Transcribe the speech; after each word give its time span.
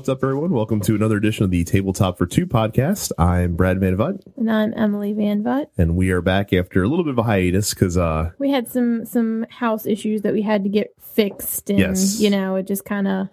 What's 0.00 0.08
up, 0.08 0.24
everyone? 0.24 0.52
Welcome 0.52 0.80
to 0.80 0.94
another 0.94 1.18
edition 1.18 1.44
of 1.44 1.50
the 1.50 1.62
Tabletop 1.62 2.16
for 2.16 2.24
Two 2.24 2.46
podcast. 2.46 3.12
I'm 3.18 3.54
Brad 3.54 3.80
Van 3.80 3.96
Vutt, 3.96 4.22
And 4.38 4.50
I'm 4.50 4.72
Emily 4.74 5.12
Van 5.12 5.42
Vutt. 5.42 5.70
and 5.76 5.94
we 5.94 6.10
are 6.10 6.22
back 6.22 6.54
after 6.54 6.82
a 6.82 6.88
little 6.88 7.04
bit 7.04 7.10
of 7.10 7.18
a 7.18 7.22
hiatus 7.24 7.74
because, 7.74 7.98
uh, 7.98 8.30
We 8.38 8.50
had 8.50 8.72
some 8.72 9.04
some 9.04 9.44
house 9.50 9.84
issues 9.84 10.22
that 10.22 10.32
we 10.32 10.40
had 10.40 10.62
to 10.64 10.70
get 10.70 10.94
fixed, 10.98 11.68
and 11.68 11.78
Yes. 11.78 12.18
you 12.18 12.30
know, 12.30 12.56
it 12.56 12.66
just 12.66 12.86
kind 12.86 13.06
of 13.08 13.28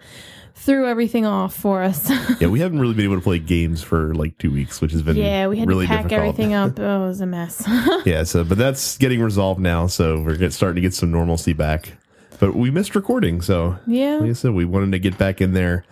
threw 0.55 0.85
everything 0.85 1.25
off 1.25 1.55
for 1.55 1.83
us. 1.83 2.11
yeah, 2.41 2.49
we 2.49 2.59
haven't 2.59 2.81
really 2.81 2.95
been 2.95 3.05
able 3.05 3.15
to 3.15 3.21
play 3.21 3.39
games 3.39 3.81
for 3.81 4.13
like 4.13 4.37
two 4.37 4.51
weeks, 4.51 4.81
which 4.81 4.91
has 4.91 5.01
been 5.01 5.15
yeah, 5.15 5.47
we 5.47 5.57
had 5.57 5.69
really 5.69 5.85
to 5.85 5.89
pack 5.89 6.09
difficult. 6.09 6.19
everything 6.33 6.53
up. 6.53 6.77
Oh, 6.79 7.05
it 7.05 7.07
was 7.07 7.21
a 7.21 7.25
mess. 7.25 7.63
yeah, 8.05 8.23
so 8.23 8.43
but 8.43 8.57
that's 8.57 8.97
getting 8.97 9.21
resolved 9.21 9.61
now, 9.61 9.87
so 9.87 10.21
we're 10.21 10.35
get, 10.35 10.51
starting 10.51 10.75
to 10.75 10.81
get 10.81 10.93
some 10.93 11.11
normalcy 11.11 11.53
back. 11.53 11.93
But 12.41 12.55
we 12.55 12.71
missed 12.71 12.93
recording, 12.93 13.39
so 13.39 13.77
yeah, 13.87 14.17
like 14.17 14.31
I 14.31 14.33
said, 14.33 14.51
we 14.51 14.65
wanted 14.65 14.91
to 14.91 14.99
get 14.99 15.17
back 15.17 15.39
in 15.39 15.53
there 15.53 15.85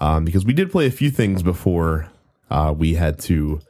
um, 0.00 0.24
because 0.24 0.44
we 0.44 0.52
did 0.52 0.70
play 0.70 0.86
a 0.86 0.90
few 0.90 1.10
things 1.10 1.42
before 1.42 2.08
uh, 2.50 2.74
we 2.76 2.94
had 2.94 3.18
to, 3.20 3.60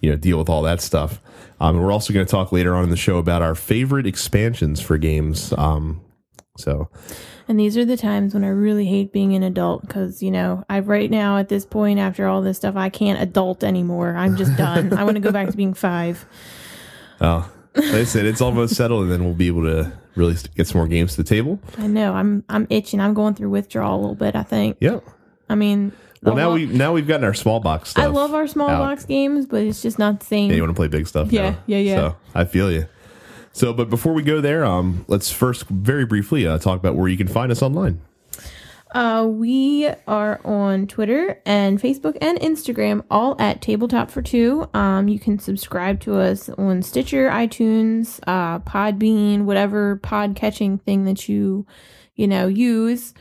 you 0.00 0.10
know, 0.10 0.16
deal 0.16 0.38
with 0.38 0.48
all 0.48 0.62
that 0.62 0.80
stuff. 0.80 1.20
Um, 1.60 1.76
and 1.76 1.84
we're 1.84 1.92
also 1.92 2.12
going 2.12 2.26
to 2.26 2.30
talk 2.30 2.52
later 2.52 2.74
on 2.74 2.84
in 2.84 2.90
the 2.90 2.96
show 2.96 3.18
about 3.18 3.42
our 3.42 3.54
favorite 3.54 4.06
expansions 4.06 4.80
for 4.80 4.98
games. 4.98 5.54
Um, 5.56 6.02
so 6.58 6.90
and 7.48 7.60
these 7.60 7.76
are 7.76 7.84
the 7.84 7.96
times 7.96 8.34
when 8.34 8.44
I 8.44 8.48
really 8.48 8.86
hate 8.86 9.12
being 9.12 9.34
an 9.34 9.42
adult 9.42 9.82
because 9.82 10.22
you 10.22 10.30
know, 10.30 10.64
I 10.68 10.80
right 10.80 11.10
now 11.10 11.38
at 11.38 11.48
this 11.48 11.64
point 11.64 11.98
after 11.98 12.26
all 12.26 12.42
this 12.42 12.56
stuff, 12.58 12.76
I 12.76 12.88
can't 12.88 13.20
adult 13.20 13.62
anymore. 13.62 14.16
I'm 14.16 14.36
just 14.36 14.56
done. 14.56 14.92
I 14.92 15.04
want 15.04 15.16
to 15.16 15.20
go 15.20 15.30
back 15.30 15.50
to 15.50 15.56
being 15.56 15.74
five. 15.74 16.24
Oh, 17.18 17.50
like 17.74 17.94
I 17.94 18.04
said, 18.04 18.26
it's 18.26 18.42
almost 18.42 18.74
settled, 18.74 19.04
and 19.04 19.10
then 19.10 19.24
we'll 19.24 19.32
be 19.32 19.46
able 19.46 19.62
to 19.62 19.90
really 20.16 20.36
get 20.54 20.66
some 20.66 20.80
more 20.80 20.86
games 20.86 21.12
to 21.12 21.22
the 21.22 21.26
table. 21.26 21.58
I 21.78 21.86
know. 21.86 22.12
I'm 22.12 22.44
I'm 22.50 22.66
itching. 22.68 23.00
I'm 23.00 23.14
going 23.14 23.34
through 23.34 23.48
withdrawal 23.48 23.98
a 23.98 24.00
little 24.00 24.14
bit. 24.14 24.36
I 24.36 24.42
think. 24.42 24.76
Yeah. 24.78 25.00
I 25.48 25.54
mean. 25.54 25.92
Well, 26.22 26.34
now 26.34 26.52
we 26.52 26.66
now 26.66 26.92
we've 26.92 27.06
gotten 27.06 27.24
our 27.24 27.34
small 27.34 27.60
box 27.60 27.90
stuff. 27.90 28.04
I 28.04 28.08
love 28.08 28.34
our 28.34 28.46
small 28.48 28.68
out. 28.68 28.78
box 28.78 29.04
games, 29.04 29.46
but 29.46 29.62
it's 29.62 29.82
just 29.82 29.98
not 29.98 30.20
the 30.20 30.26
same. 30.26 30.50
Yeah, 30.50 30.56
you 30.56 30.62
want 30.62 30.74
to 30.74 30.78
play 30.78 30.88
big 30.88 31.06
stuff. 31.06 31.30
Yeah, 31.30 31.50
now. 31.50 31.58
yeah, 31.66 31.78
yeah. 31.78 31.96
So 31.96 32.16
I 32.34 32.44
feel 32.44 32.72
you. 32.72 32.86
So, 33.52 33.72
but 33.72 33.88
before 33.88 34.12
we 34.12 34.22
go 34.22 34.40
there, 34.40 34.64
um, 34.64 35.04
let's 35.08 35.30
first 35.30 35.66
very 35.68 36.04
briefly 36.04 36.46
uh, 36.46 36.58
talk 36.58 36.78
about 36.78 36.94
where 36.94 37.08
you 37.08 37.16
can 37.16 37.28
find 37.28 37.52
us 37.52 37.62
online. 37.62 38.00
Uh, 38.92 39.26
we 39.26 39.88
are 40.06 40.40
on 40.44 40.86
Twitter 40.86 41.40
and 41.44 41.80
Facebook 41.80 42.16
and 42.20 42.38
Instagram, 42.40 43.04
all 43.10 43.34
at 43.40 43.60
Tabletop 43.60 44.10
for 44.10 44.22
Two. 44.22 44.68
Um, 44.74 45.08
you 45.08 45.18
can 45.18 45.38
subscribe 45.38 46.00
to 46.00 46.16
us 46.16 46.48
on 46.50 46.82
Stitcher, 46.82 47.28
iTunes, 47.28 48.20
uh, 48.26 48.58
Podbean, 48.60 49.44
whatever 49.44 49.96
pod 49.96 50.36
catching 50.36 50.78
thing 50.78 51.04
that 51.04 51.28
you, 51.28 51.66
you 52.14 52.26
know, 52.26 52.46
use. 52.46 53.12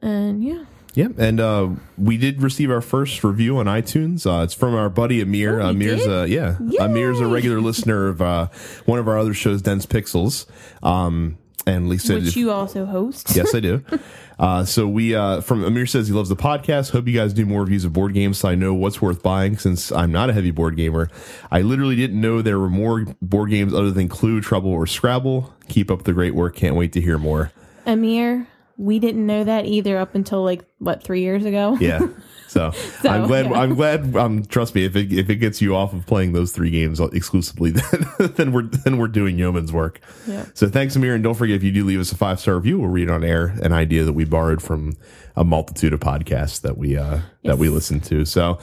And 0.00 0.42
yeah, 0.42 0.64
Yeah, 0.98 1.10
and 1.16 1.38
uh, 1.38 1.68
we 1.96 2.16
did 2.16 2.42
receive 2.42 2.72
our 2.72 2.80
first 2.80 3.22
review 3.22 3.58
on 3.58 3.66
iTunes. 3.66 4.26
Uh, 4.26 4.42
it's 4.42 4.52
from 4.52 4.74
our 4.74 4.88
buddy 4.88 5.20
Amir. 5.20 5.60
Oh, 5.60 5.68
Amir's 5.68 6.02
did? 6.02 6.10
uh, 6.10 6.24
yeah, 6.24 6.56
Amir's 6.80 7.20
a 7.20 7.26
regular 7.28 7.60
listener 7.60 8.08
of 8.08 8.20
uh, 8.20 8.48
one 8.84 8.98
of 8.98 9.06
our 9.06 9.16
other 9.16 9.32
shows, 9.32 9.62
Dense 9.62 9.86
Pixels. 9.86 10.46
Um, 10.82 11.38
and 11.66 11.88
Lisa, 11.88 12.14
which 12.14 12.34
you 12.34 12.50
also 12.50 12.84
host. 12.84 13.30
yes, 13.36 13.54
I 13.54 13.60
do. 13.60 13.84
Uh, 14.40 14.64
so 14.64 14.88
we 14.88 15.14
uh, 15.14 15.40
from 15.40 15.62
Amir 15.62 15.86
says 15.86 16.08
he 16.08 16.14
loves 16.14 16.30
the 16.30 16.36
podcast. 16.36 16.90
Hope 16.90 17.06
you 17.06 17.14
guys 17.14 17.32
do 17.32 17.46
more 17.46 17.60
reviews 17.60 17.84
of 17.84 17.92
board 17.92 18.12
games 18.12 18.38
so 18.38 18.48
I 18.48 18.56
know 18.56 18.74
what's 18.74 19.00
worth 19.00 19.22
buying. 19.22 19.56
Since 19.56 19.92
I'm 19.92 20.10
not 20.10 20.30
a 20.30 20.32
heavy 20.32 20.50
board 20.50 20.76
gamer, 20.76 21.10
I 21.48 21.60
literally 21.60 21.94
didn't 21.94 22.20
know 22.20 22.42
there 22.42 22.58
were 22.58 22.68
more 22.68 23.04
board 23.22 23.50
games 23.50 23.72
other 23.72 23.92
than 23.92 24.08
Clue, 24.08 24.40
Trouble, 24.40 24.72
or 24.72 24.84
Scrabble. 24.88 25.54
Keep 25.68 25.92
up 25.92 26.02
the 26.02 26.12
great 26.12 26.34
work. 26.34 26.56
Can't 26.56 26.74
wait 26.74 26.92
to 26.94 27.00
hear 27.00 27.18
more. 27.18 27.52
Amir, 27.86 28.48
we 28.78 28.98
didn't 29.00 29.26
know 29.26 29.44
that 29.44 29.66
either 29.66 29.98
up 29.98 30.14
until 30.14 30.42
like, 30.44 30.64
what, 30.78 31.02
three 31.02 31.20
years 31.20 31.44
ago? 31.44 31.76
Yeah. 31.80 32.06
So, 32.48 32.70
So, 33.02 33.10
I'm 33.10 33.26
glad. 33.26 33.44
yeah. 33.50 33.60
I'm 33.60 33.74
glad. 33.74 34.16
Um, 34.16 34.42
trust 34.42 34.74
me, 34.74 34.86
if 34.86 34.96
it 34.96 35.12
if 35.12 35.28
it 35.28 35.36
gets 35.36 35.60
you 35.60 35.76
off 35.76 35.92
of 35.92 36.06
playing 36.06 36.32
those 36.32 36.50
three 36.50 36.70
games 36.70 36.98
exclusively, 36.98 37.70
then 37.72 38.06
then 38.36 38.52
we're 38.52 38.62
then 38.62 38.96
we're 38.96 39.08
doing 39.08 39.38
yeoman's 39.38 39.70
work. 39.70 40.00
Yeah. 40.26 40.46
So 40.54 40.66
thanks, 40.66 40.96
Amir, 40.96 41.14
and 41.14 41.22
don't 41.22 41.34
forget 41.34 41.56
if 41.56 41.62
you 41.62 41.72
do 41.72 41.84
leave 41.84 42.00
us 42.00 42.10
a 42.10 42.16
five 42.16 42.40
star 42.40 42.54
review, 42.54 42.78
we'll 42.78 42.88
read 42.88 43.10
on 43.10 43.22
air 43.22 43.48
an 43.62 43.74
idea 43.74 44.02
that 44.04 44.14
we 44.14 44.24
borrowed 44.24 44.62
from 44.62 44.96
a 45.36 45.44
multitude 45.44 45.92
of 45.92 46.00
podcasts 46.00 46.62
that 46.62 46.78
we 46.78 46.96
uh 46.96 47.18
that 47.44 47.58
we 47.58 47.68
listen 47.68 48.00
to. 48.00 48.24
So, 48.24 48.58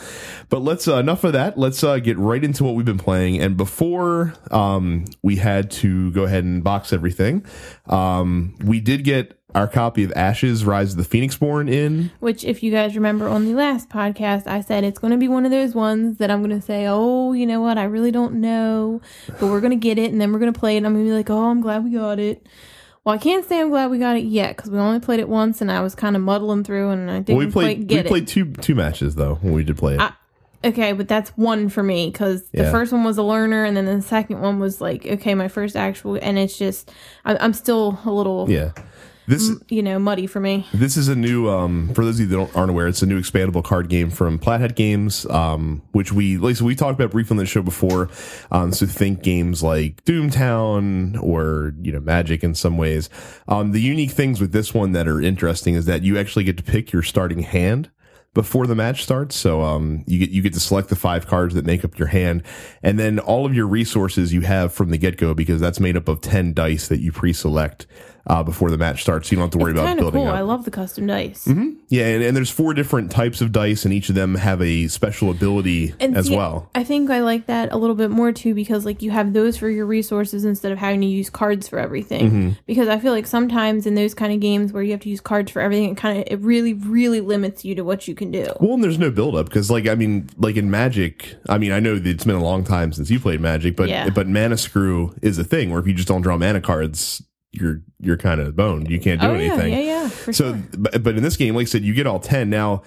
but 0.50 0.64
let's 0.64 0.88
uh, 0.88 0.96
enough 0.96 1.24
of 1.24 1.34
that. 1.34 1.56
Let's 1.56 1.84
uh, 1.84 2.00
get 2.00 2.18
right 2.18 2.44
into 2.44 2.64
what 2.64 2.74
we've 2.74 2.88
been 2.88 2.98
playing. 2.98 3.40
And 3.40 3.56
before 3.56 4.34
um 4.50 5.06
we 5.22 5.36
had 5.36 5.70
to 5.72 6.10
go 6.10 6.24
ahead 6.24 6.44
and 6.44 6.64
box 6.64 6.92
everything, 6.92 7.46
um 7.86 8.56
we 8.66 8.80
did 8.80 9.04
get 9.04 9.40
our 9.56 9.68
copy 9.68 10.04
of 10.04 10.14
Ashes: 10.16 10.64
Rise 10.66 10.96
of 10.96 10.98
the 10.98 11.18
Phoenixborn 11.18 11.72
in. 11.72 12.12
Which, 12.20 12.44
if 12.44 12.62
you 12.62 12.72
guys 12.72 12.94
remember 12.96 13.28
on 13.28 13.46
the 13.46 13.54
last 13.56 13.90
podcast, 13.90 14.46
I 14.46 14.62
said 14.62 14.84
it's 14.84 15.00
going 15.00 15.12
to 15.12 15.18
be 15.18 15.28
one 15.28 15.46
of 15.46 15.52
those 15.52 15.74
ones 15.74 16.18
that 16.20 16.30
I'm 16.30 16.44
going 16.44 16.60
to 16.60 16.64
say, 16.66 16.86
oh, 16.88 17.32
you 17.34 17.48
know 17.48 17.62
what? 17.62 17.78
I 17.80 17.86
really 17.86 18.12
don't 18.12 18.36
know, 18.36 19.02
but 19.28 19.48
we're 19.48 19.62
going 19.62 19.72
to 19.72 19.78
get 19.78 19.98
it 19.98 20.12
and 20.12 20.22
then 20.22 20.32
we're 20.32 20.40
going 20.40 20.54
to 20.54 20.60
play 20.60 20.76
it. 20.76 20.78
And 20.78 20.86
I'm 20.86 20.94
going 20.94 21.06
to 21.06 21.10
be 21.10 21.16
like, 21.16 21.30
oh, 21.32 21.50
I'm 21.50 21.62
glad 21.62 21.84
we 21.84 21.92
got 21.92 22.20
it. 22.20 22.46
Well, 23.04 23.16
I 23.16 23.18
can't 23.18 23.46
say 23.46 23.62
I'm 23.62 23.70
glad 23.70 23.92
we 23.92 24.00
got 24.00 24.18
it 24.18 24.26
yet 24.26 24.58
because 24.58 24.72
we 24.72 24.78
only 24.80 25.00
played 25.00 25.20
it 25.20 25.30
once 25.30 25.62
and 25.62 25.72
I 25.72 25.82
was 25.82 25.94
kind 25.96 26.16
of 26.16 26.22
muddling 26.24 26.64
through 26.64 26.90
and 26.90 27.10
I 27.10 27.20
didn't 27.20 27.38
Well, 27.38 27.46
we 27.46 27.52
played 27.52 27.66
quite 27.66 27.78
we 27.80 27.86
get 27.86 28.08
played 28.08 28.24
it. 28.24 28.30
two 28.30 28.46
two 28.54 28.74
matches 28.76 29.14
though 29.16 29.36
when 29.36 29.54
we 29.54 29.64
did 29.64 29.78
play 29.78 29.94
it. 29.96 30.00
I- 30.02 30.14
Okay, 30.64 30.94
but 30.94 31.08
that's 31.08 31.30
one 31.38 31.70
for 31.70 31.84
me 31.84 32.10
because 32.10 32.50
the 32.50 32.64
Yeah. 32.64 32.72
first 32.72 32.92
one 32.92 33.04
was 33.04 33.20
a 33.20 33.22
learner 33.24 33.64
and 33.66 33.78
then 33.78 33.86
the 33.86 34.02
second 34.02 34.42
one 34.42 34.60
was 34.60 34.82
like, 34.82 35.06
okay, 35.06 35.36
my 35.36 35.48
first 35.48 35.76
actual, 35.76 36.18
and 36.20 36.40
it's 36.40 36.58
just, 36.58 36.92
I, 37.24 37.38
I'm 37.38 37.54
still 37.54 38.00
a 38.04 38.10
little, 38.12 38.50
yeah, 38.50 38.72
this 39.28 39.52
you 39.70 39.82
know, 39.82 40.00
muddy 40.00 40.28
for 40.28 40.40
me. 40.40 40.66
this 40.74 40.98
is 40.98 41.08
a 41.08 41.16
new 41.16 41.50
um 41.50 41.94
for 41.94 42.06
those 42.06 42.16
of 42.16 42.22
you 42.22 42.28
that 42.28 42.36
don't, 42.36 42.56
aren't 42.56 42.70
aware, 42.70 42.88
it's 42.88 43.02
a 43.02 43.06
new 43.06 43.20
expandable 43.20 43.64
card 43.64 43.90
game 43.90 44.10
from 44.10 44.40
Plaid 44.40 44.62
Hat 44.62 44.76
Games, 44.76 45.26
um 45.28 45.82
which 45.92 46.12
we 46.12 46.38
like 46.38 46.56
so 46.56 46.66
we 46.66 46.76
talked 46.76 47.00
about 47.00 47.12
briefly 47.12 47.36
on 47.36 47.38
the 47.38 47.46
show 47.46 47.62
before. 47.62 48.10
Um, 48.52 48.72
so 48.72 48.86
think 48.86 49.24
games 49.24 49.64
like 49.64 50.04
Doomtown 50.06 51.22
or 51.22 51.74
you 51.82 51.92
know 51.92 52.00
Magic 52.00 52.44
in 52.44 52.56
some 52.56 52.78
ways. 52.78 53.10
Um, 53.48 53.72
the 53.72 53.82
unique 53.82 54.12
things 54.12 54.40
with 54.40 54.52
this 54.52 54.74
one 54.74 54.92
that 54.94 55.08
are 55.08 55.22
interesting 55.22 55.76
is 55.76 55.86
that 55.86 56.04
you 56.04 56.18
actually 56.18 56.44
get 56.44 56.58
to 56.58 56.64
pick 56.64 56.92
your 56.92 57.04
starting 57.04 57.40
hand 57.40 57.90
before 58.36 58.68
the 58.68 58.76
match 58.76 59.02
starts. 59.02 59.36
So 59.36 59.62
um, 59.62 60.04
you 60.06 60.20
get 60.20 60.30
you 60.30 60.44
get 60.44 60.54
to 60.54 60.60
select 60.60 60.90
the 60.90 60.96
five 60.96 61.26
cards 61.26 61.56
that 61.56 61.66
make 61.66 61.84
up 61.84 61.98
your 61.98 62.10
hand, 62.10 62.44
and 62.84 63.00
then 63.00 63.18
all 63.18 63.48
of 63.48 63.56
your 63.56 63.66
resources 63.66 64.34
you 64.34 64.42
have 64.42 64.72
from 64.72 64.92
the 64.92 64.98
get 64.98 65.18
go 65.18 65.34
because 65.34 65.60
that's 65.60 65.80
made 65.80 65.98
up 65.98 66.08
of 66.08 66.22
ten 66.22 66.54
dice 66.54 66.88
that 66.90 67.00
you 67.00 67.12
pre-select 67.12 67.88
uh, 68.28 68.44
before 68.44 68.72
the 68.72 68.78
match 68.78 69.02
starts. 69.02 69.30
So 69.30 69.32
you 69.34 69.38
don't 69.38 69.46
have 69.46 69.52
to 69.52 69.58
worry 69.58 69.72
It's 69.72 69.80
about 69.80 69.98
building 69.98 70.22
cool. 70.22 70.30
up. 70.30 70.36
I 70.36 70.42
love 70.42 70.66
the 70.66 70.72
custom 70.72 71.06
dice. 71.08 71.46
Mm-hmm. 71.46 71.72
Yeah, 71.90 72.06
and, 72.08 72.24
and 72.24 72.36
there's 72.36 72.50
four 72.50 72.74
different 72.74 73.12
types 73.12 73.42
of 73.42 73.52
dice, 73.52 73.86
and 73.86 73.94
each 73.94 74.10
of 74.10 74.16
them 74.16 74.36
have 74.36 74.62
a 74.62 74.88
special 74.88 75.30
ability 75.30 75.94
And 76.00 76.18
as 76.18 76.28
see, 76.28 76.36
well. 76.36 76.70
I 76.74 76.84
think 76.84 77.10
I 77.12 77.20
like 77.22 77.46
that 77.46 77.72
a 77.72 77.78
little 77.78 77.96
bit 77.96 78.10
more 78.10 78.32
too 78.32 78.54
because 78.56 78.86
like 78.86 79.02
you 79.02 79.12
have 79.12 79.34
those 79.34 79.58
for 79.58 79.70
your 79.70 79.86
resources 79.86 80.44
instead 80.46 80.72
of 80.72 80.78
having 80.80 81.02
to 81.02 81.08
use 81.08 81.30
cards 81.30 81.68
for 81.68 81.78
everything. 81.80 82.26
Mm-hmm. 82.28 82.50
Because 82.66 82.88
I 82.88 82.98
feel 83.00 83.12
like 83.14 83.28
sometimes 83.28 83.86
in 83.86 83.96
those 83.96 84.14
kind 84.14 84.34
of 84.34 84.40
games 84.40 84.74
where 84.74 84.82
you 84.82 84.92
have 84.92 85.02
to 85.02 85.10
use 85.10 85.22
cards 85.22 85.52
for 85.52 85.62
everything, 85.62 85.92
it 85.92 85.98
kind 85.98 86.18
of 86.20 86.26
it 86.28 86.40
really 86.40 86.74
really 86.74 87.22
limits 87.22 87.64
you 87.64 87.76
to 87.76 87.84
what 87.84 88.08
you 88.08 88.16
can 88.16 88.32
do. 88.32 88.46
Well, 88.60 88.74
and 88.74 88.84
there's 88.84 88.98
no 89.00 89.12
build 89.12 89.36
up 89.36 89.46
because, 89.48 89.70
like, 89.70 89.88
I 89.88 89.96
mean, 89.96 90.30
like 90.38 90.56
in 90.56 90.72
Magic, 90.72 91.36
I 91.48 91.58
mean, 91.58 91.72
I 91.72 91.80
know 91.80 91.96
that 91.96 92.08
it's 92.08 92.24
been 92.26 92.36
a 92.36 92.44
long 92.44 92.64
time 92.64 92.92
since 92.92 93.10
you 93.12 93.20
played 93.20 93.40
Magic, 93.42 93.76
but 93.76 93.90
Yeah. 93.90 94.10
but 94.10 94.28
Mana 94.28 94.58
Screw 94.58 95.14
is 95.22 95.38
a 95.38 95.44
thing 95.44 95.70
where 95.70 95.80
if 95.80 95.88
you 95.88 95.94
just 95.94 96.08
don't 96.08 96.22
draw 96.22 96.38
mana 96.38 96.62
cards, 96.62 97.22
you're 97.60 97.82
you're 98.00 98.18
kind 98.18 98.40
of 98.42 98.56
boned. 98.56 98.90
You 98.90 99.00
can't 99.00 99.20
do 99.22 99.28
oh 99.28 99.34
yeah, 99.34 99.54
anything. 99.54 99.74
yeah, 99.74 99.80
yeah. 99.80 100.10
For 100.10 100.34
so, 100.34 100.54
sure. 100.54 100.64
but, 100.78 101.04
but 101.04 101.18
in 101.18 101.24
this 101.24 101.38
game, 101.38 101.56
like 101.56 101.64
I 101.68 101.70
said, 101.70 101.84
you 101.84 101.94
get 101.94 102.08
all 102.08 102.20
ten 102.20 102.50
now. 102.50 102.84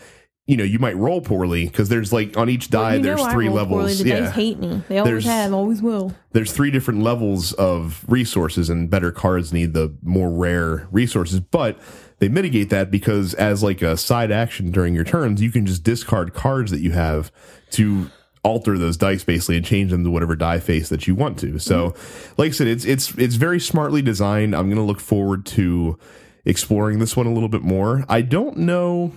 You 0.47 0.57
know, 0.57 0.65
you 0.65 0.79
might 0.79 0.97
roll 0.97 1.21
poorly 1.21 1.67
because 1.67 1.91
there's 1.91 2.11
like 2.11 2.39
on 2.39 2.49
each 2.49 2.71
die, 2.71 2.95
You 2.95 3.01
know 3.01 3.05
there's 3.05 3.21
I 3.21 3.33
three 3.33 3.51
levels. 3.51 3.99
The 4.03 4.09
yeah, 4.09 4.21
dice 4.21 4.35
hate 4.35 4.59
me. 4.59 4.83
They 4.89 4.97
always 4.99 5.11
There's- 5.13 5.25
have, 5.27 5.53
always 5.53 5.83
will. 5.83 6.15
there's 6.33 6.53
three 6.53 6.71
different 6.71 7.03
levels 7.03 7.53
of 7.53 8.03
resources 8.09 8.71
and 8.71 8.89
better 8.89 9.13
cards 9.13 9.53
need 9.53 9.75
the 9.75 9.95
more 10.03 10.31
rare 10.31 10.89
resources 10.91 11.41
but 11.41 11.79
they 12.19 12.29
mitigate 12.31 12.71
that 12.71 12.91
because 12.91 13.35
as 13.35 13.63
like 13.63 13.83
a 13.83 13.97
side 13.99 14.31
action 14.33 14.71
during 14.71 14.95
your 14.95 15.05
turns 15.05 15.43
you 15.43 15.51
can 15.51 15.67
just 15.67 15.83
discard 15.83 16.33
cards 16.33 16.71
that 16.71 16.81
you 16.81 16.93
have 16.93 17.31
to 17.73 18.11
alter 18.49 18.79
those 18.79 18.97
dice 18.97 19.23
basically 19.25 19.57
and 19.57 19.67
change 19.67 19.91
them 19.91 20.03
to 20.03 20.11
whatever 20.11 20.35
die 20.35 20.59
face 20.59 20.89
that 20.89 21.07
you 21.07 21.15
want 21.15 21.39
to 21.39 21.59
so 21.59 21.95
like 22.39 22.49
i 22.49 22.53
said 22.53 22.67
it's 22.67 22.85
it's 22.85 23.15
it's 23.19 23.35
very 23.37 23.61
smartly 23.61 24.01
designed 24.03 24.55
i'm 24.57 24.67
going 24.67 24.77
to 24.77 24.83
look 24.83 25.01
forward 25.01 25.45
to 25.45 25.99
exploring 26.45 26.99
this 26.99 27.15
one 27.17 27.27
a 27.27 27.33
little 27.33 27.49
bit 27.49 27.63
more 27.63 28.05
i 28.09 28.23
don't 28.23 28.57
know 28.57 29.13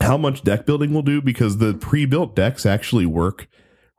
how 0.00 0.16
much 0.16 0.42
deck 0.42 0.66
building 0.66 0.92
will 0.92 1.02
do 1.02 1.20
because 1.22 1.58
the 1.58 1.72
pre-built 1.74 2.36
decks 2.36 2.66
actually 2.66 3.06
work 3.06 3.48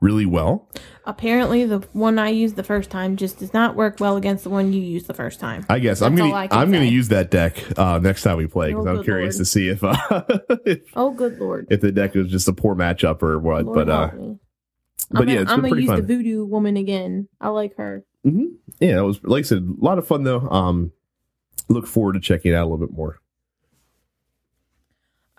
really 0.00 0.26
well 0.26 0.68
Apparently, 1.06 1.66
the 1.66 1.80
one 1.92 2.18
I 2.18 2.30
used 2.30 2.56
the 2.56 2.62
first 2.62 2.88
time 2.88 3.16
just 3.16 3.38
does 3.38 3.52
not 3.52 3.76
work 3.76 4.00
well 4.00 4.16
against 4.16 4.44
the 4.44 4.48
one 4.48 4.72
you 4.72 4.80
used 4.80 5.06
the 5.06 5.12
first 5.12 5.38
time. 5.38 5.66
I 5.68 5.78
guess 5.78 6.00
I'm 6.00 6.16
gonna 6.16 6.30
all 6.30 6.34
I 6.34 6.46
can 6.46 6.58
I'm 6.58 6.72
gonna 6.72 6.86
use 6.86 7.08
that 7.08 7.30
deck 7.30 7.62
uh, 7.78 7.98
next 7.98 8.22
time 8.22 8.38
we 8.38 8.46
play 8.46 8.70
because 8.70 8.86
Oh, 8.86 8.96
I'm 8.96 9.04
curious 9.04 9.34
Lord. 9.34 9.40
to 9.40 9.44
see 9.44 9.68
if 9.68 9.84
uh, 9.84 9.96
if, 10.64 10.80
Oh, 10.94 11.10
good 11.10 11.38
lord! 11.38 11.66
if 11.70 11.82
the 11.82 11.92
deck 11.92 12.16
is 12.16 12.28
just 12.30 12.48
a 12.48 12.54
poor 12.54 12.74
matchup 12.74 13.22
or 13.22 13.38
what. 13.38 13.66
Lord 13.66 13.86
but 13.86 13.90
uh. 13.90 14.10
But 15.10 15.22
I'm 15.22 15.28
yeah, 15.28 15.34
gonna, 15.36 15.42
it's 15.42 15.50
I'm 15.52 15.56
been 15.58 15.62
gonna 15.62 15.70
pretty 15.70 15.82
use 15.82 15.90
fun. 15.90 16.00
the 16.00 16.06
voodoo 16.16 16.44
woman 16.44 16.76
again. 16.76 17.28
I 17.40 17.48
like 17.48 17.76
her. 17.76 18.04
yeah, 18.24 18.98
it 18.98 19.02
was 19.02 19.22
like 19.24 19.40
I 19.44 19.48
said, 19.48 19.58
a 19.58 19.84
lot 19.84 19.98
of 19.98 20.06
fun 20.06 20.24
though. 20.24 20.48
Um, 20.48 20.92
look 21.68 21.86
forward 21.86 22.14
to 22.14 22.20
checking 22.20 22.52
it 22.52 22.54
out 22.54 22.62
a 22.64 22.68
little 22.68 22.86
bit 22.86 22.94
more. 22.96 23.18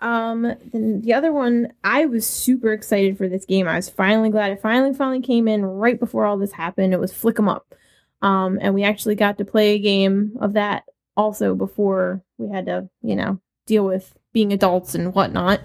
Um, 0.00 0.42
then 0.72 1.00
the 1.00 1.14
other 1.14 1.32
one, 1.32 1.72
I 1.82 2.04
was 2.06 2.26
super 2.26 2.72
excited 2.72 3.16
for 3.16 3.28
this 3.28 3.46
game. 3.46 3.66
I 3.66 3.76
was 3.76 3.88
finally 3.88 4.28
glad 4.28 4.52
it 4.52 4.60
finally 4.60 4.92
finally 4.92 5.22
came 5.22 5.48
in 5.48 5.64
right 5.64 5.98
before 5.98 6.26
all 6.26 6.36
this 6.36 6.52
happened. 6.52 6.92
It 6.92 7.00
was 7.00 7.12
Flick 7.12 7.38
'em 7.38 7.48
Up. 7.48 7.74
Um, 8.22 8.58
and 8.60 8.74
we 8.74 8.82
actually 8.84 9.14
got 9.14 9.38
to 9.38 9.44
play 9.44 9.70
a 9.74 9.78
game 9.78 10.36
of 10.40 10.52
that 10.54 10.84
also 11.16 11.54
before 11.54 12.22
we 12.38 12.48
had 12.48 12.66
to, 12.66 12.88
you 13.02 13.16
know, 13.16 13.40
deal 13.66 13.84
with 13.84 14.14
being 14.32 14.52
adults 14.52 14.94
and 14.94 15.14
whatnot. 15.14 15.60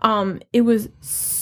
Um, 0.00 0.40
it 0.52 0.62
was 0.62 0.88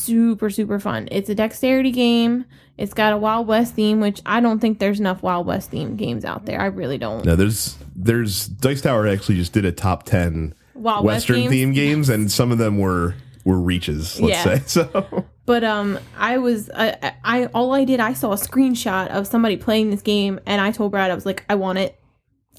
super 0.07 0.51
super 0.51 0.79
fun. 0.79 1.09
It's 1.11 1.29
a 1.29 1.35
dexterity 1.35 1.91
game. 1.91 2.45
It's 2.79 2.93
got 2.95 3.13
a 3.13 3.17
Wild 3.17 3.47
West 3.47 3.75
theme, 3.75 4.01
which 4.01 4.21
I 4.27 4.41
don't 4.41 4.59
think 4.61 4.79
there's 4.79 5.01
enough 5.01 5.23
Wild 5.23 5.47
West 5.47 5.71
theme 5.71 5.97
games 5.97 6.25
out 6.25 6.45
there. 6.47 6.61
I 6.61 6.67
really 6.67 6.99
don't. 6.99 7.25
No, 7.25 7.35
there's 7.37 7.77
there's 7.95 8.47
Dice 8.49 8.83
Tower 8.83 9.07
actually 9.07 9.37
just 9.37 9.53
did 9.53 9.65
a 9.65 9.73
top 9.73 10.05
ten 10.05 10.55
Wild 10.75 11.05
West 11.05 11.23
Western 11.29 11.37
games? 11.37 11.51
theme 11.51 11.73
games, 11.73 12.09
and 12.09 12.31
some 12.31 12.53
of 12.53 12.59
them 12.59 12.79
were 12.79 13.15
were 13.45 13.59
reaches. 13.59 14.21
Let's 14.21 14.45
Yeah. 14.45 14.59
say 14.59 14.63
so. 14.67 15.25
But 15.47 15.65
um, 15.65 15.99
I 16.19 16.39
was 16.39 16.69
I, 16.75 16.97
I 17.03 17.13
I- 17.43 17.47
all 17.55 17.73
I 17.73 17.85
did 17.85 18.01
I 18.01 18.13
saw 18.13 18.33
a 18.33 18.37
screenshot 18.37 19.09
of 19.09 19.27
somebody 19.27 19.57
playing 19.57 19.91
this 19.91 20.03
game, 20.03 20.39
and 20.45 20.61
I 20.61 20.71
told 20.71 20.91
Brad 20.93 21.11
I 21.11 21.15
was 21.15 21.25
like 21.27 21.45
I 21.49 21.55
want 21.55 21.79
it. 21.79 21.99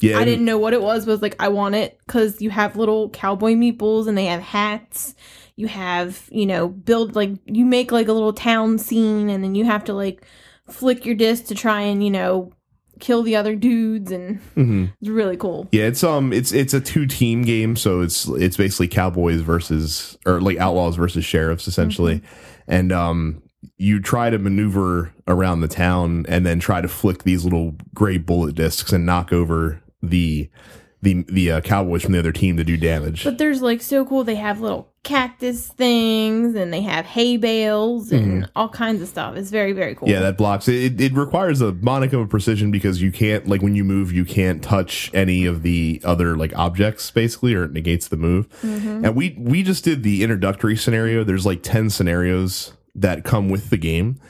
Yeah, 0.00 0.18
I 0.18 0.24
didn't 0.24 0.44
know 0.44 0.58
what 0.58 0.72
it 0.74 0.80
was, 0.82 1.04
but 1.04 1.10
I 1.10 1.14
was 1.14 1.22
like 1.22 1.36
I 1.38 1.48
want 1.48 1.74
it 1.74 1.98
because 2.06 2.40
you 2.40 2.50
have 2.50 2.76
little 2.76 3.10
cowboy 3.10 3.52
meeples 3.54 4.06
and 4.08 4.16
they 4.18 4.26
have 4.26 4.40
hats. 4.40 5.14
You 5.58 5.66
have 5.66 6.28
you 6.30 6.46
know 6.46 6.68
build 6.68 7.16
like 7.16 7.30
you 7.44 7.64
make 7.66 7.90
like 7.90 8.06
a 8.06 8.12
little 8.12 8.32
town 8.32 8.78
scene, 8.78 9.28
and 9.28 9.42
then 9.42 9.56
you 9.56 9.64
have 9.64 9.82
to 9.84 9.92
like 9.92 10.24
flick 10.70 11.04
your 11.04 11.16
disc 11.16 11.46
to 11.46 11.54
try 11.56 11.80
and 11.80 12.04
you 12.04 12.10
know 12.12 12.52
kill 13.00 13.24
the 13.24 13.34
other 13.34 13.56
dudes, 13.56 14.12
and 14.12 14.40
Mhm. 14.56 14.92
it's 15.00 15.10
really 15.10 15.36
cool. 15.36 15.66
Yeah, 15.72 15.84
it's 15.86 16.04
um, 16.04 16.32
it's 16.32 16.52
it's 16.52 16.74
a 16.74 16.80
two 16.80 17.06
team 17.06 17.42
game, 17.42 17.74
so 17.74 18.02
it's 18.02 18.28
it's 18.28 18.56
basically 18.56 18.86
cowboys 18.86 19.40
versus 19.40 20.16
or 20.26 20.40
like 20.40 20.58
outlaws 20.58 20.94
versus 20.94 21.24
sheriffs 21.24 21.66
essentially, 21.66 22.22
and 22.68 22.92
um, 22.92 23.42
you 23.78 24.00
try 24.00 24.30
to 24.30 24.38
maneuver 24.38 25.12
around 25.26 25.60
the 25.60 25.68
town 25.68 26.24
and 26.28 26.46
then 26.46 26.60
try 26.60 26.80
to 26.80 26.86
flick 26.88 27.24
these 27.24 27.42
little 27.42 27.74
gray 27.94 28.16
bullet 28.18 28.54
discs 28.54 28.92
and 28.92 29.04
knock 29.04 29.32
over 29.32 29.82
the 30.04 30.48
the 31.02 31.24
the 31.28 31.50
uh, 31.50 31.60
cowboys 31.62 32.02
from 32.04 32.12
the 32.12 32.18
other 32.20 32.32
team 32.32 32.56
to 32.56 32.62
do 32.64 32.76
damage. 32.76 33.24
But 33.24 33.38
there's 33.38 33.60
like 33.62 33.82
so 33.82 34.04
cool. 34.04 34.22
They 34.24 34.36
have 34.36 34.60
little 34.60 34.92
cactus 35.08 35.68
things, 35.68 36.54
and 36.54 36.70
they 36.70 36.82
have 36.82 37.06
hay 37.06 37.38
bales 37.38 38.12
and 38.12 38.48
all 38.54 38.68
kinds 38.68 39.00
of 39.00 39.08
stuff. 39.08 39.36
It's 39.36 39.50
very 39.50 39.72
very 39.72 39.94
cool. 39.94 40.06
Mm-hmm. 40.06 40.14
Yeah, 40.14 40.20
that 40.20 40.36
blocks 40.36 40.68
it. 40.68 41.00
It 41.00 41.14
requires 41.14 41.62
a 41.62 41.72
monicum 41.72 42.22
of 42.22 42.28
precision 42.28 42.70
because 42.70 43.00
you 43.00 43.10
can't 43.10 43.48
like 43.48 43.62
when 43.62 43.74
you 43.74 43.84
move, 43.84 44.12
you 44.12 44.26
can't 44.26 44.62
touch 44.62 45.10
any 45.14 45.46
of 45.46 45.62
the 45.62 46.02
other 46.04 46.36
like 46.36 46.54
objects 46.56 47.10
basically, 47.10 47.54
or 47.54 47.64
it 47.64 47.72
negates 47.72 48.08
the 48.08 48.18
move. 48.18 48.48
Mm-hmm. 48.60 49.06
And 49.06 49.16
we 49.16 49.34
we 49.38 49.62
just 49.62 49.82
did 49.82 50.02
the 50.02 50.22
introductory 50.22 50.76
scenario. 50.76 51.24
There's 51.24 51.46
like 51.46 51.62
ten 51.62 51.88
scenarios 51.88 52.74
that 52.94 53.24
come 53.24 53.48
with 53.48 53.70
the 53.70 53.78
game. 53.78 54.20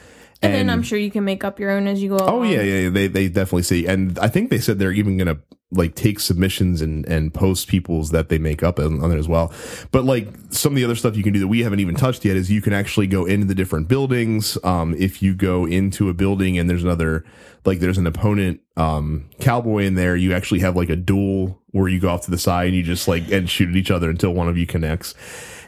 and, 0.42 0.54
then 0.54 0.70
I'm 0.70 0.84
sure 0.84 0.98
you 0.98 1.10
can 1.10 1.24
make 1.24 1.42
up 1.42 1.58
your 1.58 1.72
own 1.72 1.88
as 1.88 2.00
you 2.00 2.10
go. 2.10 2.18
Oh 2.20 2.36
along. 2.36 2.50
yeah, 2.50 2.62
yeah, 2.62 2.80
yeah, 2.82 2.88
they 2.90 3.08
they 3.08 3.28
definitely 3.28 3.64
see, 3.64 3.86
and 3.86 4.16
I 4.20 4.28
think 4.28 4.50
they 4.50 4.60
said 4.60 4.78
they're 4.78 4.92
even 4.92 5.18
gonna 5.18 5.38
like 5.70 5.94
take 5.94 6.18
submissions 6.18 6.80
and 6.80 7.04
and 7.06 7.34
post 7.34 7.68
people's 7.68 8.10
that 8.10 8.30
they 8.30 8.38
make 8.38 8.62
up 8.62 8.78
on, 8.78 9.02
on 9.02 9.12
it 9.12 9.18
as 9.18 9.28
well. 9.28 9.52
But 9.90 10.04
like 10.04 10.28
some 10.50 10.72
of 10.72 10.76
the 10.76 10.84
other 10.84 10.94
stuff 10.94 11.16
you 11.16 11.22
can 11.22 11.34
do 11.34 11.40
that 11.40 11.48
we 11.48 11.60
haven't 11.60 11.80
even 11.80 11.94
touched 11.94 12.24
yet 12.24 12.36
is 12.36 12.50
you 12.50 12.62
can 12.62 12.72
actually 12.72 13.06
go 13.06 13.26
into 13.26 13.46
the 13.46 13.54
different 13.54 13.86
buildings. 13.86 14.56
Um, 14.64 14.94
if 14.98 15.22
you 15.22 15.34
go 15.34 15.66
into 15.66 16.08
a 16.08 16.14
building 16.14 16.58
and 16.58 16.70
there's 16.70 16.84
another 16.84 17.24
like 17.66 17.80
there's 17.80 17.98
an 17.98 18.06
opponent 18.06 18.60
um 18.76 19.28
cowboy 19.40 19.84
in 19.84 19.94
there, 19.94 20.16
you 20.16 20.32
actually 20.32 20.60
have 20.60 20.74
like 20.74 20.88
a 20.88 20.96
duel 20.96 21.60
where 21.72 21.88
you 21.88 22.00
go 22.00 22.08
off 22.08 22.22
to 22.22 22.30
the 22.30 22.38
side 22.38 22.68
and 22.68 22.76
you 22.76 22.82
just 22.82 23.06
like 23.06 23.30
and 23.30 23.50
shoot 23.50 23.68
at 23.68 23.76
each 23.76 23.90
other 23.90 24.08
until 24.08 24.32
one 24.32 24.48
of 24.48 24.56
you 24.56 24.66
connects. 24.66 25.14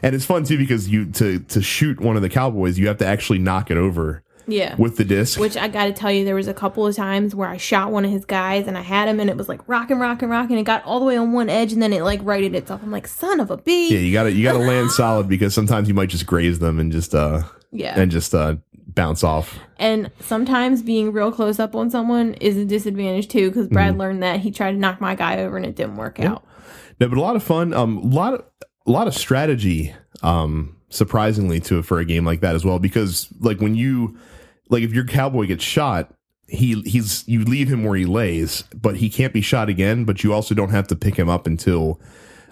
And 0.01 0.15
it's 0.15 0.25
fun 0.25 0.45
too 0.45 0.57
because 0.57 0.89
you 0.89 1.11
to 1.11 1.39
to 1.39 1.61
shoot 1.61 1.99
one 1.99 2.15
of 2.15 2.23
the 2.23 2.29
cowboys, 2.29 2.79
you 2.79 2.87
have 2.87 2.97
to 2.97 3.05
actually 3.05 3.37
knock 3.37 3.69
it 3.69 3.77
over 3.77 4.23
yeah. 4.51 4.75
with 4.77 4.97
the 4.97 5.03
disc. 5.05 5.39
Which 5.39 5.55
I 5.57 5.67
got 5.67 5.85
to 5.85 5.93
tell 5.93 6.11
you, 6.11 6.25
there 6.25 6.35
was 6.35 6.47
a 6.47 6.53
couple 6.53 6.85
of 6.85 6.95
times 6.95 7.33
where 7.33 7.47
I 7.49 7.57
shot 7.57 7.91
one 7.91 8.05
of 8.05 8.11
his 8.11 8.25
guys 8.25 8.67
and 8.67 8.77
I 8.77 8.81
had 8.81 9.07
him, 9.07 9.19
and 9.19 9.29
it 9.29 9.37
was 9.37 9.49
like 9.49 9.61
rocking, 9.67 9.97
rocking, 9.99 10.29
rocking. 10.29 10.57
It 10.57 10.63
got 10.63 10.83
all 10.85 10.99
the 10.99 11.05
way 11.05 11.17
on 11.17 11.31
one 11.31 11.49
edge, 11.49 11.73
and 11.73 11.81
then 11.81 11.93
it 11.93 12.03
like 12.03 12.19
righted 12.23 12.53
itself. 12.53 12.81
I'm 12.83 12.91
like, 12.91 13.07
son 13.07 13.39
of 13.39 13.49
a 13.49 13.57
bee. 13.57 13.89
Yeah, 13.93 13.99
you 13.99 14.11
gotta 14.13 14.31
you 14.31 14.43
gotta 14.43 14.59
land 14.59 14.91
solid 15.01 15.27
because 15.27 15.53
sometimes 15.53 15.87
you 15.87 15.93
might 15.93 16.09
just 16.09 16.25
graze 16.25 16.59
them 16.59 16.79
and 16.79 16.91
just 16.91 17.15
uh 17.15 17.43
Yeah. 17.71 17.99
and 17.99 18.11
just 18.11 18.35
uh 18.35 18.57
bounce 18.87 19.23
off. 19.23 19.57
And 19.77 20.11
sometimes 20.19 20.81
being 20.81 21.13
real 21.13 21.31
close 21.31 21.59
up 21.59 21.75
on 21.75 21.89
someone 21.89 22.33
is 22.35 22.57
a 22.57 22.65
disadvantage 22.65 23.29
too, 23.29 23.49
because 23.49 23.67
Brad 23.69 23.91
Mm-hmm. 23.93 23.99
learned 24.01 24.23
that 24.23 24.41
he 24.41 24.51
tried 24.51 24.73
to 24.73 24.77
knock 24.77 24.99
my 24.99 25.15
guy 25.15 25.39
over 25.39 25.55
and 25.57 25.65
it 25.65 25.75
didn't 25.75 25.95
work 25.95 26.19
out. 26.19 26.43
No, 26.99 27.07
but 27.07 27.17
a 27.17 27.21
lot 27.21 27.35
of 27.37 27.43
fun. 27.43 27.73
Um, 27.73 27.97
a 27.99 28.07
lot 28.07 28.33
of 28.33 28.43
a 28.85 28.91
lot 28.91 29.07
of 29.07 29.13
strategy. 29.15 29.93
Um, 30.23 30.75
surprisingly 30.89 31.59
to 31.61 31.81
for 31.81 31.99
a 31.99 32.05
game 32.05 32.25
like 32.25 32.41
that 32.41 32.53
as 32.53 32.65
well 32.65 32.77
because 32.77 33.29
like 33.39 33.61
when 33.61 33.75
you 33.75 34.17
like 34.71 34.83
if 34.83 34.93
your 34.93 35.05
cowboy 35.05 35.45
gets 35.45 35.63
shot. 35.63 36.13
He 36.47 36.81
he's 36.81 37.25
you 37.29 37.45
leave 37.45 37.71
him 37.71 37.85
where 37.85 37.95
he 37.95 38.05
lays, 38.05 38.65
but 38.75 38.97
he 38.97 39.09
can't 39.09 39.31
be 39.31 39.39
shot 39.39 39.69
again. 39.69 40.03
But 40.03 40.21
you 40.21 40.33
also 40.33 40.53
don't 40.53 40.71
have 40.71 40.85
to 40.87 40.97
pick 40.97 41.15
him 41.15 41.29
up 41.29 41.47
until 41.47 42.01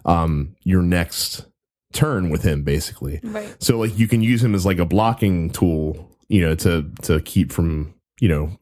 um 0.05 0.55
your 0.63 0.81
next 0.81 1.45
turn 1.91 2.29
with 2.29 2.43
him, 2.43 2.63
basically. 2.63 3.19
Right. 3.23 3.53
So 3.61 3.77
like 3.77 3.97
you 3.99 4.07
can 4.07 4.21
use 4.21 4.41
him 4.41 4.55
as 4.55 4.65
like 4.65 4.79
a 4.79 4.85
blocking 4.85 5.49
tool, 5.49 6.09
you 6.29 6.39
know, 6.39 6.55
to 6.55 6.89
to 7.01 7.19
keep 7.21 7.51
from, 7.51 7.93
you 8.21 8.29
know, 8.29 8.57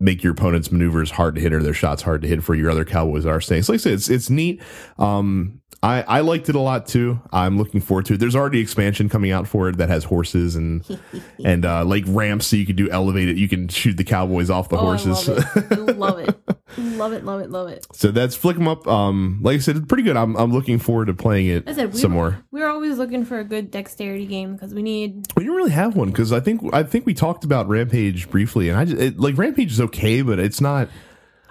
make 0.00 0.24
your 0.24 0.32
opponent's 0.32 0.72
maneuvers 0.72 1.12
hard 1.12 1.36
to 1.36 1.40
hit 1.40 1.52
or 1.52 1.62
their 1.62 1.72
shots 1.72 2.02
hard 2.02 2.22
to 2.22 2.28
hit 2.28 2.42
for 2.42 2.56
your 2.56 2.70
other 2.70 2.84
cowboys 2.84 3.24
are 3.24 3.40
staying. 3.40 3.62
So 3.62 3.72
like 3.72 3.80
I 3.80 3.82
said, 3.82 3.92
it's 3.92 4.10
it's 4.10 4.28
neat. 4.28 4.60
Um 4.98 5.61
I, 5.84 6.02
I 6.02 6.20
liked 6.20 6.48
it 6.48 6.54
a 6.54 6.60
lot 6.60 6.86
too. 6.86 7.20
I'm 7.32 7.58
looking 7.58 7.80
forward 7.80 8.06
to 8.06 8.14
it. 8.14 8.20
There's 8.20 8.36
already 8.36 8.60
expansion 8.60 9.08
coming 9.08 9.32
out 9.32 9.48
for 9.48 9.68
it 9.68 9.78
that 9.78 9.88
has 9.88 10.04
horses 10.04 10.54
and 10.54 10.84
and 11.44 11.64
uh, 11.66 11.84
like 11.84 12.04
ramps 12.06 12.46
so 12.46 12.54
you 12.56 12.64
can 12.66 12.76
do 12.76 12.88
elevated. 12.88 13.36
You 13.36 13.48
can 13.48 13.66
shoot 13.66 13.96
the 13.96 14.04
cowboys 14.04 14.48
off 14.48 14.68
the 14.68 14.76
Oh, 14.76 14.80
I 14.88 14.96
horses. 14.96 15.26
love 15.28 15.38
it. 15.56 15.72
I 15.72 15.74
love 15.92 16.18
it. 16.20 16.38
Love 16.78 17.12
it. 17.12 17.24
Love 17.24 17.40
it. 17.40 17.50
Love 17.50 17.68
it. 17.68 17.84
so 17.92 18.12
that's 18.12 18.36
flick 18.36 18.56
'em 18.56 18.68
up. 18.68 18.86
Um, 18.86 19.40
like 19.42 19.56
I 19.56 19.58
said, 19.58 19.76
it's 19.76 19.86
pretty 19.86 20.04
good. 20.04 20.16
I'm 20.16 20.36
I'm 20.36 20.52
looking 20.52 20.78
forward 20.78 21.06
to 21.06 21.14
playing 21.14 21.46
it 21.48 21.68
I 21.68 21.72
said 21.72 21.92
we 21.92 21.98
some 21.98 22.12
were, 22.14 22.30
more. 22.30 22.44
We 22.52 22.60
were 22.60 22.68
always 22.68 22.96
looking 22.96 23.24
for 23.24 23.40
a 23.40 23.44
good 23.44 23.70
dexterity 23.72 24.26
game 24.26 24.54
because 24.54 24.72
we 24.72 24.82
need. 24.82 25.26
We 25.36 25.42
didn't 25.42 25.56
really 25.56 25.72
have 25.72 25.96
one 25.96 26.10
because 26.10 26.32
I 26.32 26.38
think 26.40 26.62
I 26.72 26.84
think 26.84 27.06
we 27.06 27.12
talked 27.14 27.42
about 27.44 27.68
Rampage 27.68 28.30
briefly, 28.30 28.68
and 28.68 28.78
I 28.78 28.84
just 28.84 29.00
it, 29.02 29.18
like 29.18 29.36
Rampage 29.36 29.72
is 29.72 29.80
okay, 29.80 30.22
but 30.22 30.38
it's 30.38 30.60
not. 30.60 30.88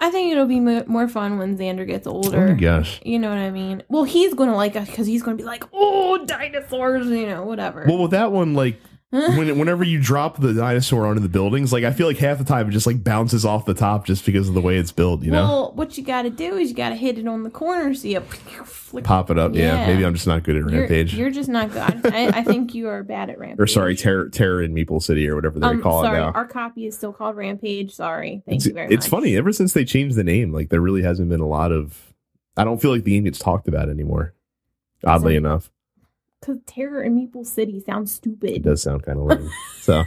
I 0.02 0.10
think 0.10 0.32
it'll 0.32 0.46
be 0.46 0.58
mo- 0.58 0.82
more 0.88 1.06
fun 1.06 1.38
when 1.38 1.56
Xander 1.56 1.86
gets 1.86 2.08
older. 2.08 2.54
Gosh. 2.54 3.00
You 3.04 3.20
know 3.20 3.28
what 3.28 3.38
I 3.38 3.50
mean? 3.52 3.84
Well, 3.88 4.02
he's 4.02 4.34
gonna 4.34 4.56
like 4.56 4.74
us 4.74 4.88
because 4.90 5.06
he's 5.06 5.22
gonna 5.22 5.36
be 5.36 5.44
like, 5.44 5.62
"Oh, 5.72 6.22
dinosaurs," 6.26 7.06
you 7.06 7.26
know, 7.26 7.44
whatever. 7.44 7.84
Well, 7.86 7.98
with 7.98 8.10
that 8.10 8.32
one, 8.32 8.52
like 8.54 8.80
when 9.12 9.58
whenever 9.58 9.84
you 9.84 10.00
drop 10.00 10.40
the 10.40 10.54
dinosaur 10.54 11.06
onto 11.06 11.20
the 11.20 11.28
buildings, 11.28 11.70
like 11.72 11.84
I 11.84 11.92
feel 11.92 12.06
like 12.06 12.16
half 12.16 12.38
the 12.38 12.44
time 12.44 12.66
it 12.68 12.72
just 12.72 12.86
like 12.86 13.04
bounces 13.04 13.44
off 13.44 13.66
the 13.66 13.74
top 13.74 14.06
just 14.06 14.24
because 14.24 14.48
of 14.48 14.54
the 14.54 14.60
way 14.62 14.78
it's 14.78 14.90
built. 14.90 15.22
You 15.22 15.30
know, 15.32 15.42
Well, 15.44 15.72
what 15.74 15.98
you 15.98 16.02
got 16.04 16.22
to 16.22 16.30
do 16.30 16.56
is 16.56 16.70
you 16.70 16.74
got 16.76 16.88
to 16.88 16.94
hit 16.96 17.18
it 17.18 17.26
on 17.28 17.42
the 17.42 17.50
corner 17.50 17.92
so 17.94 18.08
you 18.08 18.20
flick. 18.20 19.04
pop 19.04 19.30
it 19.30 19.38
up. 19.38 19.54
Yeah. 19.54 19.80
Yeah. 19.80 19.86
maybe 19.86 20.06
I'm 20.06 20.14
just 20.14 20.26
not 20.26 20.42
good 20.44 20.56
at 20.56 20.62
You're, 20.70 20.80
Rampage. 20.80 21.14
you're 21.14 21.30
just 21.30 21.50
not 21.50 21.70
good. 21.72 21.82
I, 22.14 22.28
I 22.28 22.42
think 22.44 22.74
you 22.74 22.88
are 22.88 23.02
bad 23.02 23.28
at 23.28 23.38
Rampage. 23.38 23.60
or 23.60 23.66
sorry, 23.66 23.94
Terror 23.96 24.30
Terror 24.30 24.62
in 24.62 24.74
Meeple 24.74 25.02
City 25.02 25.28
or 25.28 25.34
whatever 25.36 25.60
they 25.60 25.66
Um, 25.66 25.82
call 25.82 26.02
sorry, 26.04 26.16
it 26.18 26.20
now. 26.22 26.32
our 26.32 26.46
copy 26.46 26.86
is 26.86 26.96
still 26.96 27.12
called 27.12 27.36
Rampage. 27.36 27.92
Sorry, 27.94 28.42
thank 28.46 28.56
It's, 28.56 28.66
you 28.66 28.72
very 28.72 28.86
much. 28.86 28.94
it's 28.94 29.06
funny. 29.06 29.36
Ever 29.36 29.52
since 29.52 29.74
they 29.74 29.84
changed 29.84 30.16
the 30.16 30.24
name, 30.24 30.52
like 30.54 30.70
there 30.70 30.80
really 30.80 31.02
hasn't 31.02 31.28
been 31.28 31.40
a 31.40 31.46
lot 31.46 31.70
of. 31.70 32.14
I 32.56 32.64
don't 32.64 32.80
feel 32.80 32.90
like 32.90 33.04
the 33.04 33.10
game 33.12 33.24
gets 33.24 33.38
talked 33.38 33.68
about 33.68 33.88
anymore. 33.90 34.32
Oddly 35.04 35.34
So- 35.34 35.38
enough. 35.38 35.70
Because 36.42 36.58
Terror 36.66 37.02
in 37.02 37.16
Meeple 37.16 37.46
City 37.46 37.80
sounds 37.80 38.12
stupid. 38.12 38.50
It 38.50 38.62
does 38.62 38.82
sound 38.82 39.04
kind 39.04 39.18
of 39.18 39.24
lame. 39.24 39.50
so, 39.80 40.04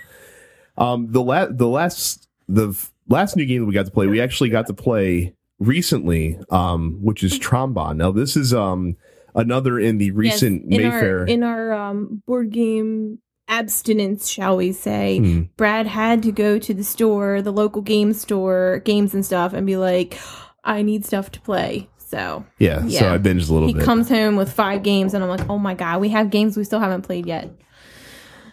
um, 0.77 1.11
the 1.11 1.21
last 1.21 1.57
the 1.57 1.67
last 1.67 2.27
the 2.47 2.69
f- 2.69 2.91
last 3.09 3.35
new 3.35 3.45
game 3.45 3.61
that 3.61 3.65
we 3.65 3.73
got 3.73 3.85
to 3.85 3.91
play, 3.91 4.05
we 4.05 4.21
actually 4.21 4.49
got 4.49 4.67
to 4.67 4.73
play 4.73 5.33
recently, 5.59 6.37
um, 6.51 6.99
which 7.01 7.23
is 7.23 7.39
Trambahn. 7.39 7.95
Now, 7.97 8.11
this 8.11 8.35
is 8.37 8.53
um 8.53 8.97
another 9.33 9.79
in 9.79 9.97
the 9.97 10.11
recent 10.11 10.63
Yes, 10.69 10.79
in 10.79 10.83
Mayfair. 10.91 11.19
Our, 11.21 11.25
in 11.25 11.43
our 11.43 11.73
um, 11.73 12.21
board 12.27 12.51
game 12.51 13.19
abstinence, 13.47 14.27
shall 14.27 14.57
we 14.57 14.71
say, 14.71 15.19
Hmm. 15.19 15.41
Brad 15.55 15.87
had 15.87 16.23
to 16.23 16.31
go 16.31 16.57
to 16.59 16.73
the 16.73 16.83
store, 16.83 17.41
the 17.41 17.51
local 17.51 17.81
game 17.81 18.11
store, 18.13 18.81
games 18.85 19.13
and 19.13 19.25
stuff, 19.25 19.53
and 19.53 19.65
be 19.67 19.77
like, 19.77 20.17
I 20.63 20.81
need 20.81 21.05
stuff 21.05 21.31
to 21.33 21.41
play. 21.41 21.87
So 22.05 22.45
yeah, 22.59 22.81
so 22.81 22.87
yeah. 22.87 23.13
I 23.13 23.17
binged 23.17 23.49
a 23.49 23.53
little 23.53 23.67
he 23.67 23.73
bit. 23.73 23.81
He 23.81 23.85
comes 23.85 24.09
home 24.09 24.35
with 24.35 24.51
five 24.51 24.83
games, 24.83 25.13
and 25.13 25.23
I'm 25.23 25.29
like, 25.29 25.49
oh 25.49 25.57
my 25.57 25.73
God, 25.73 26.01
we 26.01 26.09
have 26.09 26.29
games 26.29 26.55
we 26.55 26.63
still 26.63 26.79
haven't 26.79 27.01
played 27.01 27.25
yet. 27.25 27.49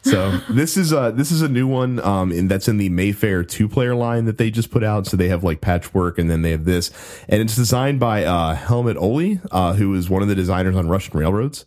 so 0.04 0.37
this 0.50 0.76
is 0.76 0.92
uh 0.92 1.12
this 1.12 1.30
is 1.30 1.42
a 1.42 1.49
new 1.49 1.64
one 1.64 2.00
um 2.00 2.32
and 2.32 2.50
that's 2.50 2.66
in 2.66 2.76
the 2.76 2.88
Mayfair 2.88 3.44
two 3.44 3.68
player 3.68 3.94
line 3.94 4.25
that 4.25 4.37
they 4.37 4.50
just 4.50 4.73
put 4.73 4.82
out 4.82 5.06
so 5.06 5.16
they 5.16 5.28
have 5.28 5.44
like 5.44 5.61
patchwork 5.61 6.18
and 6.18 6.28
then 6.28 6.42
they 6.42 6.50
have 6.50 6.64
this 6.64 6.90
and 7.28 7.40
it's 7.40 7.54
designed 7.54 8.00
by 8.00 8.25
uh 8.25 8.56
Helmut 8.56 8.97
Ohley 8.97 9.40
uh 9.52 9.75
who 9.75 9.94
is 9.94 10.11
one 10.11 10.21
of 10.21 10.26
the 10.26 10.35
designers 10.35 10.75
on 10.75 10.88
Russian 10.88 11.16
Railroads 11.16 11.66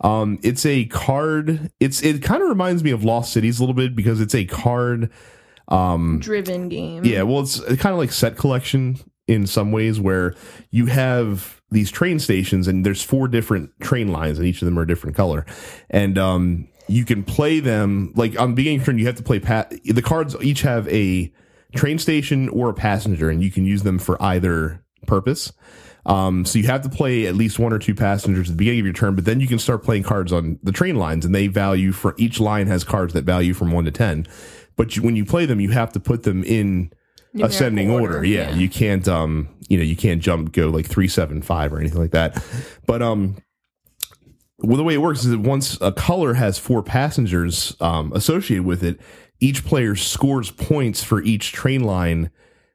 um 0.00 0.38
it's 0.42 0.64
a 0.64 0.86
card 0.86 1.70
it's 1.78 2.02
it 2.02 2.22
kind 2.22 2.42
of 2.42 2.48
reminds 2.48 2.82
me 2.82 2.90
of 2.90 3.04
Lost 3.04 3.34
Cities 3.34 3.58
a 3.58 3.62
little 3.62 3.74
bit 3.74 3.94
because 3.94 4.18
it's 4.18 4.34
a 4.34 4.46
card 4.46 5.10
Driven 5.68 6.70
game. 6.70 7.04
yeah 7.04 7.20
well 7.22 7.40
it's 7.40 7.58
kind 7.60 7.92
of 7.92 7.98
like 7.98 8.12
set 8.12 8.38
collection 8.38 8.96
in 9.26 9.46
some 9.46 9.72
ways 9.72 9.98
where 9.98 10.34
you 10.70 10.86
have 10.86 11.62
these 11.70 11.90
train 11.90 12.18
stations 12.18 12.68
and 12.68 12.84
there's 12.84 13.02
four 13.02 13.26
different 13.26 13.70
train 13.80 14.12
lines 14.12 14.38
and 14.38 14.46
each 14.46 14.60
of 14.62 14.66
them 14.66 14.78
are 14.78 14.82
a 14.82 14.86
different 14.86 15.16
color. 15.16 15.46
And 15.90 16.18
um 16.18 16.68
you 16.86 17.04
can 17.04 17.22
play 17.24 17.60
them 17.60 18.12
like 18.14 18.38
on 18.38 18.50
the 18.50 18.56
beginning 18.56 18.82
turn 18.82 18.98
you 18.98 19.06
have 19.06 19.16
to 19.16 19.22
play 19.22 19.38
the 19.38 20.02
cards 20.04 20.36
each 20.42 20.60
have 20.62 20.86
a 20.88 21.32
train 21.74 21.98
station 21.98 22.48
or 22.50 22.68
a 22.68 22.74
passenger 22.74 23.30
and 23.30 23.42
you 23.42 23.50
can 23.50 23.64
use 23.64 23.82
them 23.82 23.98
for 23.98 24.22
either 24.22 24.84
purpose. 25.06 25.52
Um, 26.06 26.44
so 26.44 26.58
you 26.58 26.66
have 26.66 26.82
to 26.82 26.88
play 26.88 27.26
at 27.26 27.34
least 27.34 27.58
one 27.58 27.72
or 27.72 27.78
two 27.78 27.94
passengers 27.94 28.48
at 28.48 28.52
the 28.52 28.58
beginning 28.58 28.80
of 28.80 28.86
your 28.86 28.94
turn, 28.94 29.14
but 29.14 29.24
then 29.24 29.40
you 29.40 29.46
can 29.46 29.58
start 29.58 29.82
playing 29.82 30.02
cards 30.02 30.32
on 30.32 30.58
the 30.62 30.72
train 30.72 30.96
lines 30.96 31.24
and 31.24 31.34
they 31.34 31.46
value 31.46 31.92
for 31.92 32.14
each 32.18 32.40
line 32.40 32.66
has 32.66 32.84
cards 32.84 33.14
that 33.14 33.24
value 33.24 33.54
from 33.54 33.72
one 33.72 33.86
to 33.86 33.90
10. 33.90 34.26
But 34.76 34.96
you, 34.96 35.02
when 35.02 35.16
you 35.16 35.24
play 35.24 35.46
them, 35.46 35.60
you 35.60 35.70
have 35.70 35.92
to 35.92 36.00
put 36.00 36.24
them 36.24 36.44
in 36.44 36.92
Ascending 37.42 37.90
order. 37.90 38.16
order, 38.16 38.24
Yeah, 38.24 38.50
yeah. 38.50 38.56
You 38.56 38.68
can't, 38.68 39.06
um, 39.08 39.48
you 39.68 39.76
know, 39.76 39.84
you 39.84 39.96
can't 39.96 40.22
jump, 40.22 40.52
go 40.52 40.68
like 40.68 40.86
three, 40.86 41.08
seven, 41.08 41.42
five 41.42 41.72
or 41.72 41.80
anything 41.80 42.00
like 42.00 42.12
that. 42.12 42.42
But, 42.86 43.02
um, 43.02 43.36
well, 44.58 44.76
the 44.76 44.84
way 44.84 44.94
it 44.94 45.02
works 45.02 45.24
is 45.24 45.30
that 45.30 45.40
once 45.40 45.78
a 45.80 45.92
color 45.92 46.34
has 46.34 46.58
four 46.58 46.82
passengers 46.82 47.76
um, 47.80 48.12
associated 48.12 48.64
with 48.64 48.82
it, 48.84 49.00
each 49.40 49.64
player 49.64 49.96
scores 49.96 50.50
points 50.50 51.02
for 51.02 51.22
each 51.22 51.52
train 51.52 51.82
line 51.82 52.30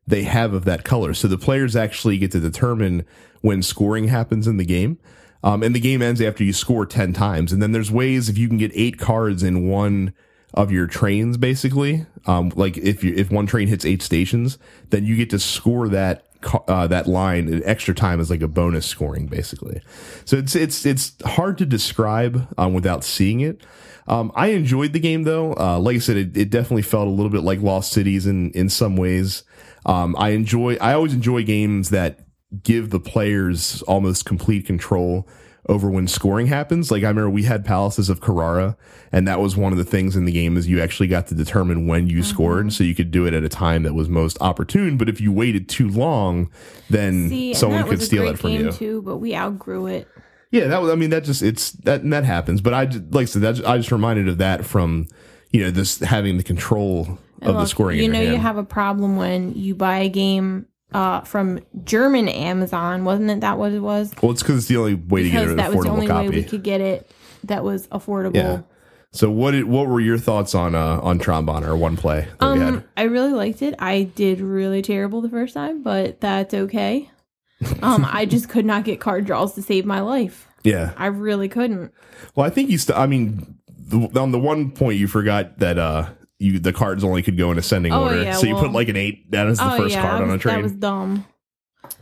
they 0.10 0.24
have 0.24 0.54
of 0.54 0.66
that 0.66 0.84
color. 0.84 1.14
So 1.14 1.28
the 1.28 1.38
players 1.38 1.76
actually 1.76 2.18
get 2.18 2.32
to 2.32 2.40
determine 2.40 3.06
when 3.42 3.62
scoring 3.62 4.08
happens 4.08 4.48
in 4.48 4.58
the 4.58 4.66
game. 4.66 4.98
Um, 5.44 5.64
and 5.64 5.74
the 5.74 5.80
game 5.80 6.02
ends 6.02 6.20
after 6.20 6.44
you 6.44 6.52
score 6.52 6.86
10 6.86 7.14
times. 7.14 7.54
And 7.54 7.62
then 7.62 7.72
there's 7.72 7.92
ways 7.92 8.28
if 8.28 8.38
you 8.38 8.48
can 8.48 8.58
get 8.58 8.72
eight 8.74 8.98
cards 8.98 9.44
in 9.44 9.70
one 9.70 10.14
of 10.54 10.72
your 10.72 10.88
trains, 10.88 11.38
basically, 11.38 12.06
um, 12.26 12.52
like 12.56 12.78
if 12.78 13.04
you, 13.04 13.14
if 13.16 13.32
one 13.32 13.46
train 13.46 13.68
hits 13.68 13.86
eight 13.86 14.02
stations, 14.02 14.58
then 14.90 15.06
you 15.06 15.16
get 15.16 15.30
to 15.30 15.40
score 15.40 15.88
that 15.90 16.26
uh, 16.68 16.88
that 16.88 17.08
line 17.08 17.52
an 17.52 17.62
extra 17.66 17.94
time 17.94 18.20
as 18.20 18.30
like 18.30 18.42
a 18.42 18.48
bonus 18.48 18.86
scoring, 18.86 19.28
basically. 19.28 19.82
So 20.26 20.38
it's 20.38 20.56
it's 20.56 20.86
it's 20.86 21.14
hard 21.26 21.58
to 21.60 21.66
describe 21.66 22.48
um, 22.58 22.74
without 22.74 23.04
seeing 23.04 23.42
it. 23.42 23.62
Um, 24.08 24.32
I 24.36 24.48
enjoyed 24.48 24.94
the 24.94 25.00
game 25.00 25.24
though. 25.24 25.54
Uh, 25.54 25.80
like 25.80 25.98
I 25.98 26.00
said, 26.00 26.18
it, 26.18 26.38
it 26.38 26.50
definitely 26.50 26.82
felt 26.82 27.08
a 27.08 27.12
little 27.12 27.30
bit 27.30 27.44
like 27.44 27.62
Lost 27.62 27.92
Cities 27.92 28.26
in 28.26 28.52
in 28.52 28.70
some 28.70 28.96
ways. 28.96 29.44
Um, 29.86 30.16
I 30.18 30.30
enjoy. 30.30 30.78
I 30.78 30.94
always 30.94 31.14
enjoy 31.14 31.44
games 31.44 31.90
that 31.92 32.20
give 32.64 32.90
the 32.90 33.00
players 33.00 33.82
almost 33.84 34.26
complete 34.26 34.66
control 34.66 35.28
over 35.70 35.90
when 35.90 36.08
scoring 36.08 36.48
happens. 36.48 36.92
Like 36.92 37.04
I 37.04 37.08
remember 37.08 37.30
we 37.30 37.44
had 37.44 37.64
Palaces 37.64 38.10
of 38.10 38.20
Carrara, 38.20 38.76
and 39.14 39.26
that 39.28 39.40
was 39.40 39.56
one 39.56 39.72
of 39.72 39.78
the 39.78 39.86
things 39.86 40.16
in 40.18 40.26
the 40.26 40.32
game 40.34 40.58
is 40.58 40.68
you 40.68 40.82
actually 40.82 41.08
got 41.08 41.28
to 41.28 41.36
determine 41.36 41.88
when 41.88 42.08
you 42.08 42.18
Mm-hmm. 42.20 42.24
scored, 42.30 42.74
so 42.74 42.84
you 42.84 42.94
could 42.96 43.12
do 43.12 43.26
it 43.26 43.34
at 43.34 43.44
a 43.44 43.50
time 43.50 43.84
that 43.84 43.94
was 43.94 44.10
most 44.10 44.38
opportune. 44.42 44.98
But 44.98 45.08
if 45.08 45.22
you 45.22 45.32
waited 45.32 45.70
too 45.70 45.88
long, 45.88 46.50
then 46.90 47.30
See, 47.30 47.54
someone 47.54 47.88
could 47.88 48.02
steal 48.02 48.28
it 48.28 48.38
from 48.40 48.50
you. 48.52 48.72
too, 48.74 49.02
but 49.04 49.18
we 49.18 49.34
outgrew 49.36 49.88
it. 49.88 50.08
Yeah, 50.52 50.68
that 50.68 50.82
was. 50.82 50.92
I 50.92 50.96
mean, 50.96 51.12
that 51.12 51.24
just 51.24 51.42
it's 51.44 51.72
that 51.86 52.02
and 52.02 52.12
that 52.12 52.26
happens. 52.26 52.60
But 52.60 52.74
I 52.74 52.88
ju- 52.88 53.06
like 53.12 53.24
I 53.24 53.26
said, 53.26 53.42
that 53.44 53.66
I 53.68 53.78
just 53.78 53.92
reminded 53.92 54.28
of 54.28 54.40
that 54.40 54.66
from 54.66 55.08
you 55.52 55.62
know 55.64 55.70
this 55.72 56.00
having 56.00 56.38
the 56.38 56.44
control 56.44 57.20
of 57.44 57.56
the 57.56 57.66
scoring. 57.68 58.00
You 58.00 58.10
know, 58.10 58.20
you 58.22 58.38
have 58.38 58.58
a 58.58 58.64
problem 58.64 59.16
when 59.16 59.54
you 59.54 59.76
buy 59.76 60.00
a 60.00 60.10
game 60.10 60.66
uh, 60.94 61.22
from 61.22 61.60
German 61.84 62.28
Amazon, 62.28 63.06
wasn't 63.06 63.30
it? 63.30 63.42
That 63.42 63.58
what 63.58 63.72
it 63.72 63.80
was? 63.80 64.14
well, 64.22 64.32
it's 64.32 64.42
because 64.42 64.58
it's 64.58 64.68
the 64.68 64.78
only 64.78 64.96
way 64.96 65.24
to 65.24 65.30
get 65.30 65.48
an 65.48 65.58
that 65.58 65.74
was 65.74 65.86
the 65.86 65.92
only 65.92 66.08
copy. 66.08 66.30
way 66.30 66.36
we 66.36 66.44
could 66.44 66.64
get 66.64 66.82
it 66.82 67.10
that 67.44 67.64
was 67.64 67.88
affordable. 67.88 68.36
Yeah. 68.36 68.62
So 69.12 69.32
what 69.32 69.52
did, 69.52 69.66
what 69.66 69.88
were 69.88 70.00
your 70.00 70.20
thoughts 70.20 70.54
on 70.54 70.76
uh 70.76 71.00
on 71.02 71.20
Trambahn 71.20 71.66
or 71.66 71.76
one 71.76 71.98
play 71.98 72.28
that 72.40 72.54
we 72.54 72.60
had? 72.60 72.74
Um, 72.76 72.84
I 72.96 73.04
really 73.04 73.34
liked 73.34 73.62
it. 73.62 73.76
I 73.80 74.04
did 74.04 74.40
really 74.40 74.82
terrible 74.82 75.22
the 75.22 75.30
first 75.30 75.54
time, 75.56 75.82
but 75.82 76.22
that's 76.22 76.54
okay. 76.54 77.10
Um, 77.82 78.06
I 78.08 78.26
just 78.26 78.50
could 78.50 78.66
not 78.66 78.84
get 78.86 79.00
card 79.02 79.26
draws 79.26 79.56
to 79.56 79.62
save 79.62 79.86
my 79.86 80.00
life. 80.00 80.48
Yeah. 80.64 80.94
I 80.96 81.08
really 81.08 81.50
couldn't. 81.50 81.92
Well, 82.36 82.46
I 82.46 82.50
think 82.50 82.70
you. 82.70 82.78
St- 82.78 82.98
I 82.98 83.06
mean, 83.06 83.58
the, 83.68 84.20
on 84.20 84.32
the 84.32 84.40
one 84.40 84.72
point 84.72 85.00
you 85.00 85.08
forgot 85.08 85.58
that 85.60 85.78
uh 85.78 86.10
you 86.40 86.58
the 86.60 86.74
cards 86.74 87.04
only 87.04 87.22
could 87.22 87.38
go 87.38 87.52
in 87.52 87.58
ascending 87.58 87.92
Oh, 87.94 88.04
order, 88.06 88.24
yeah, 88.24 88.34
so 88.34 88.48
you 88.48 88.56
put 88.56 88.72
like 88.72 88.88
an 88.90 88.96
eight. 88.96 89.30
That 89.32 89.48
is 89.48 89.58
the 89.60 89.74
oh 89.74 89.78
first 89.78 89.94
yeah, 89.96 90.02
card 90.02 90.22
on 90.24 90.30
a 90.32 90.38
train. 90.38 90.56
that 90.56 90.64
was 90.64 90.72
dumb. 90.74 91.26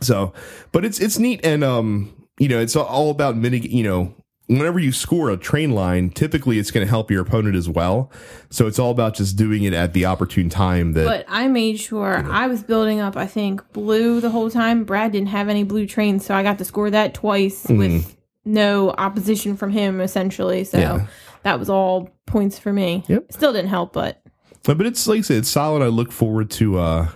So, 0.00 0.32
but 0.72 0.84
it's 0.84 1.00
it's 1.00 1.18
neat 1.18 1.44
and 1.44 1.64
um 1.64 2.12
you 2.38 2.48
know 2.48 2.60
it's 2.60 2.76
all 2.76 3.10
about 3.10 3.34
mitig 3.36 3.68
you 3.70 3.82
know 3.82 4.14
whenever 4.46 4.78
you 4.78 4.92
score 4.92 5.28
a 5.30 5.36
train 5.36 5.72
line 5.72 6.08
typically 6.08 6.58
it's 6.58 6.70
going 6.70 6.86
to 6.86 6.88
help 6.88 7.10
your 7.10 7.20
opponent 7.20 7.54
as 7.54 7.68
well 7.68 8.10
so 8.48 8.66
it's 8.66 8.78
all 8.78 8.90
about 8.90 9.14
just 9.14 9.36
doing 9.36 9.64
it 9.64 9.74
at 9.74 9.92
the 9.92 10.04
opportune 10.06 10.48
time 10.48 10.92
that 10.94 11.04
But 11.04 11.26
I 11.28 11.48
made 11.48 11.78
sure 11.80 12.24
I 12.30 12.46
was 12.46 12.62
building 12.62 12.98
up. 13.00 13.16
I 13.16 13.26
think 13.26 13.72
blue 13.72 14.20
the 14.20 14.30
whole 14.30 14.50
time. 14.50 14.84
Brad 14.84 15.12
didn't 15.12 15.28
have 15.28 15.48
any 15.48 15.64
blue 15.64 15.86
trains, 15.86 16.24
so 16.24 16.34
I 16.34 16.42
got 16.42 16.56
to 16.58 16.64
score 16.64 16.90
that 16.90 17.12
twice 17.12 17.66
with 17.68 18.16
no 18.44 18.90
opposition 18.92 19.56
from 19.56 19.70
him. 19.70 20.00
Essentially, 20.00 20.64
so 20.64 20.78
Yeah. 20.78 21.06
that 21.42 21.58
was 21.58 21.68
all 21.68 22.08
points 22.26 22.58
for 22.58 22.72
me. 22.72 23.04
Yep. 23.08 23.32
Still 23.32 23.52
didn't 23.52 23.68
help, 23.70 23.92
but 23.92 24.22
but 24.64 24.80
it's 24.86 25.06
like 25.06 25.18
I 25.18 25.22
said 25.22 25.36
it's 25.38 25.48
solid. 25.48 25.82
I 25.82 25.86
look 25.88 26.12
forward 26.12 26.50
to 26.52 26.78
uh 26.78 27.08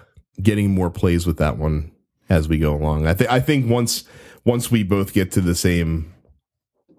getting 0.43 0.71
more 0.71 0.91
plays 0.91 1.27
with 1.27 1.37
that 1.39 1.59
one 1.59 1.93
as 2.29 2.49
we 2.49 2.59
go 2.59 2.75
along. 2.75 3.07
I 3.07 3.15
think 3.15 3.31
I 3.31 3.41
think 3.41 3.71
once 3.71 4.05
once 4.45 4.71
we 4.71 4.83
both 4.83 5.13
get 5.13 5.31
to 5.33 5.41
the 5.41 5.55
same 5.55 6.13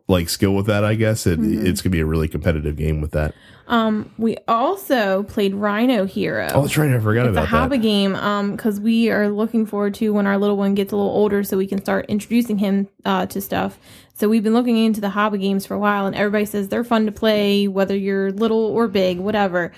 like 0.10 0.28
skill 0.30 0.54
with 0.54 0.66
that 0.66 0.84
I 0.84 0.96
guess 0.96 1.26
it 1.26 1.40
it's 1.42 1.82
going 1.82 1.90
to 1.92 1.96
be 1.96 2.02
a 2.02 2.06
really 2.06 2.28
competitive 2.28 2.76
game 2.76 3.02
with 3.02 3.12
that. 3.12 3.34
Um, 3.66 4.12
we 4.18 4.36
also 4.50 5.24
played 5.24 5.56
Rhino 5.56 6.06
Hero. 6.06 6.50
oh 6.54 6.62
that's 6.64 6.78
right. 6.78 6.92
I 6.92 7.00
forgot 7.00 7.26
It's 7.28 7.30
a 7.38 7.40
about 7.40 7.48
hobby 7.48 7.78
that 7.78 7.84
game 7.84 8.16
um 8.16 8.52
because 8.52 8.80
we 8.82 9.10
are 9.10 9.30
looking 9.30 9.66
forward 9.66 9.94
to 9.96 10.12
when 10.12 10.28
our 10.28 10.38
little 10.38 10.58
one 10.58 10.76
gets 10.76 10.92
a 10.92 10.98
little 10.98 11.12
older 11.12 11.44
so 11.44 11.58
we 11.58 11.68
can 11.68 11.82
start 11.82 12.06
introducing 12.10 12.58
him 12.58 12.90
uh, 13.06 13.26
to 13.28 13.40
stuff. 13.40 13.80
So 14.16 14.28
we've 14.30 14.44
been 14.44 14.54
looking 14.54 14.78
into 14.78 15.00
the 15.02 15.10
hobby 15.10 15.38
games 15.40 15.66
for 15.66 15.74
a 15.74 15.80
while 15.80 16.06
and 16.06 16.16
everybody 16.16 16.46
says 16.46 16.68
they're 16.68 16.84
fun 16.84 17.06
to 17.06 17.12
play 17.12 17.68
whether 17.70 17.96
you're 17.96 18.32
little 18.32 18.66
or 18.66 18.88
big 18.90 19.20
whatever 19.20 19.72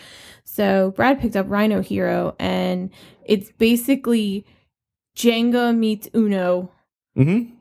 so 0.56 0.92
brad 0.96 1.20
picked 1.20 1.36
up 1.36 1.46
rhino 1.50 1.82
hero 1.82 2.36
and 2.40 2.90
it's 3.26 3.52
basically 3.54 4.46
jenga 5.18 5.76
meets 5.76 6.08
uno 6.16 6.72
mm-hmm 7.18 7.52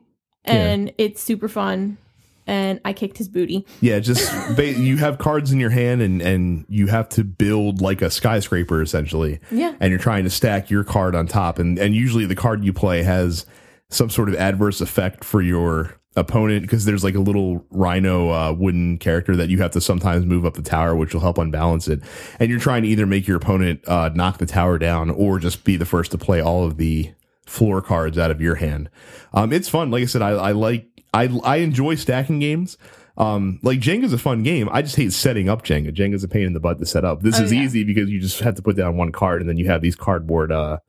and 0.47 0.93
it's 0.99 1.21
super 1.23 1.47
fun 1.47 1.97
and 2.45 2.79
i 2.85 2.93
kicked 2.93 3.17
his 3.17 3.27
booty 3.27 3.65
Yeah, 3.81 3.97
just 3.99 4.31
ba- 4.55 4.73
you 4.73 4.97
have 4.97 5.17
cards 5.17 5.51
in 5.51 5.59
your 5.59 5.71
hand 5.71 6.01
and 6.03 6.21
and 6.21 6.65
you 6.69 6.85
have 6.87 7.09
to 7.09 7.23
build 7.23 7.81
like 7.81 8.03
a 8.03 8.11
skyscraper 8.11 8.81
essentially. 8.81 9.39
Yeah. 9.51 9.73
And 9.79 9.89
you're 9.89 9.99
trying 9.99 10.23
to 10.25 10.29
stack 10.29 10.69
your 10.69 10.83
card 10.83 11.15
on 11.15 11.25
top 11.25 11.57
and 11.57 11.79
and 11.79 11.95
usually 11.95 12.25
the 12.25 12.35
card 12.35 12.63
you 12.63 12.73
play 12.73 13.01
has 13.01 13.47
some 13.89 14.09
sort 14.11 14.29
of 14.29 14.35
adverse 14.35 14.79
effect 14.81 15.23
for 15.23 15.41
your 15.41 15.95
opponent 16.15 16.61
because 16.61 16.85
there's 16.85 17.03
like 17.03 17.15
a 17.15 17.19
little 17.19 17.65
rhino 17.71 18.29
uh, 18.29 18.51
wooden 18.53 18.97
character 18.97 19.35
that 19.35 19.49
you 19.49 19.57
have 19.57 19.71
to 19.71 19.81
sometimes 19.81 20.25
move 20.25 20.45
up 20.45 20.53
the 20.53 20.61
tower 20.61 20.95
which 20.95 21.13
will 21.13 21.21
help 21.21 21.37
unbalance 21.37 21.87
it 21.87 21.99
and 22.39 22.49
you're 22.49 22.59
trying 22.59 22.83
to 22.83 22.87
either 22.87 23.05
make 23.05 23.27
your 23.27 23.37
opponent 23.37 23.81
uh, 23.87 24.09
knock 24.15 24.37
the 24.37 24.45
tower 24.45 24.77
down 24.77 25.09
or 25.09 25.39
just 25.39 25.63
be 25.65 25.75
the 25.75 25.85
first 25.85 26.11
to 26.11 26.17
play 26.17 26.39
all 26.41 26.65
of 26.65 26.77
the 26.77 27.11
floor 27.45 27.81
cards 27.81 28.17
out 28.17 28.31
of 28.31 28.39
your 28.41 28.55
hand 28.55 28.89
um, 29.33 29.51
it's 29.51 29.67
fun 29.67 29.91
like 29.91 30.03
i 30.03 30.05
said 30.05 30.21
i, 30.21 30.29
I 30.29 30.51
like 30.51 30.87
I, 31.13 31.29
I 31.43 31.57
enjoy 31.57 31.95
stacking 31.95 32.39
games 32.39 32.77
um, 33.17 33.59
like 33.63 33.79
Jenga's 33.79 34.11
a 34.11 34.17
fun 34.17 34.43
game. 34.43 34.67
I 34.73 34.81
just 34.81 34.97
hate 34.97 35.13
setting 35.13 35.47
up 35.47 35.63
Jenga. 35.63 35.93
Jenga's 35.95 36.25
a 36.25 36.27
pain 36.27 36.45
in 36.45 36.51
the 36.51 36.59
butt 36.59 36.79
to 36.79 36.85
set 36.85 37.05
up. 37.05 37.21
This 37.21 37.39
Oh, 37.39 37.43
is 37.43 37.53
yeah. 37.53 37.61
easy 37.63 37.85
because 37.85 38.09
you 38.09 38.19
just 38.19 38.41
have 38.41 38.55
to 38.55 38.61
put 38.61 38.75
down 38.75 38.97
one 38.97 39.13
card 39.13 39.39
and 39.39 39.49
then 39.49 39.55
you 39.55 39.67
have 39.67 39.81
these 39.81 39.95
cardboard, 39.95 40.51
uh, 40.51 40.79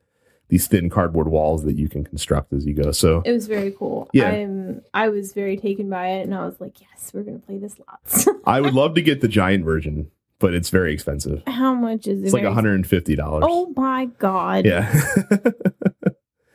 these 0.49 0.67
thin 0.67 0.89
cardboard 0.89 1.27
walls 1.27 1.63
that 1.65 1.75
you 1.75 1.89
can 1.89 2.03
construct 2.03 2.53
as 2.53 2.65
you 2.65 2.73
go. 2.73 2.91
So 2.91 3.21
it 3.25 3.31
was 3.33 3.47
very 3.47 3.71
cool 3.71 4.09
Yeah. 4.13 4.29
i'm 4.29 4.81
i 4.93 5.09
was 5.09 5.33
very 5.33 5.57
taken 5.57 5.89
by 5.89 6.07
it 6.09 6.21
and 6.23 6.33
i 6.33 6.45
was 6.45 6.59
like 6.61 6.79
yes 6.81 7.11
we're 7.13 7.23
gonna 7.23 7.39
play 7.39 7.57
this 7.57 7.75
lots 7.87 8.27
I 8.45 8.61
would 8.61 8.73
love 8.73 8.95
to 8.95 9.01
get 9.01 9.19
the 9.21 9.27
giant 9.27 9.65
version, 9.65 10.09
but 10.39 10.53
it's 10.53 10.69
very 10.69 10.93
expensive. 10.93 11.43
How 11.47 11.73
much 11.73 12.07
is 12.07 12.21
it? 12.21 12.25
It's 12.25 12.33
like 12.33 12.43
$150. 12.43 13.17
Oh 13.43 13.73
my 13.75 14.05
god! 14.19 14.65
Yeah. 14.65 14.93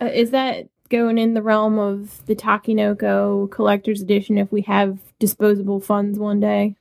Uh, 0.00 0.06
is 0.06 0.30
that 0.32 0.66
going 0.88 1.16
in 1.16 1.34
the 1.34 1.42
realm 1.42 1.78
of 1.78 2.26
the 2.26 2.34
Takenoko 2.34 3.48
collector's 3.52 4.02
edition? 4.02 4.36
If 4.36 4.50
we 4.50 4.62
have 4.62 4.98
disposable 5.20 5.78
funds 5.80 6.18
one 6.18 6.40
day, 6.40 6.74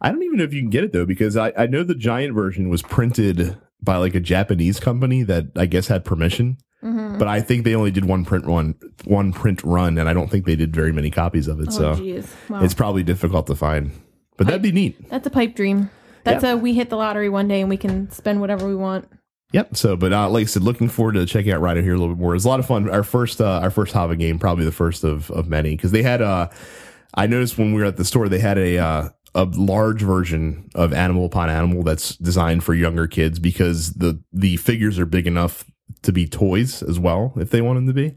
I 0.00 0.10
don't 0.12 0.22
even 0.22 0.38
know 0.38 0.44
if 0.44 0.54
you 0.54 0.60
can 0.60 0.70
get 0.70 0.84
it 0.84 0.92
though, 0.92 1.04
because 1.04 1.36
I, 1.36 1.52
I 1.56 1.66
know 1.66 1.82
the 1.82 1.96
giant 1.96 2.34
version 2.36 2.68
was 2.68 2.82
printed 2.82 3.56
by 3.82 3.96
like 3.96 4.14
a 4.14 4.20
Japanese 4.20 4.80
company 4.80 5.22
that 5.22 5.46
I 5.56 5.66
guess 5.66 5.86
had 5.88 6.04
permission. 6.04 6.58
mm-hmm. 6.82 7.18
But 7.18 7.28
I 7.28 7.40
think 7.40 7.64
they 7.64 7.74
only 7.74 7.90
did 7.90 8.04
one 8.04 8.24
print 8.24 8.44
run, 8.46 8.74
one 9.04 9.32
print 9.32 9.62
run, 9.64 9.98
and 9.98 10.08
I 10.08 10.12
don't 10.12 10.30
think 10.30 10.46
they 10.46 10.56
did 10.56 10.74
very 10.74 10.92
many 10.92 11.10
copies 11.10 11.48
of 11.48 11.60
it. 11.60 11.68
oh 11.70 11.94
so 11.96 12.22
wow. 12.48 12.62
it's 12.62 12.74
probably 12.74 13.02
difficult 13.02 13.46
to 13.48 13.54
find. 13.54 13.92
But 14.36 14.46
that'd 14.46 14.62
be 14.62 14.72
neat. 14.72 15.08
that's 15.10 15.26
a 15.26 15.30
pipe 15.30 15.54
dream. 15.54 15.90
That's 16.24 16.44
Yeah. 16.44 16.52
a 16.52 16.56
we 16.56 16.74
hit 16.74 16.90
the 16.90 16.96
lottery 16.96 17.28
one 17.28 17.48
day 17.48 17.60
and 17.60 17.68
we 17.68 17.76
can 17.76 18.10
spend 18.10 18.40
whatever 18.40 18.66
we 18.66 18.74
want. 18.76 19.08
Yep. 19.52 19.76
So, 19.76 19.96
but 19.96 20.12
uh, 20.12 20.28
like 20.28 20.42
I 20.42 20.44
said, 20.44 20.62
looking 20.62 20.88
forward 20.88 21.12
to 21.14 21.24
checking 21.24 21.52
out 21.52 21.60
Rhino 21.62 21.80
Hero 21.80 21.96
a 21.96 22.00
little 22.00 22.14
bit 22.14 22.20
more. 22.20 22.34
It's 22.34 22.44
a 22.44 22.48
lot 22.48 22.60
of 22.60 22.66
fun. 22.66 22.90
Our 22.90 23.02
first, 23.02 23.40
uh, 23.40 23.60
our 23.62 23.70
first 23.70 23.94
HABA 23.94 24.18
game, 24.18 24.38
probably 24.38 24.64
the 24.66 24.72
first 24.72 25.04
of 25.04 25.30
of 25.30 25.48
many, 25.48 25.74
because 25.74 25.90
they 25.92 26.02
had. 26.02 26.20
Uh, 26.20 26.48
I 27.14 27.26
noticed 27.26 27.56
when 27.56 27.72
we 27.72 27.80
were 27.80 27.86
at 27.86 27.96
the 27.96 28.04
store, 28.04 28.28
they 28.28 28.38
had 28.38 28.58
a 28.58 28.76
uh, 28.76 29.08
a 29.42 29.44
large 29.44 30.02
version 30.02 30.68
of 30.74 30.92
Animal 30.92 31.26
Upon 31.26 31.50
Animal 31.50 31.82
that's 31.82 32.16
designed 32.16 32.64
for 32.64 32.74
younger 32.74 33.06
kids 33.06 33.38
because 33.38 33.92
the 33.94 34.20
the 34.32 34.56
figures 34.56 34.98
are 34.98 35.06
big 35.06 35.26
enough 35.26 35.64
to 36.02 36.12
be 36.12 36.26
toys 36.26 36.82
as 36.82 36.98
well 36.98 37.32
if 37.36 37.50
they 37.50 37.60
want 37.60 37.76
them 37.76 37.86
to 37.86 37.92
be. 37.92 38.16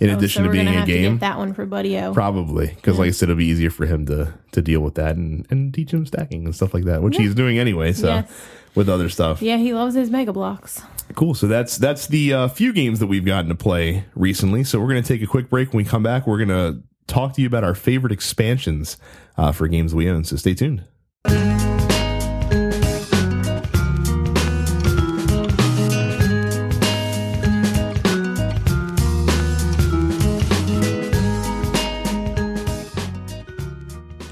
In 0.00 0.10
Oh, 0.10 0.16
addition 0.18 0.42
so 0.42 0.46
to 0.48 0.52
being 0.52 0.66
a 0.66 0.72
have 0.72 0.86
to 0.86 0.92
get 0.92 1.00
game, 1.02 1.18
that 1.18 1.38
one 1.38 1.54
for 1.54 1.64
Buddy 1.66 1.96
O. 2.00 2.12
probably 2.12 2.66
because 2.66 2.98
like 2.98 3.08
I 3.08 3.10
said, 3.12 3.28
it'll 3.28 3.38
be 3.38 3.44
easier 3.46 3.70
for 3.70 3.86
him 3.86 4.06
to 4.06 4.34
to 4.52 4.60
deal 4.60 4.80
with 4.80 4.94
that 4.96 5.14
and 5.16 5.46
and 5.50 5.72
teach 5.72 5.92
him 5.92 6.04
stacking 6.04 6.44
and 6.44 6.54
stuff 6.54 6.74
like 6.74 6.84
that, 6.84 7.00
which 7.02 7.16
he's 7.16 7.34
doing 7.34 7.58
anyway. 7.60 7.92
So 7.92 8.08
Yes. 8.08 8.30
with 8.74 8.88
other 8.88 9.08
stuff, 9.08 9.40
Yeah, 9.40 9.56
he 9.58 9.72
loves 9.72 9.94
his 9.94 10.10
Mega 10.10 10.32
Bloks. 10.32 10.82
Cool. 11.14 11.34
So 11.34 11.46
that's 11.46 11.78
that's 11.78 12.08
the 12.08 12.32
uh, 12.32 12.48
few 12.48 12.72
games 12.72 12.98
that 12.98 13.06
we've 13.06 13.24
gotten 13.24 13.48
to 13.50 13.54
play 13.54 14.04
recently. 14.16 14.64
So 14.64 14.80
we're 14.80 14.88
going 14.88 15.02
to 15.02 15.06
take 15.08 15.22
a 15.22 15.26
quick 15.28 15.48
break. 15.48 15.72
When 15.72 15.84
we 15.84 15.88
come 15.88 16.02
back, 16.02 16.26
we're 16.26 16.44
going 16.44 16.48
to 16.48 16.82
talk 17.06 17.34
to 17.34 17.40
you 17.40 17.46
about 17.46 17.64
our 17.64 17.74
favorite 17.74 18.12
expansions 18.12 18.96
uh, 19.36 19.52
for 19.52 19.68
games 19.68 19.94
we 19.94 20.08
own. 20.08 20.24
So 20.24 20.36
stay 20.36 20.54
tuned. 20.54 20.84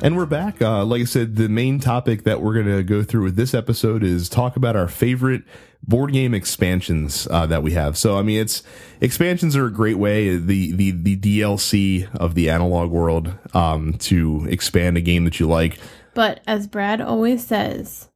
And 0.04 0.16
we're 0.16 0.26
back. 0.26 0.60
Uh, 0.60 0.84
like 0.84 1.02
I 1.02 1.04
said, 1.04 1.36
the 1.36 1.48
main 1.48 1.78
topic 1.78 2.24
that 2.24 2.42
we're 2.42 2.54
going 2.54 2.66
to 2.66 2.82
go 2.82 3.04
through 3.04 3.22
with 3.22 3.36
this 3.36 3.54
episode 3.54 4.02
is 4.02 4.28
talk 4.28 4.56
about 4.56 4.74
our 4.74 4.88
favorite 4.88 5.44
board 5.82 6.12
game 6.12 6.34
expansions 6.34 7.26
uh, 7.30 7.46
that 7.46 7.62
we 7.62 7.72
have. 7.72 7.96
So, 7.96 8.18
I 8.18 8.22
mean, 8.22 8.40
it's 8.40 8.62
expansions 9.00 9.56
are 9.56 9.66
a 9.66 9.72
great 9.72 9.98
way 9.98 10.36
the 10.36 10.72
the 10.72 10.90
the 10.92 11.16
DLC 11.16 12.14
of 12.14 12.34
the 12.34 12.50
analog 12.50 12.90
world 12.90 13.32
um, 13.54 13.94
to 13.94 14.46
expand 14.48 14.96
a 14.96 15.00
game 15.00 15.24
that 15.24 15.40
you 15.40 15.48
like. 15.48 15.78
But 16.14 16.40
as 16.46 16.66
Brad 16.66 17.00
always 17.00 17.46
says, 17.46 18.10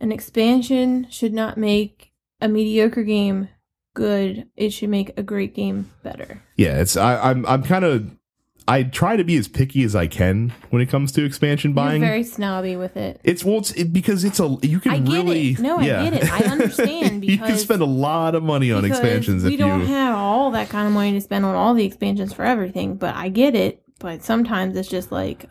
an 0.00 0.12
expansion 0.12 1.08
should 1.10 1.32
not 1.32 1.56
make 1.56 2.12
a 2.40 2.48
mediocre 2.48 3.02
game 3.02 3.48
good. 3.94 4.48
It 4.56 4.70
should 4.70 4.90
make 4.90 5.16
a 5.16 5.22
great 5.22 5.54
game 5.54 5.90
better. 6.02 6.42
Yeah, 6.56 6.80
it's 6.80 6.96
I, 6.96 7.30
I'm 7.30 7.46
I'm 7.46 7.62
kind 7.62 7.84
of 7.84 8.10
I 8.66 8.82
try 8.82 9.16
to 9.16 9.24
be 9.24 9.36
as 9.36 9.46
picky 9.46 9.84
as 9.84 9.94
I 9.94 10.06
can 10.06 10.52
when 10.70 10.80
it 10.80 10.88
comes 10.88 11.12
to 11.12 11.24
expansion 11.24 11.74
buying. 11.74 12.00
You're 12.00 12.10
very 12.10 12.24
snobby 12.24 12.76
with 12.76 12.96
it. 12.96 13.20
It's 13.22 13.44
well, 13.44 13.58
it's 13.58 13.72
it, 13.72 13.92
because 13.92 14.24
it's 14.24 14.40
a 14.40 14.56
you 14.62 14.80
can 14.80 14.92
I 14.92 14.98
get 15.00 15.12
really 15.12 15.50
it. 15.50 15.58
No, 15.58 15.80
yeah. 15.80 16.00
I 16.00 16.10
get 16.10 16.22
it. 16.22 16.32
I 16.32 16.38
understand 16.50 17.24
you 17.24 17.36
can 17.36 17.58
spend 17.58 17.82
a 17.82 17.86
lot 17.86 18.34
of 18.34 18.42
money 18.42 18.72
on 18.72 18.84
expansions 18.84 19.44
we 19.44 19.54
if 19.54 19.58
don't 19.58 19.80
you 19.80 19.86
have 19.86 20.16
all 20.16 20.50
that 20.52 20.70
kind 20.70 20.86
of 20.86 20.94
money 20.94 21.12
to 21.12 21.20
spend 21.20 21.44
on 21.44 21.54
all 21.54 21.74
the 21.74 21.84
expansions 21.84 22.32
for 22.32 22.44
everything. 22.44 22.96
But 22.96 23.14
I 23.14 23.28
get 23.28 23.54
it. 23.54 23.82
But 23.98 24.22
sometimes 24.22 24.76
it's 24.76 24.88
just 24.88 25.12
like 25.12 25.46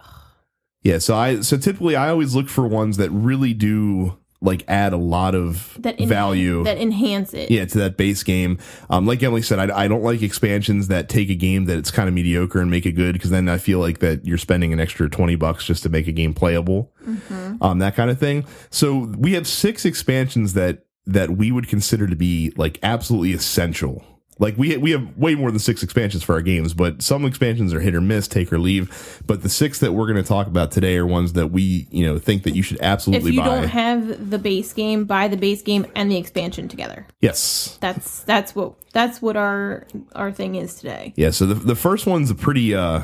Yeah, 0.82 0.98
so 0.98 1.16
I 1.16 1.42
so 1.42 1.58
typically 1.58 1.96
I 1.96 2.10
always 2.10 2.36
look 2.36 2.50
for 2.50 2.68
ones 2.68 2.98
that 2.98 3.12
really 3.12 3.54
do 3.54 4.18
like 4.44 4.64
add 4.68 4.94
a 4.94 4.98
lot 4.98 5.34
of 5.36 5.76
that 5.82 6.00
en- 6.00 6.08
value. 6.08 6.64
that 6.66 6.78
enhance 6.78 7.34
it. 7.34 7.50
yeah, 7.50 7.66
to 7.66 7.78
that 7.80 7.98
base 7.98 8.22
game. 8.24 8.58
Um, 8.90 9.06
like 9.08 9.24
Emily 9.24 9.42
said, 9.42 9.58
I, 9.72 9.84
I 9.86 9.88
don't 9.88 10.04
like 10.04 10.22
expansions 10.22 10.90
that 10.90 11.10
take 11.10 11.30
a 11.30 11.36
game 11.36 11.66
that 11.66 11.78
it's 11.78 11.92
kind 11.92 12.08
of 12.08 12.14
mediocre 12.14 12.60
and 12.60 12.70
make 12.70 12.86
it 12.86 12.92
good 12.92 13.14
because 13.14 13.30
then 13.30 13.48
I 13.50 13.58
feel 13.58 13.80
like 13.80 14.00
that 14.00 14.26
you're 14.26 14.38
spending 14.38 14.74
an 14.74 14.80
extra 14.80 15.10
twenty 15.10 15.36
bucks 15.36 15.66
just 15.66 15.84
to 15.84 15.90
make 15.90 16.08
a 16.08 16.12
game 16.12 16.34
playable, 16.34 16.92
Mm-hmm. 17.04 17.64
um, 17.64 17.80
that 17.80 17.96
kind 17.96 18.10
of 18.10 18.20
thing. 18.20 18.46
So 18.70 19.12
we 19.18 19.34
have 19.34 19.48
six 19.48 19.86
expansions 19.86 20.54
that 20.54 20.86
that 21.06 21.32
we 21.32 21.52
would 21.52 21.68
consider 21.68 22.08
to 22.08 22.16
be 22.16 22.54
like 22.56 22.80
absolutely 22.84 23.34
essential. 23.34 24.04
Like 24.40 24.58
we 24.58 24.76
we 24.78 24.92
have 24.92 25.16
way 25.18 25.36
more 25.36 25.52
than 25.52 25.60
six 25.60 25.84
expansions 25.84 26.24
for 26.24 26.34
our 26.34 26.42
games, 26.42 26.74
but 26.74 27.02
some 27.04 27.24
expansions 27.24 27.74
are 27.74 27.80
hit 27.80 27.94
or 27.94 28.02
miss, 28.02 28.28
take 28.28 28.52
or 28.52 28.58
leave. 28.58 29.22
But 29.28 29.44
the 29.44 29.50
six 29.50 29.80
that 29.80 29.94
we're 29.94 30.08
going 30.12 30.22
to 30.22 30.28
talk 30.28 30.48
about 30.48 30.72
today 30.72 30.98
are 30.98 31.06
ones 31.06 31.34
that 31.34 31.52
we 31.52 31.88
you 31.92 32.04
know 32.06 32.18
think 32.18 32.44
that 32.44 32.56
you 32.56 32.64
should 32.64 32.82
absolutely. 32.82 33.30
If 33.30 33.36
you 33.36 33.42
buy. 33.42 33.48
don't 33.48 33.68
have 33.70 34.30
the 34.32 34.40
base 34.40 34.74
game, 34.74 35.06
buy 35.06 35.28
the 35.28 35.38
base 35.38 35.62
game 35.62 35.86
and 35.96 36.10
the 36.12 36.18
expansion 36.18 36.68
together. 36.68 37.06
yes, 37.22 37.78
That's 37.80 38.24
that's 38.24 38.56
what 38.56 38.74
that's 38.92 39.22
what 39.22 39.38
our 39.38 39.86
our 40.16 40.32
thing 40.32 40.56
is 40.56 40.76
today. 40.76 41.14
Yeah, 41.16 41.30
so 41.30 41.46
the 41.46 41.54
the 41.54 41.76
first 41.76 42.08
one's 42.08 42.32
a 42.32 42.36
pretty 42.36 42.74
uh 42.74 43.04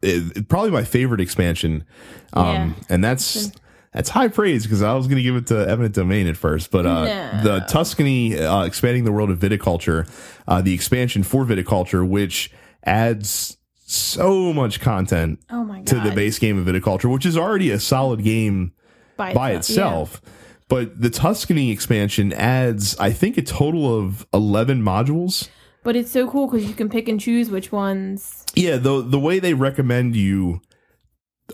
it, 0.00 0.48
probably 0.48 0.70
my 0.70 0.84
favorite 0.84 1.20
expansion. 1.20 1.84
Um 2.32 2.46
Yeah. 2.46 2.72
and 2.88 3.04
that's 3.04 3.52
that's 3.92 4.08
high 4.10 4.28
praise 4.28 4.64
because 4.64 4.82
I 4.82 4.94
was 4.94 5.06
going 5.06 5.16
to 5.18 5.22
give 5.22 5.36
it 5.36 5.46
to 5.48 5.68
Eminent 5.68 5.94
Domain 5.94 6.26
at 6.26 6.36
first, 6.36 6.70
but 6.70 6.86
uh 6.86 7.04
No. 7.04 7.42
the 7.42 7.60
Tuscany 7.68 8.38
uh, 8.38 8.62
expanding 8.64 9.04
the 9.04 9.12
world 9.12 9.30
of 9.30 9.38
viticulture, 9.38 10.08
uh 10.48 10.62
the 10.62 10.74
expansion 10.74 11.22
for 11.22 11.44
viticulture 11.44 12.06
which 12.06 12.50
adds 12.84 13.56
so 13.84 14.52
much 14.52 14.80
content 14.80 15.38
Oh 15.50 15.64
my 15.64 15.78
god. 15.78 15.86
to 15.88 16.00
the 16.00 16.10
base 16.14 16.38
game 16.38 16.58
of 16.58 16.64
viticulture, 16.66 17.10
which 17.12 17.26
is 17.26 17.36
already 17.36 17.70
a 17.70 17.78
solid 17.78 18.22
game 18.24 18.72
by, 19.16 19.34
by 19.34 19.50
yeah. 19.50 19.58
itself. 19.58 20.20
But 20.68 21.02
the 21.02 21.10
Tuscany 21.10 21.70
expansion 21.70 22.32
adds, 22.32 22.96
I 22.98 23.12
think, 23.12 23.36
a 23.36 23.42
total 23.42 23.94
of 23.98 24.26
11 24.32 24.82
modules. 24.82 25.50
But 25.84 25.96
it's 25.96 26.10
so 26.10 26.26
cool 26.26 26.46
because 26.46 26.66
you 26.66 26.72
can 26.72 26.88
pick 26.88 27.08
and 27.08 27.20
choose 27.20 27.50
which 27.50 27.70
ones. 27.72 28.46
Yeah, 28.54 28.76
the 28.78 29.02
the 29.02 29.18
way 29.18 29.38
they 29.38 29.52
recommend 29.52 30.16
you 30.16 30.62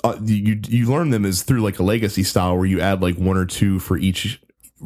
uh, 0.05 0.19
you 0.23 0.61
you 0.69 0.87
learn 0.91 1.11
them 1.11 1.25
is 1.25 1.43
through 1.43 1.61
like 1.63 1.79
a 1.79 1.83
legacy 1.83 2.23
style 2.23 2.57
where 2.57 2.67
you 2.67 2.81
add 2.81 3.03
like 3.03 3.17
one 3.17 3.37
or 3.37 3.45
two 3.47 3.79
for 3.79 3.97
each 3.97 4.41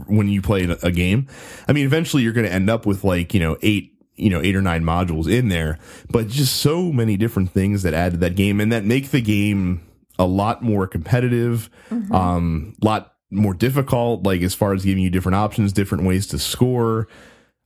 when 0.06 0.28
you 0.28 0.40
play 0.42 0.64
a 0.82 0.90
game. 0.90 1.26
I 1.68 1.72
mean, 1.72 1.84
eventually 1.84 2.22
you're 2.22 2.32
going 2.32 2.46
to 2.46 2.52
end 2.52 2.70
up 2.70 2.86
with 2.86 3.04
like 3.04 3.34
you 3.34 3.40
know 3.40 3.56
eight 3.62 3.92
you 4.16 4.30
know 4.30 4.40
eight 4.42 4.56
or 4.56 4.62
nine 4.62 4.82
modules 4.84 5.30
in 5.30 5.48
there, 5.48 5.78
but 6.10 6.28
just 6.28 6.56
so 6.56 6.92
many 6.92 7.16
different 7.16 7.50
things 7.50 7.82
that 7.82 7.94
add 7.94 8.12
to 8.12 8.18
that 8.18 8.36
game 8.36 8.60
and 8.60 8.72
that 8.72 8.84
make 8.84 9.10
the 9.10 9.20
game 9.20 9.82
a 10.18 10.26
lot 10.26 10.62
more 10.62 10.86
competitive, 10.86 11.68
um, 12.10 12.74
a 12.82 12.84
lot 12.84 13.14
more 13.30 13.54
difficult. 13.54 14.24
Like 14.24 14.42
as 14.42 14.54
far 14.54 14.72
as 14.74 14.84
giving 14.84 15.02
you 15.02 15.10
different 15.10 15.36
options, 15.36 15.72
different 15.72 16.04
ways 16.04 16.26
to 16.28 16.38
score. 16.38 17.08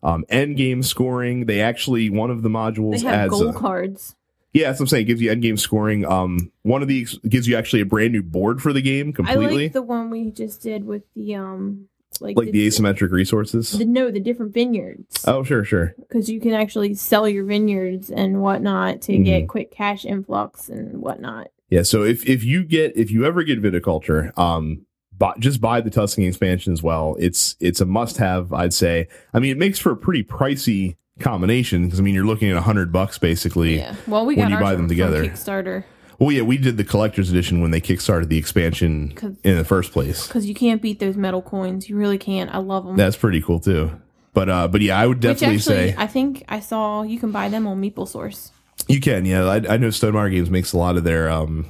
Um, 0.02 0.24
end 0.28 0.56
game 0.56 0.82
scoring. 0.84 1.46
They 1.46 1.60
actually 1.60 2.10
one 2.10 2.30
of 2.30 2.42
the 2.42 2.48
modules 2.48 3.00
They 3.00 3.06
have 3.08 3.14
adds 3.14 3.30
goal 3.30 3.48
a- 3.48 3.52
cards. 3.52 4.14
Yeah, 4.56 4.68
that's 4.68 4.80
what 4.80 4.84
I'm 4.84 4.88
saying. 4.88 5.02
It 5.02 5.06
gives 5.06 5.20
you 5.20 5.30
end 5.30 5.42
game 5.42 5.58
scoring. 5.58 6.06
Um, 6.06 6.50
one 6.62 6.80
of 6.80 6.88
these 6.88 7.18
gives 7.28 7.46
you 7.46 7.56
actually 7.56 7.82
a 7.82 7.86
brand 7.86 8.12
new 8.12 8.22
board 8.22 8.62
for 8.62 8.72
the 8.72 8.80
game 8.80 9.12
completely. 9.12 9.46
I 9.46 9.62
like 9.64 9.72
the 9.72 9.82
one 9.82 10.08
we 10.08 10.30
just 10.30 10.62
did 10.62 10.84
with 10.84 11.02
the 11.14 11.34
um 11.34 11.88
like, 12.20 12.36
like 12.38 12.50
the 12.52 12.66
asymmetric 12.66 13.10
resources. 13.10 13.72
the 13.72 13.84
no 13.84 14.10
the 14.10 14.20
different 14.20 14.54
vineyards 14.54 15.22
oh, 15.26 15.42
sure, 15.42 15.64
sure. 15.64 15.94
because 15.98 16.30
you 16.30 16.40
can 16.40 16.54
actually 16.54 16.94
sell 16.94 17.28
your 17.28 17.44
vineyards 17.44 18.10
and 18.10 18.40
whatnot 18.40 19.02
to 19.02 19.12
Mm-hmm. 19.12 19.24
get 19.24 19.48
quick 19.48 19.70
cash 19.70 20.06
influx 20.06 20.70
and 20.70 21.02
whatnot. 21.02 21.48
Yeah. 21.68 21.82
So 21.82 22.04
if 22.04 22.26
if 22.26 22.42
you 22.42 22.64
get 22.64 22.96
if 22.96 23.10
you 23.10 23.26
ever 23.26 23.42
get 23.42 23.60
viticulture, 23.60 24.36
um, 24.38 24.86
buy, 25.16 25.34
just 25.38 25.60
buy 25.60 25.82
the 25.82 25.90
Tuscany 25.90 26.26
expansion 26.26 26.72
as 26.72 26.82
well. 26.82 27.16
It's 27.18 27.56
it's 27.60 27.82
a 27.82 27.86
must 27.86 28.16
have. 28.16 28.54
I'd 28.54 28.72
say. 28.72 29.08
I 29.34 29.40
mean, 29.40 29.50
it 29.50 29.58
makes 29.58 29.78
for 29.78 29.92
a 29.92 29.96
pretty 29.96 30.22
pricey 30.24 30.96
combination 31.20 31.84
because 31.84 31.98
I 31.98 32.02
mean 32.02 32.14
you're 32.14 32.26
looking 32.26 32.50
at 32.50 32.56
a 32.56 32.60
hundred 32.62 32.92
bucks 32.92 33.18
basically. 33.18 33.78
Yeah. 33.78 33.94
Well, 34.06 34.26
we 34.26 34.36
when 34.36 34.48
got 34.50 34.58
you 34.58 34.62
buy 34.64 34.74
them 34.74 34.88
together. 34.88 35.24
Kickstarter 35.24 35.84
Well, 36.18 36.30
yeah, 36.32 36.42
we 36.42 36.58
did 36.58 36.76
the 36.76 36.84
collector's 36.84 37.30
edition 37.30 37.60
when 37.60 37.70
they 37.70 37.80
kickstarted 37.80 38.28
the 38.28 38.38
expansion 38.38 39.14
in 39.44 39.56
the 39.56 39.64
first 39.64 39.92
place. 39.92 40.26
because 40.26 40.46
you 40.46 40.54
can't 40.54 40.80
beat 40.82 40.98
those 41.00 41.16
metal 41.16 41.42
coins. 41.42 41.88
You 41.88 41.96
really 41.96 42.18
can't. 42.18 42.54
I 42.54 42.58
love 42.58 42.84
them. 42.86 42.96
That's 42.96 43.16
pretty 43.16 43.40
cool 43.42 43.60
too. 43.60 43.90
But 44.34 44.48
uh, 44.50 44.68
but 44.68 44.82
yeah, 44.82 44.98
I 44.98 45.06
would 45.06 45.16
Which 45.18 45.22
definitely 45.22 45.56
actually, 45.56 45.90
say 45.92 45.94
I 45.96 46.06
think 46.06 46.44
I 46.48 46.60
saw 46.60 47.02
you 47.02 47.18
can 47.18 47.32
buy 47.32 47.48
them 47.48 47.66
on 47.66 47.80
Meeple 47.80 48.06
Source. 48.06 48.52
You 48.88 49.00
can, 49.00 49.24
yeah. 49.24 49.44
I, 49.46 49.54
I 49.56 49.76
know 49.78 49.88
Stonemaier 49.88 50.30
Games 50.30 50.50
makes 50.50 50.74
a 50.74 50.78
lot 50.78 50.98
of 50.98 51.04
their 51.04 51.30
um, 51.30 51.64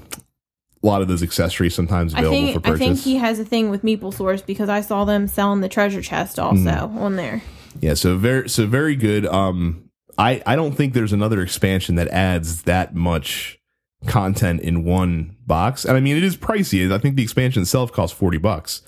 a 0.83 0.87
lot 0.87 1.03
of 1.03 1.07
those 1.09 1.23
accessories 1.23 1.73
sometimes 1.75 2.13
I 2.15 2.19
available 2.19 2.47
for 2.49 2.53
think 2.55 2.67
I 2.67 2.71
purchase. 2.71 2.79
think 2.81 2.99
he 2.99 3.17
has 3.17 3.39
a 3.39 3.45
thing 3.45 3.71
with 3.71 3.83
Meeple 3.85 4.13
Source 4.13 4.43
because 4.43 4.69
I 4.69 4.81
saw 4.81 5.05
them 5.05 5.29
selling 5.29 5.61
the 5.61 5.69
treasure 5.69 6.03
chest 6.03 6.41
also 6.41 6.57
Mm-hmm. 6.65 6.99
on 6.99 7.15
there. 7.15 7.43
Yeah, 7.81 7.95
so 7.95 8.17
very 8.17 8.49
so 8.49 8.67
very 8.67 8.97
good. 8.97 9.27
Um, 9.27 9.91
I 10.19 10.43
I 10.47 10.57
don't 10.57 10.73
think 10.73 10.95
there's 10.95 11.13
another 11.13 11.43
expansion 11.43 11.97
that 11.97 12.09
adds 12.09 12.63
that 12.63 12.95
much 12.95 13.59
content 14.07 14.61
in 14.61 14.85
one 14.85 15.37
box. 15.47 15.85
And 15.85 15.97
I 15.97 16.01
mean, 16.01 16.17
it 16.17 16.23
is 16.25 16.37
pricey. 16.37 16.91
I 16.93 16.99
think 16.99 17.17
the 17.17 17.23
expansion 17.23 17.63
itself 17.63 17.93
costs 17.93 18.17
forty 18.17 18.39
bucks, 18.39 18.83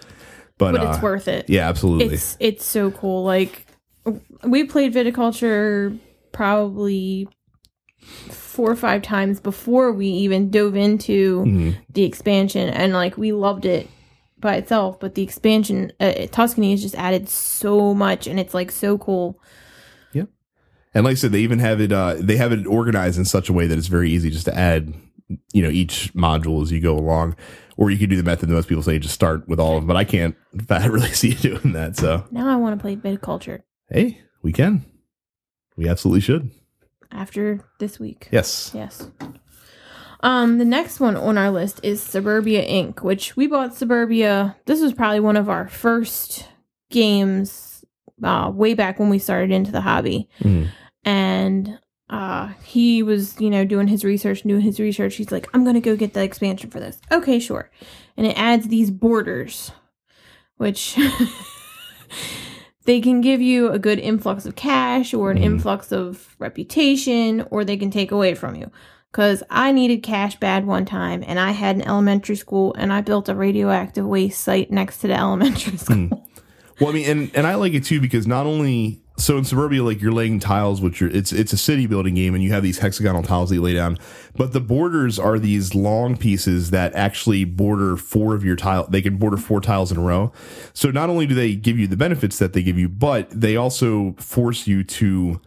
but, 0.58 0.72
But 0.72 0.86
uh, 0.86 0.90
it's 0.90 1.02
worth 1.02 1.28
it. 1.28 1.48
Yeah, 1.48 1.68
absolutely. 1.68 2.14
It's 2.14 2.36
it's 2.40 2.64
so 2.64 2.90
cool. 2.90 3.24
Like 3.24 3.66
we 4.44 4.64
played 4.64 4.94
viticulture 4.94 5.98
probably 6.32 7.28
four 8.30 8.70
or 8.70 8.76
five 8.76 9.02
times 9.02 9.40
before 9.40 9.92
we 9.92 10.06
even 10.06 10.50
dove 10.50 10.76
into 10.76 11.44
Mhm. 11.44 11.76
the 11.92 12.04
expansion, 12.04 12.68
and 12.68 12.92
like 12.92 13.16
we 13.18 13.32
loved 13.32 13.64
it 13.66 13.88
by 14.40 14.56
itself. 14.56 14.98
But 15.00 15.14
the 15.14 15.22
expansion, 15.22 15.92
uh, 16.00 16.26
Tuscany, 16.30 16.70
has 16.72 16.82
just 16.82 16.94
added 16.94 17.28
so 17.28 17.94
much, 17.94 18.26
and 18.26 18.38
it's 18.38 18.54
like 18.54 18.70
so 18.70 18.98
cool. 18.98 19.40
Yeah, 20.12 20.24
and 20.94 21.04
like 21.04 21.12
I 21.12 21.14
said, 21.14 21.32
they 21.32 21.40
even 21.40 21.58
have 21.58 21.80
it. 21.80 21.92
Uh, 21.92 22.16
they 22.18 22.36
have 22.36 22.52
it 22.52 22.66
organized 22.66 23.18
in 23.18 23.24
such 23.24 23.48
a 23.48 23.52
way 23.52 23.66
that 23.66 23.78
it's 23.78 23.88
very 23.88 24.10
easy 24.10 24.30
just 24.30 24.46
to 24.46 24.56
add, 24.56 24.94
you 25.52 25.62
know, 25.62 25.70
each 25.70 26.12
module 26.14 26.62
as 26.62 26.72
you 26.72 26.80
go 26.80 26.96
along. 26.96 27.36
Or 27.76 27.92
you 27.92 27.98
could 27.98 28.10
do 28.10 28.16
the 28.16 28.24
method 28.24 28.48
that 28.48 28.54
most 28.54 28.68
people 28.68 28.82
say, 28.82 28.98
just 28.98 29.14
start 29.14 29.46
with 29.48 29.60
all 29.60 29.76
of 29.76 29.82
them. 29.82 29.86
But 29.86 29.96
I 29.96 30.02
can't. 30.02 30.34
I 30.68 30.86
really 30.88 31.12
see 31.12 31.28
you 31.28 31.34
doing 31.58 31.74
that. 31.74 31.96
So 31.96 32.24
Now 32.32 32.48
I 32.48 32.56
want 32.56 32.76
to 32.76 32.82
play 32.82 32.96
viticulture 32.96 33.60
hey, 33.90 34.20
we 34.42 34.52
can. 34.52 34.84
We 35.76 35.88
absolutely 35.88 36.20
should. 36.22 36.50
after 37.12 37.60
this 37.78 38.00
week. 38.00 38.28
Yes. 38.32 38.72
Yes. 38.74 39.08
Um, 40.20 40.58
the 40.58 40.64
next 40.64 40.98
one 41.00 41.16
on 41.16 41.38
our 41.38 41.50
list 41.50 41.80
is 41.82 42.02
Suburbia 42.02 42.66
Inc., 42.66 43.02
which 43.02 43.36
we 43.36 43.46
bought 43.46 43.74
Suburbia. 43.76 44.56
This 44.66 44.80
was 44.80 44.92
probably 44.92 45.20
one 45.20 45.36
of 45.36 45.48
our 45.48 45.68
first 45.68 46.46
games 46.90 47.84
uh, 48.22 48.50
way 48.52 48.74
back 48.74 48.98
when 48.98 49.10
we 49.10 49.18
started 49.20 49.50
into 49.52 49.70
the 49.70 49.80
hobby. 49.80 50.28
Mhm. 50.40 50.68
And 51.04 51.78
uh, 52.10 52.48
he 52.64 53.02
was, 53.02 53.40
you 53.40 53.48
know, 53.50 53.64
doing 53.64 53.86
his 53.86 54.02
research, 54.04 54.42
doing 54.42 54.60
his 54.60 54.80
research. 54.80 55.14
He's 55.14 55.30
like, 55.30 55.46
I'm 55.54 55.62
going 55.62 55.74
to 55.74 55.80
go 55.80 55.94
get 55.94 56.14
the 56.14 56.22
expansion 56.24 56.70
for 56.70 56.80
this. 56.80 56.98
Okay, 57.12 57.38
sure. 57.38 57.70
And 58.16 58.26
it 58.26 58.36
adds 58.36 58.66
these 58.68 58.90
borders, 58.90 59.70
which 60.56 60.98
they 62.86 63.00
can 63.00 63.20
give 63.20 63.40
you 63.40 63.70
a 63.70 63.78
good 63.78 63.98
influx 63.98 64.46
of 64.46 64.56
cash 64.56 65.14
or 65.14 65.30
an 65.30 65.38
Mhm. 65.38 65.42
influx 65.44 65.92
of 65.92 66.34
reputation, 66.38 67.46
or 67.50 67.64
they 67.64 67.76
can 67.76 67.90
take 67.90 68.10
away 68.10 68.34
from 68.34 68.56
you 68.56 68.70
because 69.12 69.42
I 69.50 69.72
needed 69.72 70.02
cash 70.02 70.38
bad 70.38 70.66
one 70.66 70.84
time 70.84 71.24
and 71.26 71.38
I 71.40 71.52
had 71.52 71.76
an 71.76 71.82
elementary 71.82 72.36
school 72.36 72.74
and 72.74 72.92
I 72.92 73.00
built 73.00 73.28
a 73.28 73.34
radioactive 73.34 74.06
waste 74.06 74.40
site 74.40 74.70
next 74.70 74.98
to 74.98 75.08
the 75.08 75.14
elementary 75.18 75.72
hmm. 75.72 75.78
school. 75.78 76.28
Well, 76.80 76.90
I 76.90 76.92
mean, 76.92 77.10
and 77.10 77.30
and 77.34 77.46
I 77.46 77.56
like 77.56 77.72
it 77.72 77.84
too 77.84 78.00
because 78.00 78.26
not 78.26 78.46
only 78.46 79.02
so 79.16 79.36
in 79.36 79.44
suburbia, 79.44 79.82
like 79.82 80.00
you're 80.00 80.12
laying 80.12 80.38
tiles, 80.38 80.80
which 80.80 81.00
you're 81.00 81.10
it's 81.10 81.32
it's 81.32 81.52
a 81.52 81.58
city 81.58 81.86
building 81.86 82.14
game, 82.14 82.34
and 82.34 82.44
you 82.44 82.52
have 82.52 82.62
these 82.62 82.78
hexagonal 82.78 83.24
tiles 83.24 83.48
that 83.48 83.56
you 83.56 83.62
lay 83.62 83.74
down, 83.74 83.98
but 84.36 84.52
the 84.52 84.60
borders 84.60 85.18
are 85.18 85.40
these 85.40 85.74
long 85.74 86.16
pieces 86.16 86.70
that 86.70 86.94
actually 86.94 87.44
border 87.44 87.96
four 87.96 88.34
of 88.34 88.44
your 88.44 88.54
tile. 88.54 88.86
They 88.86 89.02
can 89.02 89.16
border 89.16 89.36
four 89.36 89.60
tiles 89.60 89.90
in 89.90 89.98
a 89.98 90.02
row. 90.02 90.32
So 90.72 90.92
not 90.92 91.10
only 91.10 91.26
do 91.26 91.34
they 91.34 91.56
give 91.56 91.78
you 91.78 91.88
the 91.88 91.96
benefits 91.96 92.38
that 92.38 92.52
they 92.52 92.62
give 92.62 92.78
you, 92.78 92.88
but 92.88 93.28
they 93.30 93.56
also 93.56 94.14
force 94.18 94.68
you 94.68 94.84
to 94.84 95.40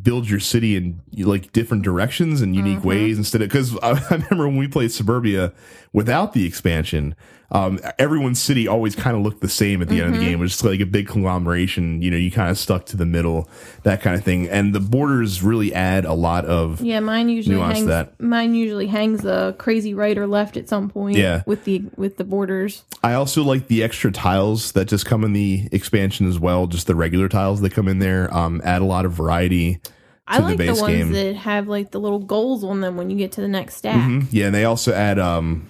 build 0.00 0.28
your 0.28 0.40
city 0.40 0.74
in 0.76 1.00
like 1.18 1.52
different 1.52 1.82
directions 1.82 2.40
and 2.40 2.56
unique 2.56 2.78
Mhm. 2.78 2.84
ways 2.84 3.18
instead 3.18 3.42
of 3.42 3.48
because 3.48 3.76
I, 3.82 3.90
I 4.10 4.14
remember 4.14 4.46
when 4.48 4.56
we 4.56 4.68
played 4.68 4.90
suburbia 4.92 5.52
without 5.92 6.32
the 6.32 6.46
expansion 6.46 7.14
um 7.52 7.78
everyone's 7.98 8.40
city 8.40 8.66
always 8.66 8.96
kind 8.96 9.14
of 9.16 9.22
looked 9.22 9.40
the 9.42 9.48
same 9.48 9.80
at 9.82 9.88
the 9.88 10.00
end 10.00 10.06
of 10.06 10.12
the 10.14 10.18
Mhm. 10.18 10.24
game 10.30 10.38
it 10.38 10.40
was 10.42 10.52
just 10.52 10.64
like 10.64 10.80
a 10.80 10.86
big 10.86 11.06
conglomeration 11.06 12.00
you 12.02 12.10
know 12.10 12.16
you 12.16 12.30
kind 12.30 12.50
of 12.50 12.58
stuck 12.58 12.86
to 12.86 12.96
the 12.96 13.04
middle 13.06 13.48
that 13.82 14.00
kind 14.00 14.16
of 14.16 14.24
thing 14.24 14.48
and 14.48 14.74
the 14.74 14.80
borders 14.80 15.42
really 15.42 15.72
add 15.74 16.04
a 16.04 16.14
lot 16.14 16.44
of 16.46 16.80
Yeah, 16.80 17.00
mine 17.00 17.28
usually 17.28 17.58
hangs. 17.60 17.86
that. 17.86 18.18
Mine 18.20 18.54
usually 18.54 18.86
hangs 18.86 19.24
a 19.24 19.54
crazy 19.58 19.92
right 19.94 20.16
or 20.16 20.26
left 20.26 20.56
at 20.56 20.68
some 20.68 20.88
point. 20.88 21.16
Yeah. 21.16 21.42
with 21.46 21.64
the 21.64 21.82
with 21.96 22.16
the 22.16 22.24
borders. 22.24 22.84
I 23.02 23.14
also 23.14 23.42
like 23.42 23.66
the 23.68 23.82
extra 23.82 24.10
tiles 24.12 24.72
that 24.72 24.86
just 24.88 25.04
come 25.06 25.22
in 25.24 25.32
the 25.32 25.68
expansion 25.72 26.26
as 26.28 26.38
well. 26.38 26.66
Just 26.66 26.86
the 26.86 26.94
regular 26.94 27.28
tiles 27.28 27.60
that 27.60 27.70
come 27.74 27.88
in 27.88 27.98
there 27.98 28.32
um, 28.34 28.60
add 28.64 28.80
a 28.82 28.84
lot 28.86 29.04
of 29.04 29.12
variety. 29.12 29.80
I 30.26 30.36
to 30.36 30.42
the 30.42 30.48
like 30.48 30.56
the, 30.58 30.66
base 30.68 30.80
ones 30.80 30.94
game. 30.96 31.12
that 31.12 31.36
have 31.36 31.68
like 31.68 31.90
the 31.90 32.00
little 32.00 32.20
goals 32.20 32.62
on 32.64 32.80
them 32.80 32.96
when 32.96 33.10
you 33.10 33.16
get 33.18 33.32
to 33.32 33.40
the 33.40 33.48
next 33.48 33.76
stack. 33.76 33.96
Mhm. 33.96 34.26
Yeah, 34.30 34.46
and 34.46 34.54
they 34.54 34.64
also 34.64 34.92
add 34.94 35.18
um, 35.18 35.66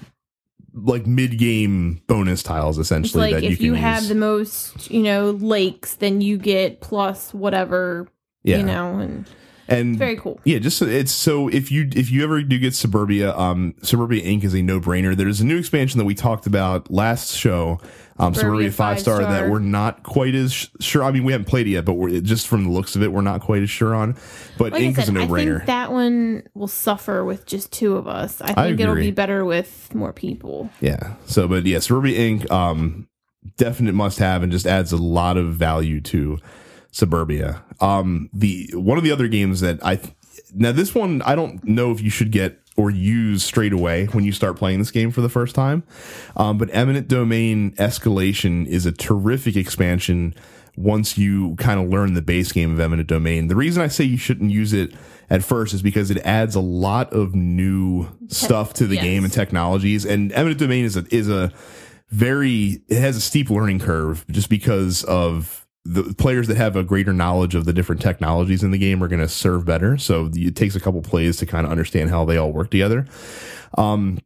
like 0.74 1.06
mid 1.06 1.38
game 1.38 2.02
bonus 2.06 2.42
tiles 2.42 2.78
It's 2.78 2.87
essentially 2.88 3.24
like 3.30 3.35
that 3.35 3.42
you 3.42 3.50
if 3.50 3.56
can 3.58 3.66
you 3.66 3.72
use. 3.72 3.80
have 3.80 4.08
the 4.08 4.14
most, 4.14 4.90
you 4.90 5.02
know, 5.02 5.30
lakes, 5.32 5.94
then 5.96 6.20
you 6.20 6.38
get 6.38 6.80
plus 6.80 7.35
whatever, 7.35 8.08
yeah, 8.42 8.58
you 8.58 8.62
know, 8.64 8.98
and 8.98 9.26
and 9.68 9.96
very 9.98 10.16
cool. 10.16 10.40
Yeah, 10.44 10.59
just 10.59 10.79
so- 10.79 10.87
it's 10.87 11.12
so 11.12 11.48
if 11.48 11.70
you 11.70 11.88
if 11.94 12.11
you 12.11 12.25
ever 12.25 12.42
do 12.42 12.59
get 12.59 12.75
Suburbia, 12.75 13.37
um, 13.37 13.75
Suburbia 13.83 14.22
Inc. 14.25 14.44
is 14.44 14.55
a 14.55 14.62
no 14.62 14.81
brainer. 14.81 15.16
There's 15.16 15.40
a 15.40 15.46
new 15.46 15.59
expansion 15.59 15.98
that 15.98 16.05
we 16.05 16.14
talked 16.14 16.46
about 16.46 16.90
last 16.90 17.35
show, 17.37 17.81
um, 18.18 18.35
Suburbia, 18.35 18.70
Suburbia 18.70 18.72
five 18.72 19.01
star 19.01 19.20
that 19.20 19.48
we're 19.51 19.59
not 19.61 20.03
quite 20.03 20.35
as 20.35 20.53
sh- 20.53 20.66
sure. 20.81 21.05
I 21.05 21.11
mean, 21.12 21.25
we 21.25 21.33
haven't 21.33 21.46
played 21.46 21.66
it 21.66 21.70
yet, 21.70 21.85
but 21.85 21.94
we're 21.94 22.20
just 22.20 22.48
from 22.48 22.64
the 22.64 22.70
looks 22.70 22.96
of 22.96 23.03
it, 23.03 23.12
we're 23.12 23.20
not 23.22 23.40
quite 23.40 23.62
as 23.62 23.70
sure 23.70 23.94
on. 23.94 24.16
But 24.59 24.72
Like 24.72 24.83
Inc. 24.83 24.98
I 24.98 25.03
is 25.03 25.09
a 25.09 25.12
no 25.12 25.27
brainer. 25.27 25.64
that 25.66 25.92
one 25.92 26.42
will 26.55 26.68
suffer 26.68 27.25
with 27.25 27.46
just 27.46 27.72
two 27.72 27.96
of 27.96 28.07
us. 28.09 28.40
I 28.40 28.51
I 28.57 28.68
think 28.68 28.81
it'll 28.81 28.94
be 28.96 29.11
better 29.11 29.44
with 29.44 29.94
more 29.94 30.12
people. 30.12 30.70
Yeah. 30.81 31.14
So, 31.27 31.46
but 31.48 31.64
yeah, 31.66 31.79
Suburbia 31.79 32.18
Inc. 32.18 32.51
Um, 32.51 33.09
definite 33.57 33.92
must 33.94 34.18
have 34.20 34.42
and 34.44 34.53
just 34.53 34.66
adds 34.66 34.92
a 34.92 34.96
lot 34.96 35.37
of 35.37 35.55
value 35.55 36.01
to 36.01 36.38
Suburbia. 36.92 37.64
Um, 37.81 38.31
the 38.33 38.70
one 38.74 38.98
of 38.98 39.05
the 39.05 39.11
other 39.11 39.26
games 39.26 39.61
that 39.61 39.85
I 39.85 39.98
now 40.55 40.70
this 40.72 40.94
one 40.94 41.22
I 41.22 41.35
don't 41.35 41.64
know 41.64 41.90
if 41.90 42.00
you 42.00 42.11
should 42.11 42.31
get 42.31 42.59
or 42.76 42.90
use 42.90 43.44
straight 43.44 43.72
away 43.72 44.07
when 44.07 44.24
you 44.24 44.33
start 44.33 44.57
playing 44.57 44.78
this 44.78 44.90
game 44.90 45.11
for 45.11 45.20
the 45.20 45.28
first 45.28 45.55
time. 45.55 45.83
Um, 46.37 46.59
but 46.59 46.70
Eminent 46.72 47.09
Domain 47.09 47.72
Escalation 47.72 48.66
is 48.66 48.87
a 48.87 48.92
terrific 48.92 49.57
expansion 49.57 50.35
once 50.76 51.18
you 51.18 51.55
kind 51.57 51.78
of 51.81 51.88
learn 51.90 52.14
the 52.14 52.22
base 52.22 52.50
game 52.50 52.72
of 52.72 52.81
Eminent 52.81 53.09
Domain. 53.09 53.48
The 53.48 53.57
reason 53.57 53.83
I 53.83 53.88
say 53.88 54.05
you 54.05 54.16
shouldn't 54.16 54.50
use 54.50 54.72
it 54.72 54.94
at 55.28 55.42
first 55.44 55.74
is 55.74 55.83
because 55.83 56.11
it 56.11 56.18
adds 56.24 56.55
a 56.55 56.61
lot 56.61 57.12
of 57.12 57.35
new 57.35 58.09
stuff 58.28 58.72
to 58.74 58.87
the 58.87 58.94
yes. 58.94 59.05
game 59.05 59.24
and 59.24 59.33
technologies. 59.33 60.07
And 60.07 60.33
Eminent 60.33 60.61
Domain 60.61 60.85
is 60.85 60.96
a 60.96 61.05
is 61.11 61.28
a 61.28 61.52
very 62.09 62.83
it 62.88 63.00
has 63.00 63.16
a 63.16 63.20
steep 63.20 63.50
learning 63.50 63.81
curve 63.81 64.24
just 64.31 64.48
because 64.48 65.05
of 65.05 65.62
the 65.85 66.14
players 66.14 66.47
that 66.49 66.57
have 66.57 66.77
a 66.77 66.85
greater 66.85 67.12
knowledge 67.12 67.55
of 67.55 67.64
the 67.64 67.73
different 67.73 68.01
technologies 68.01 68.62
in 68.62 68.71
the 68.71 68.79
game 68.79 69.03
are 69.03 69.09
going 69.09 69.21
to 69.21 69.29
serve 69.29 69.64
better. 69.64 69.99
So 69.99 70.31
it 70.35 70.55
takes 70.55 70.77
a 70.77 70.81
couple 70.81 71.03
plays 71.03 71.38
to 71.38 71.47
kind 71.47 71.66
of 71.66 71.73
understand 71.73 72.11
how 72.11 72.25
they 72.25 72.37
all 72.37 72.53
work 72.53 72.71
together. 72.71 73.07
Um, 73.77 74.18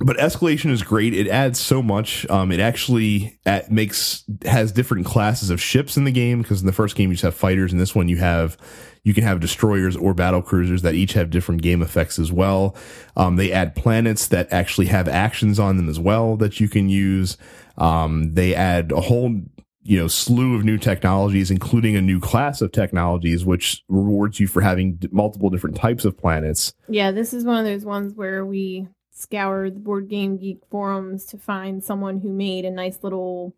but 0.00 0.16
escalation 0.16 0.70
is 0.70 0.82
great. 0.82 1.12
It 1.12 1.26
adds 1.26 1.58
so 1.58 1.82
much. 1.82 2.28
Um, 2.30 2.52
it 2.52 2.60
actually 2.60 3.38
at, 3.44 3.70
makes 3.70 4.24
has 4.44 4.70
different 4.70 5.06
classes 5.06 5.50
of 5.50 5.60
ships 5.60 5.96
in 5.96 6.04
the 6.04 6.12
game 6.12 6.40
because 6.40 6.60
in 6.60 6.66
the 6.66 6.72
first 6.72 6.94
game 6.94 7.10
you 7.10 7.14
just 7.14 7.24
have 7.24 7.34
fighters. 7.34 7.72
In 7.72 7.78
this 7.78 7.94
one 7.94 8.08
you 8.08 8.18
have 8.18 8.56
you 9.02 9.12
can 9.14 9.24
have 9.24 9.40
destroyers 9.40 9.96
or 9.96 10.14
battle 10.14 10.42
cruisers 10.42 10.82
that 10.82 10.94
each 10.94 11.14
have 11.14 11.30
different 11.30 11.62
game 11.62 11.82
effects 11.82 12.18
as 12.18 12.30
well. 12.30 12.76
Um, 13.16 13.36
they 13.36 13.50
add 13.50 13.74
planets 13.74 14.28
that 14.28 14.52
actually 14.52 14.86
have 14.86 15.08
actions 15.08 15.58
on 15.58 15.76
them 15.76 15.88
as 15.88 15.98
well 15.98 16.36
that 16.36 16.60
you 16.60 16.68
can 16.68 16.88
use. 16.88 17.36
Um, 17.76 18.34
they 18.34 18.54
add 18.54 18.92
a 18.92 19.00
whole 19.00 19.40
you 19.88 19.98
know 19.98 20.06
slew 20.06 20.54
of 20.54 20.64
new 20.64 20.76
technologies 20.76 21.50
including 21.50 21.96
a 21.96 22.00
new 22.02 22.20
class 22.20 22.60
of 22.60 22.70
technologies 22.70 23.44
which 23.44 23.82
rewards 23.88 24.38
you 24.38 24.46
for 24.46 24.60
having 24.60 24.96
d- 24.96 25.08
multiple 25.10 25.48
different 25.48 25.76
types 25.76 26.04
of 26.04 26.16
planets 26.16 26.74
Yeah, 26.88 27.10
this 27.10 27.32
is 27.32 27.44
one 27.44 27.56
of 27.56 27.64
those 27.64 27.84
ones 27.84 28.12
where 28.14 28.44
we 28.44 28.86
scour 29.12 29.70
the 29.70 29.80
board 29.80 30.08
game 30.08 30.36
geek 30.36 30.60
forums 30.70 31.24
to 31.26 31.38
find 31.38 31.82
someone 31.82 32.20
who 32.20 32.28
made 32.28 32.66
a 32.66 32.70
nice 32.70 32.98
little 33.02 33.54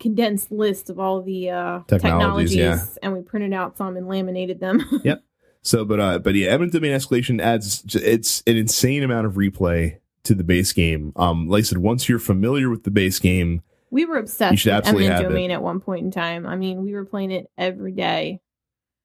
condensed 0.00 0.50
list 0.50 0.88
of 0.88 0.98
all 0.98 1.22
the 1.22 1.50
uh, 1.50 1.80
Technologies, 1.86 2.52
technologies, 2.52 2.56
yeah. 2.56 2.98
and 3.02 3.12
we 3.12 3.20
printed 3.20 3.52
out 3.52 3.76
some 3.76 3.96
and 3.96 4.08
laminated 4.08 4.60
them. 4.60 4.84
Yep. 5.04 5.22
So, 5.62 5.84
but 5.84 5.98
uh, 5.98 6.18
but 6.20 6.36
yeah, 6.36 6.50
Eminent 6.50 6.72
Domain 6.74 6.92
Escalation 6.92 7.40
adds 7.40 7.82
it's 7.96 8.40
an 8.46 8.56
insane 8.56 9.02
amount 9.02 9.26
of 9.26 9.32
replay 9.32 9.98
to 10.22 10.34
the 10.34 10.44
base 10.44 10.72
game. 10.72 11.12
Um, 11.16 11.48
like 11.48 11.60
I 11.60 11.62
said, 11.62 11.78
once 11.78 12.08
you're 12.08 12.20
familiar 12.20 12.70
with 12.70 12.84
the 12.84 12.90
base 12.92 13.18
game, 13.18 13.62
we 13.96 14.04
were 14.04 14.18
obsessed 14.18 14.52
with 14.52 15.02
Eminent 15.06 15.12
have 15.12 15.20
it. 15.22 15.28
Domain 15.30 15.50
at 15.50 15.62
one 15.62 15.80
point 15.80 16.04
in 16.04 16.10
time. 16.10 16.46
I 16.46 16.54
mean, 16.54 16.82
we 16.82 16.92
were 16.92 17.06
playing 17.06 17.30
it 17.30 17.50
every 17.56 17.92
day. 17.92 18.42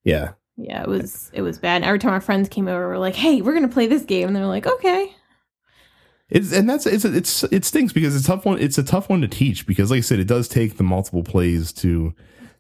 yeah, 0.03 0.33
Yeah, 0.57 0.81
it 0.81 0.87
was 0.89 1.31
it 1.33 1.41
was 1.41 1.59
bad. 1.59 1.77
And 1.77 1.85
Every 1.85 1.97
time 1.97 2.11
our 2.11 2.19
friends 2.19 2.49
came 2.49 2.67
over, 2.67 2.89
we 2.89 2.95
are 2.95 2.99
like, 2.99 3.15
"Hey, 3.15 3.41
we're 3.41 3.53
gonna 3.53 3.69
play 3.69 3.87
this 3.87 4.03
game," 4.03 4.27
and 4.27 4.35
they're 4.35 4.45
like, 4.45 4.67
"Okay." 4.67 5.15
it's 6.29 6.51
and 6.51 6.69
that's 6.69 6.85
it's 6.85 7.05
it's 7.05 7.43
it 7.45 7.63
stinks 7.63 7.93
because 7.93 8.15
it's 8.15 8.25
a 8.25 8.27
tough 8.27 8.45
one. 8.45 8.59
It's 8.59 8.77
a 8.77 8.83
tough 8.83 9.09
one 9.09 9.21
to 9.21 9.27
teach 9.29 9.65
because, 9.65 9.91
like 9.91 9.99
I 9.99 10.01
said, 10.01 10.19
it 10.19 10.27
does 10.27 10.49
take 10.49 10.75
the 10.75 10.83
multiple 10.83 11.23
plays 11.23 11.71
to 11.73 12.13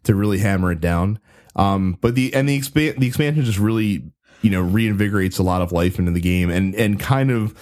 to 0.03 0.15
really 0.15 0.39
hammer 0.39 0.71
it 0.71 0.79
down. 0.81 1.19
Um, 1.57 1.97
but 1.99 2.15
the 2.15 2.33
and 2.33 2.47
the 2.47 2.57
expa- 2.57 2.97
the 2.97 3.07
expansion 3.07 3.43
just 3.43 3.59
really 3.59 4.03
you 4.41 4.49
know 4.49 4.63
reinvigorates 4.63 5.39
a 5.39 5.43
lot 5.43 5.61
of 5.61 5.71
life 5.71 5.99
into 5.99 6.11
the 6.11 6.21
game 6.21 6.49
and 6.49 6.75
and 6.75 6.97
kind 6.97 7.29
of 7.29 7.53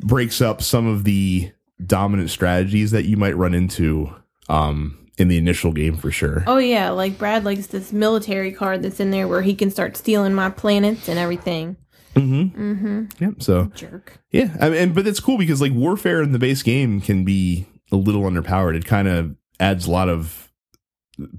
breaks 0.00 0.40
up 0.40 0.62
some 0.62 0.86
of 0.86 1.04
the 1.04 1.52
dominant 1.84 2.30
strategies 2.30 2.90
that 2.92 3.04
you 3.04 3.16
might 3.16 3.36
run 3.36 3.54
into 3.54 4.14
um 4.48 4.98
in 5.16 5.28
the 5.28 5.38
initial 5.38 5.72
game 5.72 5.96
for 5.96 6.10
sure. 6.10 6.42
Oh 6.46 6.58
yeah, 6.58 6.90
like 6.90 7.18
Brad 7.18 7.44
likes 7.44 7.68
this 7.68 7.92
military 7.92 8.52
card 8.52 8.82
that's 8.82 8.98
in 9.00 9.10
there 9.10 9.28
where 9.28 9.42
he 9.42 9.54
can 9.54 9.70
start 9.70 9.96
stealing 9.96 10.34
my 10.34 10.50
planets 10.50 11.08
and 11.08 11.18
everything. 11.18 11.76
Mm-hmm. 12.14 12.60
Mm-hmm. 12.72 13.24
Yep. 13.24 13.42
So 13.42 13.64
Jerk. 13.74 14.18
yeah, 14.30 14.56
I 14.60 14.68
mean, 14.70 14.78
and 14.78 14.94
but 14.94 15.06
it's 15.06 15.20
cool 15.20 15.38
because 15.38 15.60
like 15.60 15.72
warfare 15.72 16.22
in 16.22 16.32
the 16.32 16.38
base 16.38 16.62
game 16.62 17.00
can 17.00 17.24
be 17.24 17.66
a 17.92 17.96
little 17.96 18.22
underpowered. 18.22 18.76
It 18.76 18.84
kind 18.86 19.08
of 19.08 19.36
adds 19.60 19.86
a 19.86 19.90
lot 19.90 20.08
of 20.08 20.52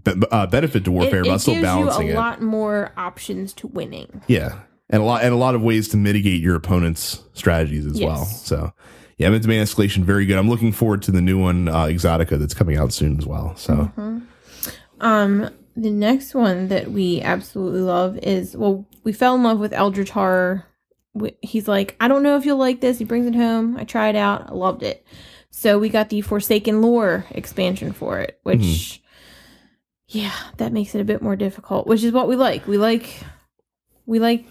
be- 0.04 0.14
uh, 0.32 0.48
benefit 0.48 0.86
to 0.86 0.92
warfare, 0.92 1.22
it, 1.22 1.26
but 1.28 1.38
still 1.40 1.56
gives 1.56 1.64
balancing 1.66 2.08
you 2.08 2.14
a 2.14 2.16
it. 2.16 2.20
lot 2.20 2.42
more 2.42 2.92
options 2.98 3.54
to 3.54 3.68
winning. 3.68 4.22
Yeah, 4.28 4.60
and 4.90 5.02
a 5.02 5.06
lot 5.06 5.24
and 5.24 5.34
a 5.34 5.38
lot 5.38 5.56
of 5.56 5.62
ways 5.62 5.88
to 5.90 5.98
mitigate 5.98 6.42
your 6.42 6.56
opponent's 6.56 7.22
strategies 7.34 7.86
as 7.86 8.00
Yes. 8.00 8.08
well. 8.08 8.26
So 8.26 8.74
yeah, 9.18 9.28
Eminent 9.28 9.44
Domain 9.44 9.64
Escalation 9.64 10.04
very 10.04 10.26
good. 10.26 10.38
I'm 10.38 10.50
looking 10.50 10.72
forward 10.72 11.02
to 11.04 11.12
the 11.12 11.22
new 11.22 11.38
one, 11.40 11.68
uh, 11.68 11.86
Exotica, 11.86 12.38
that's 12.40 12.54
coming 12.54 12.78
out 12.78 12.92
soon 12.94 13.18
as 13.18 13.26
well. 13.26 13.56
So 13.56 13.92
Mhm. 13.98 14.24
Um, 15.02 15.50
the 15.76 15.90
next 15.92 16.34
one 16.34 16.70
that 16.70 16.92
we 16.92 17.22
absolutely 17.22 17.82
love 17.82 18.18
is 18.20 18.56
well, 18.56 18.86
we 19.04 19.12
fell 19.12 19.36
in 19.36 19.44
love 19.44 19.60
with 19.60 19.74
Eldritch 19.74 20.10
Horror. 20.12 20.66
He's 21.42 21.68
like, 21.68 21.96
I 22.00 22.08
don't 22.08 22.24
know 22.24 22.36
if 22.38 22.46
you'll 22.46 22.58
like 22.58 22.82
this. 22.82 22.98
He 22.98 23.06
brings 23.06 23.26
it 23.28 23.36
home. 23.36 23.78
I 23.78 23.84
tried 23.86 24.16
it 24.16 24.20
out. 24.20 24.50
I 24.50 24.54
loved 24.54 24.84
it. 24.84 25.06
So 25.50 25.80
we 25.80 25.88
got 25.90 26.10
the 26.10 26.20
Forsaken 26.22 26.82
Lore 26.82 27.26
expansion 27.32 27.94
for 27.94 28.20
it, 28.20 28.40
which, 28.44 28.60
Mm-hmm. 28.60 30.18
yeah, 30.20 30.34
that 30.58 30.74
makes 30.74 30.94
it 30.96 31.00
a 31.02 31.06
bit 31.06 31.22
more 31.22 31.36
difficult. 31.38 31.88
Which 31.88 32.04
is 32.04 32.12
what 32.12 32.28
we 32.28 32.36
like. 32.36 32.68
We 32.68 32.78
like, 32.78 33.22
we 34.06 34.20
like 34.20 34.46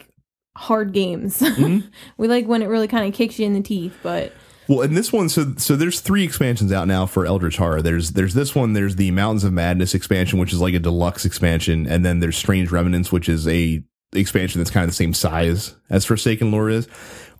hard 0.56 0.92
games. 0.92 1.38
Mm-hmm. 1.42 1.86
we 2.16 2.28
like 2.28 2.46
when 2.46 2.62
it 2.62 2.68
really 2.68 2.88
kind 2.88 3.06
of 3.06 3.12
kicks 3.14 3.38
you 3.38 3.46
in 3.46 3.52
the 3.54 3.60
teeth, 3.60 3.96
but 4.02 4.32
Well, 4.68 4.82
and 4.82 4.96
this 4.96 5.12
one, 5.12 5.28
so 5.28 5.54
so 5.56 5.76
there's 5.76 6.00
three 6.00 6.24
expansions 6.24 6.72
out 6.72 6.88
now 6.88 7.06
for 7.06 7.26
Eldritch 7.26 7.56
Horror. 7.56 7.82
There's 7.82 8.12
there's 8.12 8.34
this 8.34 8.54
one. 8.54 8.72
There's 8.72 8.96
the 8.96 9.10
Mountains 9.10 9.44
of 9.44 9.52
Madness 9.52 9.94
expansion, 9.94 10.38
which 10.38 10.52
is 10.52 10.60
like 10.60 10.74
a 10.74 10.78
deluxe 10.78 11.24
expansion, 11.24 11.86
and 11.86 12.04
then 12.04 12.20
there's 12.20 12.36
Strange 12.36 12.70
Remnants, 12.70 13.12
which 13.12 13.28
is 13.28 13.46
a 13.46 13.82
expansion 14.14 14.60
that's 14.60 14.70
kind 14.70 14.84
of 14.84 14.90
the 14.90 14.96
same 14.96 15.12
size 15.12 15.74
as 15.90 16.04
Forsaken 16.04 16.50
Lore 16.50 16.70
is. 16.70 16.88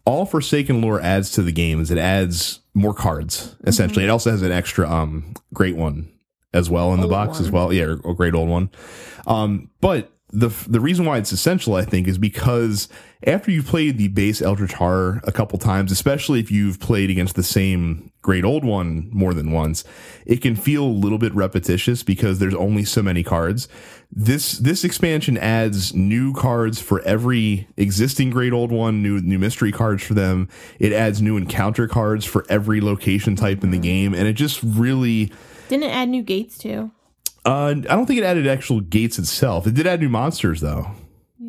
All 0.04 0.26
Forsaken 0.26 0.82
Lore 0.82 1.00
adds 1.00 1.30
to 1.30 1.42
the 1.42 1.52
game 1.52 1.80
is 1.80 1.90
it 1.90 1.98
adds 1.98 2.60
more 2.74 2.92
cards. 2.92 3.56
Essentially, 3.64 4.04
it 4.04 4.10
also 4.10 4.30
has 4.30 4.42
an 4.42 4.52
extra 4.52 4.88
um 4.90 5.34
great 5.54 5.76
one 5.76 6.10
as 6.52 6.70
well 6.70 6.92
in 6.92 7.00
the 7.00 7.04
Old 7.04 7.12
box 7.12 7.40
as 7.40 7.50
well. 7.50 7.72
Yeah, 7.72 7.96
a 8.04 8.14
great 8.14 8.34
old 8.34 8.48
one. 8.48 8.70
Um, 9.26 9.70
but 9.80 10.12
the 10.34 10.48
the 10.68 10.80
reason 10.80 11.04
why 11.04 11.18
it's 11.18 11.32
essential, 11.32 11.74
I 11.74 11.84
think, 11.84 12.08
is 12.08 12.18
because 12.18 12.88
after 13.26 13.50
you've 13.50 13.66
played 13.66 13.96
the 13.96 14.08
base 14.08 14.42
Eldritch 14.42 14.72
Horror 14.72 15.20
a 15.24 15.32
couple 15.32 15.58
times, 15.58 15.92
especially 15.92 16.40
if 16.40 16.50
you've 16.50 16.80
played 16.80 17.08
against 17.08 17.36
the 17.36 17.42
same 17.42 18.10
great 18.20 18.44
old 18.44 18.64
one 18.64 19.08
more 19.12 19.32
than 19.32 19.52
once, 19.52 19.84
it 20.26 20.42
can 20.42 20.56
feel 20.56 20.84
a 20.84 20.86
little 20.86 21.18
bit 21.18 21.34
repetitious 21.34 22.02
because 22.02 22.38
there's 22.38 22.54
only 22.54 22.84
so 22.84 23.02
many 23.02 23.22
cards. 23.22 23.68
This 24.10 24.58
this 24.58 24.84
expansion 24.84 25.38
adds 25.38 25.94
new 25.94 26.34
cards 26.34 26.80
for 26.80 27.00
every 27.02 27.68
existing 27.76 28.30
great 28.30 28.52
old 28.52 28.72
one, 28.72 29.02
new 29.02 29.20
new 29.20 29.38
mystery 29.38 29.72
cards 29.72 30.02
for 30.02 30.14
them. 30.14 30.48
It 30.78 30.92
adds 30.92 31.22
new 31.22 31.36
encounter 31.36 31.86
cards 31.86 32.24
for 32.24 32.44
every 32.48 32.80
location 32.80 33.36
type 33.36 33.62
in 33.62 33.70
the 33.70 33.78
mm. 33.78 33.82
game, 33.82 34.14
and 34.14 34.26
it 34.26 34.34
just 34.34 34.60
really 34.62 35.32
didn't 35.68 35.90
add 35.90 36.08
new 36.08 36.22
gates 36.22 36.58
too? 36.58 36.90
Uh, 37.44 37.68
I 37.68 37.74
don't 37.74 38.06
think 38.06 38.18
it 38.18 38.24
added 38.24 38.46
actual 38.46 38.80
gates 38.80 39.18
itself. 39.18 39.66
It 39.66 39.74
did 39.74 39.86
add 39.86 40.00
new 40.00 40.08
monsters 40.08 40.60
though 40.60 40.90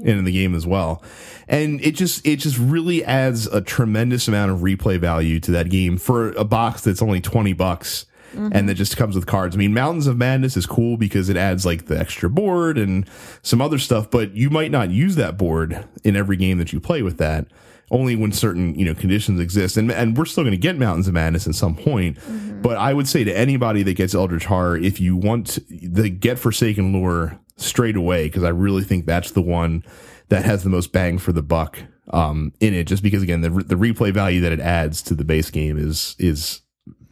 in 0.01 0.23
the 0.25 0.31
game 0.31 0.53
as 0.53 0.67
well, 0.67 1.01
and 1.47 1.79
it 1.81 1.95
just 1.95 2.25
it 2.25 2.37
just 2.37 2.57
really 2.57 3.03
adds 3.03 3.47
a 3.47 3.61
tremendous 3.61 4.27
amount 4.27 4.51
of 4.51 4.59
replay 4.59 4.99
value 4.99 5.39
to 5.41 5.51
that 5.51 5.69
game 5.69 5.97
for 5.97 6.31
a 6.33 6.43
box 6.43 6.81
that's 6.81 7.01
only 7.01 7.21
twenty 7.21 7.53
bucks. 7.53 8.05
And 8.37 8.67
that 8.67 8.73
just 8.73 8.97
comes 8.97 9.15
with 9.15 9.25
cards. 9.27 9.55
I 9.55 9.59
mean, 9.59 9.73
Mountains 9.73 10.07
of 10.07 10.17
Madness 10.17 10.57
is 10.57 10.65
cool 10.65 10.97
because 10.97 11.29
it 11.29 11.37
adds 11.37 11.65
like 11.65 11.85
the 11.85 11.97
extra 11.97 12.29
board 12.29 12.77
and 12.77 13.07
some 13.41 13.61
other 13.61 13.77
stuff, 13.77 14.11
but 14.11 14.35
you 14.35 14.49
might 14.49 14.71
not 14.71 14.89
use 14.89 15.15
that 15.15 15.37
board 15.37 15.87
in 16.03 16.17
every 16.17 16.35
game 16.35 16.57
that 16.57 16.73
you 16.73 16.81
play 16.81 17.01
with 17.01 17.17
that. 17.17 17.47
Only 17.91 18.15
when 18.15 18.31
certain 18.31 18.73
you 18.75 18.85
know 18.85 18.95
conditions 18.95 19.39
exist, 19.39 19.77
and 19.77 19.91
and 19.91 20.17
we're 20.17 20.25
still 20.25 20.43
going 20.43 20.51
to 20.51 20.57
get 20.57 20.77
Mountains 20.77 21.07
of 21.07 21.13
Madness 21.13 21.47
at 21.47 21.55
some 21.55 21.75
point. 21.75 22.17
But 22.61 22.77
I 22.77 22.93
would 22.93 23.07
say 23.07 23.23
to 23.23 23.37
anybody 23.37 23.83
that 23.83 23.93
gets 23.93 24.15
Eldritch 24.15 24.45
Horror, 24.45 24.77
if 24.77 24.99
you 24.99 25.15
want 25.15 25.59
the 25.69 26.09
get 26.09 26.39
Forsaken 26.39 26.93
Lore 26.93 27.39
straight 27.57 27.95
away, 27.95 28.25
because 28.25 28.43
I 28.43 28.49
really 28.49 28.83
think 28.83 29.05
that's 29.05 29.31
the 29.31 29.41
one 29.41 29.83
that 30.29 30.45
has 30.45 30.63
the 30.63 30.69
most 30.69 30.91
bang 30.91 31.19
for 31.19 31.31
the 31.31 31.43
buck 31.43 31.79
um, 32.09 32.53
in 32.59 32.73
it. 32.73 32.85
Just 32.85 33.03
because 33.03 33.21
again, 33.21 33.41
the 33.41 33.49
the 33.49 33.75
replay 33.75 34.11
value 34.11 34.41
that 34.41 34.51
it 34.51 34.59
adds 34.59 35.01
to 35.03 35.13
the 35.13 35.23
base 35.23 35.51
game 35.51 35.77
is 35.77 36.15
is 36.17 36.61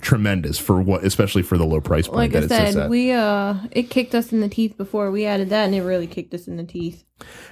tremendous 0.03 0.59
for 0.59 0.81
what, 0.81 1.03
especially 1.03 1.41
for 1.41 1.57
the 1.57 1.65
low 1.65 1.81
price 1.81 2.07
point 2.07 2.33
Like 2.33 2.35
I 2.35 2.47
said, 2.47 2.89
we 2.89 3.11
uh 3.11 3.55
it 3.71 3.89
kicked 3.89 4.13
us 4.13 4.31
in 4.31 4.41
the 4.41 4.49
teeth 4.49 4.77
before 4.77 5.09
we 5.09 5.25
added 5.25 5.49
that 5.49 5.65
and 5.65 5.73
it 5.75 5.81
really 5.81 6.07
kicked 6.07 6.33
us 6.33 6.47
in 6.47 6.57
the 6.57 6.63
teeth. 6.63 7.03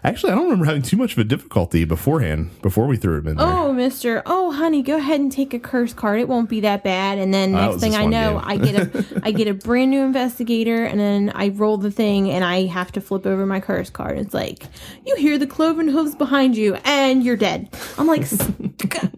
Actually, 0.04 0.34
I 0.34 0.36
don't 0.36 0.46
remember 0.46 0.66
having 0.66 0.82
too 0.82 0.98
much 0.98 1.14
of 1.14 1.20
a 1.20 1.24
difficulty 1.24 1.86
beforehand 1.86 2.50
before 2.62 2.88
we 2.88 2.98
threw 2.98 3.20
it 3.20 3.28
in 3.28 3.38
there. 3.38 3.48
Oh, 3.48 3.72
mister. 3.72 4.22
Oh, 4.26 4.52
honey, 4.52 4.82
go 4.82 4.98
ahead 4.98 5.22
and 5.22 5.32
take 5.32 5.54
a 5.54 5.60
curse 5.60 5.94
card. 5.94 6.20
It 6.20 6.28
won't 6.28 6.50
be 6.50 6.60
that 6.62 6.84
bad. 6.84 7.20
And 7.20 7.34
then 7.34 7.56
Oh, 7.56 7.70
next 7.70 7.82
thing 7.82 7.96
I 7.96 8.06
know. 8.06 8.42
I 8.44 8.58
get 8.58 8.76
a 8.76 9.22
I 9.24 9.32
get 9.32 9.48
a 9.48 9.54
brand 9.54 9.92
new 9.92 10.02
investigator 10.02 10.84
and 10.84 11.00
then 11.00 11.32
I 11.34 11.50
roll 11.50 11.78
the 11.78 11.92
thing 11.92 12.30
and 12.30 12.44
I 12.44 12.66
have 12.66 12.92
to 12.94 13.02
flip 13.02 13.26
over 13.26 13.46
my 13.46 13.62
curse 13.62 13.90
card. 13.90 14.18
It's 14.18 14.34
like, 14.34 14.64
you 15.06 15.16
hear 15.16 15.38
the 15.38 15.48
cloven 15.48 15.88
hooves 15.88 16.16
behind 16.16 16.58
you 16.58 16.76
and 16.84 17.24
you're 17.24 17.38
dead. 17.38 17.70
I'm 17.98 18.08
like 18.08 18.22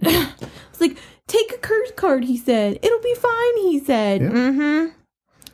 It's 0.04 0.82
like, 0.82 0.98
take 1.28 1.52
a 1.52 1.58
curse 1.58 1.92
card, 1.96 2.26
he 2.26 2.38
said. 2.38 2.80
It'll 2.82 3.02
be 3.02 3.16
fine, 3.16 3.58
he 3.58 3.80
said. 3.80 4.22
Yeah. 4.22 4.30
Mm-hmm. 4.30 4.90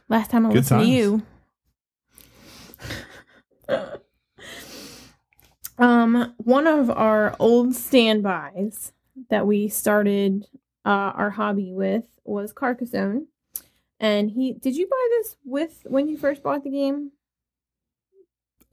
Last 0.07 0.31
time 0.31 0.45
I 0.45 0.49
Good 0.49 0.59
listened 0.59 0.81
to 0.81 0.87
you. 0.87 1.21
Um, 5.79 6.33
one 6.37 6.67
of 6.67 6.89
our 6.89 7.35
old 7.39 7.73
standbys 7.73 8.91
that 9.29 9.47
we 9.47 9.69
started 9.69 10.45
uh, 10.85 11.13
our 11.15 11.29
hobby 11.29 11.71
with 11.71 12.03
was 12.25 12.51
Carcassonne, 12.51 13.27
and 13.97 14.29
he 14.29 14.51
did 14.51 14.75
you 14.75 14.87
buy 14.87 15.07
this 15.11 15.37
with 15.45 15.87
when 15.87 16.09
you 16.09 16.17
first 16.17 16.43
bought 16.43 16.65
the 16.65 16.69
game? 16.69 17.11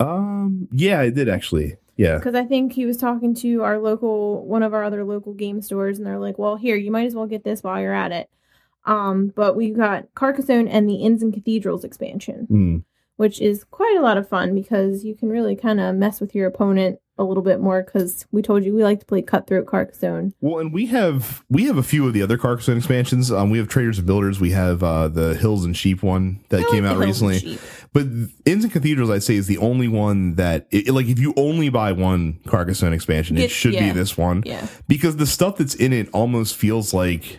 Um, 0.01 0.69
yeah, 0.73 0.99
I 0.99 1.11
did 1.11 1.29
actually. 1.29 1.77
Yeah. 1.97 2.17
Because 2.17 2.35
I 2.35 2.45
think 2.45 2.73
he 2.73 2.87
was 2.87 2.97
talking 2.99 3.35
to 3.37 3.63
our 3.63 3.79
local 3.79 4.45
one 4.47 4.63
of 4.63 4.75
our 4.75 4.85
other 4.85 5.05
local 5.05 5.33
game 5.33 5.63
stores, 5.63 5.99
and 5.99 6.07
they're 6.07 6.19
like, 6.19 6.39
"Well, 6.39 6.57
here 6.57 6.77
you 6.77 6.91
might 6.91 7.07
as 7.07 7.15
well 7.15 7.27
get 7.27 7.45
this 7.45 7.63
while 7.63 7.81
you're 7.81 7.95
at 7.95 8.13
it." 8.13 8.29
Um, 8.85 9.33
but 9.35 9.57
we 9.57 9.71
got 9.71 10.15
Carcassonne 10.15 10.69
and 10.69 10.89
the 10.89 10.97
Inns 10.97 11.23
and 11.23 11.33
Cathedrals 11.33 11.85
expansion. 11.85 12.47
Mm. 12.51 12.85
Which 13.17 13.41
is 13.41 13.65
quite 13.65 13.97
a 13.97 14.03
lot 14.03 14.19
of 14.19 14.29
fun 14.29 14.55
because 14.55 15.05
you 15.05 15.15
can 15.15 15.29
really 15.29 15.57
kind 15.57 15.81
of 15.81 15.95
mess 15.95 16.21
with 16.21 16.35
your 16.35 16.47
opponent 16.47 16.99
a 17.19 17.25
little 17.25 17.43
bit 17.43 17.61
more 17.61 17.83
because 17.83 18.27
we 18.31 18.43
told 18.43 18.63
you 18.63 18.75
we 18.75 18.85
like 18.85 19.01
to 19.01 19.07
play 19.07 19.23
cutthroat 19.23 19.67
Carcassonne. 19.67 20.35
Well, 20.43 20.59
and 20.59 20.71
we 20.71 20.87
have 20.87 21.45
we 21.49 21.65
have 21.65 21.79
a 21.79 21.83
few 21.83 22.07
of 22.07 22.13
the 22.13 22.21
other 22.23 22.37
Carcassonne 22.37 22.77
expansions. 22.77 23.33
Um, 23.33 23.49
we 23.49 23.57
have 23.57 23.69
Traders 23.69 23.97
and 23.97 24.07
Builders. 24.07 24.39
We 24.39 24.51
have 24.51 24.83
uh, 24.83 25.09
the 25.09 25.35
Hills 25.35 25.65
and 25.65 25.75
Sheep 25.75 26.03
one 26.03 26.45
that 26.51 26.61
I 26.61 26.71
came 26.71 26.85
the 26.85 26.91
out 26.91 26.99
recently. 26.99 27.59
But 27.95 28.07
Inns 28.45 28.65
and 28.65 28.71
Cathedrals, 28.71 29.09
I'd 29.09 29.23
say, 29.23 29.37
is 29.37 29.47
the 29.47 29.57
only 29.57 29.89
one 29.89 30.35
that, 30.35 30.67
it, 30.71 30.93
like, 30.93 31.07
if 31.07 31.19
you 31.19 31.33
only 31.39 31.71
buy 31.71 31.93
one 31.93 32.41
Carcassonne 32.47 32.93
expansion, 32.93 33.39
it 33.39 33.43
Get- 33.43 33.51
should 33.51 33.73
be 33.73 33.91
this 33.91 34.19
one. 34.19 34.43
Yeah, 34.45 34.67
Because 34.87 35.17
the 35.17 35.27
stuff 35.27 35.57
that's 35.57 35.75
in 35.75 35.95
it 35.95 36.11
almost 36.13 36.57
feels 36.57 36.93
like, 36.93 37.39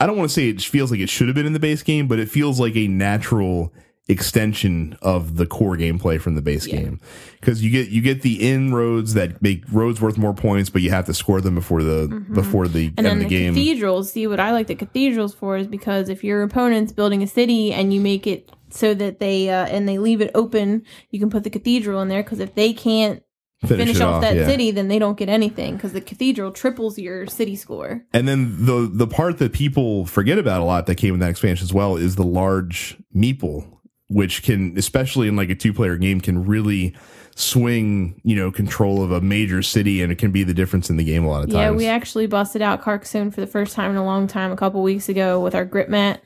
I 0.00 0.06
don't 0.06 0.16
want 0.16 0.30
to 0.30 0.34
say 0.34 0.48
it 0.48 0.62
feels 0.62 0.90
like 0.90 1.00
it 1.00 1.10
should 1.10 1.28
have 1.28 1.34
been 1.34 1.44
in 1.44 1.52
the 1.52 1.60
base 1.60 1.82
game, 1.82 2.08
but 2.08 2.18
it 2.18 2.30
feels 2.30 2.58
like 2.58 2.74
a 2.76 2.88
natural 2.88 3.74
extension 4.06 4.96
of 5.02 5.36
the 5.36 5.46
core 5.46 5.76
gameplay 5.76 6.20
from 6.20 6.34
the 6.34 6.42
base 6.42 6.66
Yeah. 6.66 6.76
game 6.82 7.00
because 7.40 7.64
you 7.64 7.70
get 7.70 7.88
you 7.88 8.02
get 8.02 8.20
the 8.22 8.48
inroads 8.50 9.14
that 9.14 9.40
make 9.42 9.62
roads 9.72 10.00
worth 10.00 10.18
more 10.18 10.34
points 10.34 10.68
but 10.70 10.82
you 10.82 10.90
have 10.90 11.06
to 11.06 11.14
score 11.14 11.40
them 11.40 11.54
before 11.54 11.82
the 11.82 12.08
before 12.32 12.68
the 12.68 12.90
Mm-hmm. 12.90 12.94
and 12.98 13.06
end 13.06 13.06
then 13.06 13.12
of 13.12 13.18
the, 13.18 13.24
the 13.24 13.44
game 13.44 13.54
cathedrals. 13.54 14.12
See 14.12 14.26
what 14.26 14.40
I 14.40 14.52
like 14.52 14.66
the 14.66 14.74
cathedrals 14.74 15.34
for 15.34 15.56
is 15.56 15.66
because 15.66 16.08
if 16.08 16.22
your 16.22 16.42
opponent's 16.42 16.92
building 16.92 17.22
a 17.22 17.26
city 17.26 17.72
and 17.72 17.94
you 17.94 18.00
make 18.00 18.26
it 18.26 18.50
so 18.70 18.92
that 18.94 19.20
they 19.20 19.48
uh, 19.48 19.66
and 19.66 19.88
they 19.88 19.98
leave 19.98 20.20
it 20.20 20.30
open, 20.34 20.82
you 21.10 21.18
can 21.18 21.30
put 21.30 21.44
the 21.44 21.50
cathedral 21.50 22.00
in 22.02 22.08
there 22.08 22.22
because 22.22 22.40
if 22.40 22.54
they 22.54 22.72
can't 22.72 23.22
finish, 23.64 23.96
it 23.96 24.02
off, 24.02 24.20
that 24.20 24.36
yeah. 24.36 24.46
city, 24.46 24.70
then 24.72 24.88
they 24.88 24.98
don't 24.98 25.16
get 25.16 25.28
anything 25.30 25.76
because 25.76 25.92
the 25.94 26.00
cathedral 26.00 26.50
triples 26.50 26.98
your 26.98 27.26
city 27.26 27.56
score. 27.56 28.04
And 28.12 28.28
then 28.28 28.66
the 28.66 28.90
the 28.92 29.06
part 29.06 29.38
that 29.38 29.52
people 29.54 30.04
forget 30.06 30.38
about 30.38 30.60
a 30.60 30.64
lot 30.64 30.86
that 30.86 30.96
came 30.96 31.14
in 31.14 31.20
that 31.20 31.30
expansion 31.30 31.64
as 31.64 31.72
well 31.72 31.96
is 31.96 32.16
the 32.16 32.24
large 32.24 32.98
meeple, 33.16 33.73
which 34.14 34.44
can, 34.44 34.78
especially 34.78 35.26
in 35.26 35.34
like 35.34 35.50
a 35.50 35.56
two 35.56 35.72
player 35.72 35.96
game, 35.96 36.20
can 36.20 36.44
really 36.46 36.94
swing 37.34 38.20
you 38.22 38.36
know 38.36 38.52
control 38.52 39.02
of 39.02 39.10
a 39.10 39.20
major 39.20 39.60
city, 39.60 40.00
and 40.02 40.12
it 40.12 40.18
can 40.18 40.30
be 40.30 40.44
the 40.44 40.54
difference 40.54 40.88
in 40.88 40.96
the 40.96 41.04
game 41.04 41.24
a 41.24 41.28
lot 41.28 41.42
of 41.42 41.50
times. 41.50 41.56
Yeah, 41.56 41.70
we 41.72 41.86
actually 41.88 42.28
busted 42.28 42.62
out 42.62 42.80
Carcassonne 42.80 43.32
for 43.32 43.40
the 43.40 43.46
first 43.48 43.74
time 43.74 43.90
in 43.90 43.96
a 43.96 44.04
long 44.04 44.28
time 44.28 44.52
a 44.52 44.56
couple 44.56 44.82
weeks 44.82 45.08
ago 45.08 45.40
with 45.40 45.54
our 45.54 45.64
grip 45.64 45.88
mat. 45.88 46.22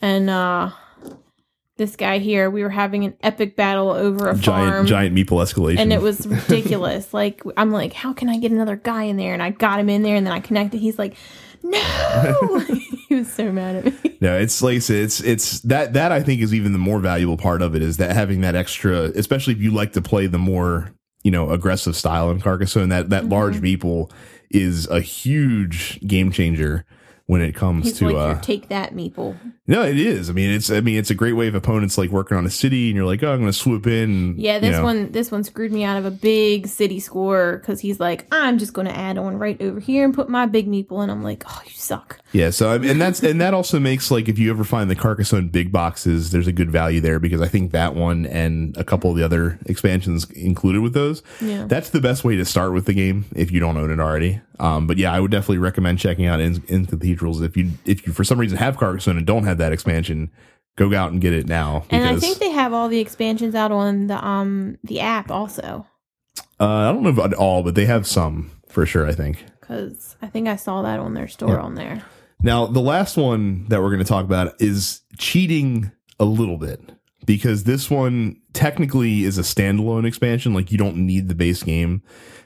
And 0.00 0.30
uh 0.30 0.70
this 1.76 1.94
guy 1.94 2.20
here, 2.20 2.48
we 2.48 2.62
were 2.62 2.70
having 2.70 3.04
an 3.04 3.14
epic 3.22 3.54
battle 3.54 3.90
over 3.90 4.30
a 4.30 4.34
giant 4.34 4.72
farm. 4.72 4.86
giant 4.86 5.14
meeple 5.14 5.42
escalation. 5.44 5.78
and 5.78 5.92
it 5.92 6.00
was 6.00 6.26
ridiculous. 6.48 7.12
like 7.12 7.42
I'm 7.58 7.70
like, 7.70 7.92
how 7.92 8.14
can 8.14 8.30
I 8.30 8.38
get 8.38 8.50
another 8.50 8.76
guy 8.76 9.02
in 9.02 9.18
there? 9.18 9.34
And 9.34 9.42
I 9.42 9.50
got 9.50 9.78
him 9.78 9.90
in 9.90 10.02
there 10.02 10.16
and 10.16 10.26
then 10.26 10.32
I 10.32 10.40
connected. 10.40 10.80
He's 10.80 10.98
like, 10.98 11.16
No 11.62 12.64
He 13.16 13.20
was 13.20 13.32
so 13.32 13.50
mad 13.50 13.76
at 13.76 13.84
me. 14.04 14.16
No, 14.20 14.38
it's 14.38 14.62
like 14.62 14.76
I 14.76 14.78
said, 14.78 14.96
it's 14.96 15.20
it's 15.20 15.60
that 15.60 15.92
that 15.92 16.10
I 16.12 16.22
think 16.22 16.40
is 16.40 16.54
even 16.54 16.72
the 16.72 16.78
more 16.78 17.00
valuable 17.00 17.36
part 17.36 17.60
of 17.62 17.74
it 17.74 17.82
is 17.82 17.98
that 17.98 18.14
having 18.16 18.40
that 18.42 18.54
extra, 18.54 19.10
especially 19.14 19.52
if 19.54 19.60
you 19.60 19.70
like 19.70 19.92
to 19.92 20.00
play 20.02 20.26
the 20.26 20.38
more 20.38 20.90
you 21.22 21.30
know 21.30 21.50
aggressive 21.50 21.94
style 21.96 22.30
in 22.30 22.40
Carcassonne, 22.40 22.88
that 22.88 23.10
that 23.10 23.26
large 23.28 23.56
Mm-hmm. 23.56 23.64
meeple 23.86 24.10
is 24.50 24.86
a 24.88 25.00
huge 25.00 26.00
game 26.06 26.30
changer 26.30 26.84
when 27.26 27.40
it 27.40 27.54
comes 27.54 27.86
He's 27.86 27.98
to 27.98 28.08
like, 28.10 28.38
uh 28.38 28.40
take 28.40 28.68
that, 28.68 28.94
Meeple. 28.94 29.36
no 29.66 29.82
it 29.82 29.98
is 29.98 30.30
i 30.30 30.32
mean 30.32 30.50
it's 30.50 30.70
i 30.70 30.80
mean 30.80 30.96
it's 30.96 31.10
a 31.10 31.14
great 31.14 31.32
way 31.32 31.48
of 31.48 31.54
opponents 31.56 31.98
like 31.98 32.10
working 32.10 32.36
on 32.36 32.46
a 32.46 32.50
city 32.50 32.88
and 32.88 32.96
you're 32.96 33.04
like 33.04 33.22
oh 33.24 33.32
i'm 33.32 33.40
gonna 33.40 33.52
swoop 33.52 33.86
in 33.86 34.34
Yeah, 34.38 34.54
you 34.54 34.60
this 34.60 34.76
know. 34.76 34.84
one 34.84 35.10
this 35.12 35.30
one 35.32 35.42
screwed 35.42 35.72
me 35.72 35.82
out 35.84 35.96
of 35.98 36.04
a 36.04 36.10
big 36.10 36.68
city 36.68 37.00
score 37.00 37.58
because 37.58 37.80
he's 37.80 37.98
like, 38.00 38.26
I'm 38.32 38.58
just 38.58 38.72
gonna 38.72 38.90
add 38.90 39.18
on 39.18 39.38
right 39.38 39.60
over 39.60 39.80
here 39.80 40.04
and 40.04 40.14
put 40.14 40.28
my 40.28 40.46
big 40.46 40.68
meeple, 40.68 41.02
and 41.02 41.10
I'm 41.10 41.22
like, 41.22 41.42
oh, 41.48 41.62
you 41.64 41.72
suck. 41.72 42.20
Yeah, 42.32 42.50
so 42.50 42.70
I 42.70 42.78
mean, 42.78 42.90
and 42.90 43.00
that's 43.00 43.22
and 43.22 43.40
that 43.40 43.54
also 43.54 43.80
makes 43.80 44.10
like 44.10 44.28
if 44.28 44.38
you 44.38 44.50
ever 44.50 44.62
find 44.64 44.90
the 44.90 44.94
Carcassonne 44.96 45.48
big 45.48 45.72
boxes, 45.72 46.30
there's 46.30 46.46
a 46.46 46.52
good 46.52 46.70
value 46.70 47.00
there 47.00 47.18
because 47.18 47.40
I 47.40 47.48
think 47.48 47.72
that 47.72 47.94
one 47.94 48.26
and 48.26 48.76
a 48.76 48.84
couple 48.84 49.10
of 49.10 49.16
the 49.16 49.24
other 49.24 49.58
expansions 49.66 50.28
included 50.30 50.80
with 50.82 50.92
those. 50.94 51.22
Yeah. 51.40 51.64
That's 51.66 51.90
the 51.90 52.00
best 52.00 52.24
way 52.24 52.36
to 52.36 52.44
start 52.44 52.72
with 52.72 52.84
the 52.86 52.94
game 52.94 53.24
if 53.34 53.50
you 53.50 53.58
don't 53.60 53.76
own 53.76 53.90
it 53.90 54.00
already. 54.00 54.40
Um, 54.58 54.86
but 54.86 54.96
yeah, 54.98 55.12
I 55.12 55.20
would 55.20 55.30
definitely 55.30 55.58
recommend 55.58 55.98
checking 55.98 56.26
out 56.26 56.40
in, 56.40 56.62
in 56.68 56.86
cathedrals 57.16 57.40
if 57.42 57.56
you 57.56 57.70
if 57.84 58.06
you 58.06 58.12
for 58.12 58.24
some 58.24 58.38
reason 58.38 58.58
have 58.58 58.76
Carcassonne 58.76 59.16
and 59.16 59.26
don't 59.26 59.44
have 59.44 59.58
that 59.58 59.72
expansion, 59.72 60.30
go 60.76 60.94
out 60.94 61.12
and 61.12 61.20
get 61.20 61.32
it 61.32 61.46
now. 61.46 61.84
And 61.90 62.04
I 62.04 62.16
think 62.16 62.38
they 62.38 62.50
have 62.50 62.72
all 62.72 62.88
the 62.88 63.00
expansions 63.00 63.54
out 63.54 63.72
on 63.72 64.06
the 64.06 64.24
um 64.24 64.78
the 64.84 65.00
app 65.00 65.30
also. 65.30 65.86
uh, 66.60 66.64
I 66.66 66.92
don't 66.92 67.02
know 67.02 67.08
about 67.10 67.34
all, 67.34 67.62
but 67.62 67.74
they 67.74 67.86
have 67.86 68.06
some. 68.06 68.50
for 68.68 68.84
sure. 68.86 69.06
I 69.06 69.12
think. 69.12 69.44
because 69.60 70.16
I 70.22 70.26
think 70.26 70.48
I 70.48 70.56
saw 70.56 70.82
that 70.82 70.98
on 71.00 71.14
their 71.14 71.28
store 71.28 71.54
Yeah. 71.54 71.60
on 71.60 71.74
there. 71.74 72.02
Now, 72.42 72.66
the 72.66 72.80
last 72.80 73.16
one 73.16 73.66
that 73.68 73.80
we're 73.80 73.88
going 73.88 73.98
to 74.00 74.04
talk 74.04 74.24
about 74.24 74.60
is 74.60 75.00
cheating 75.18 75.90
a 76.20 76.24
little 76.26 76.58
bit 76.58 76.80
because 77.24 77.64
this 77.64 77.90
one 77.90 78.40
technically 78.52 79.24
is 79.24 79.38
a 79.38 79.42
standalone 79.42 80.06
expansion. 80.06 80.54
Like 80.54 80.70
you 80.70 80.78
don't 80.78 80.96
need 80.96 81.28
the 81.28 81.34
base 81.34 81.62
game 81.62 82.02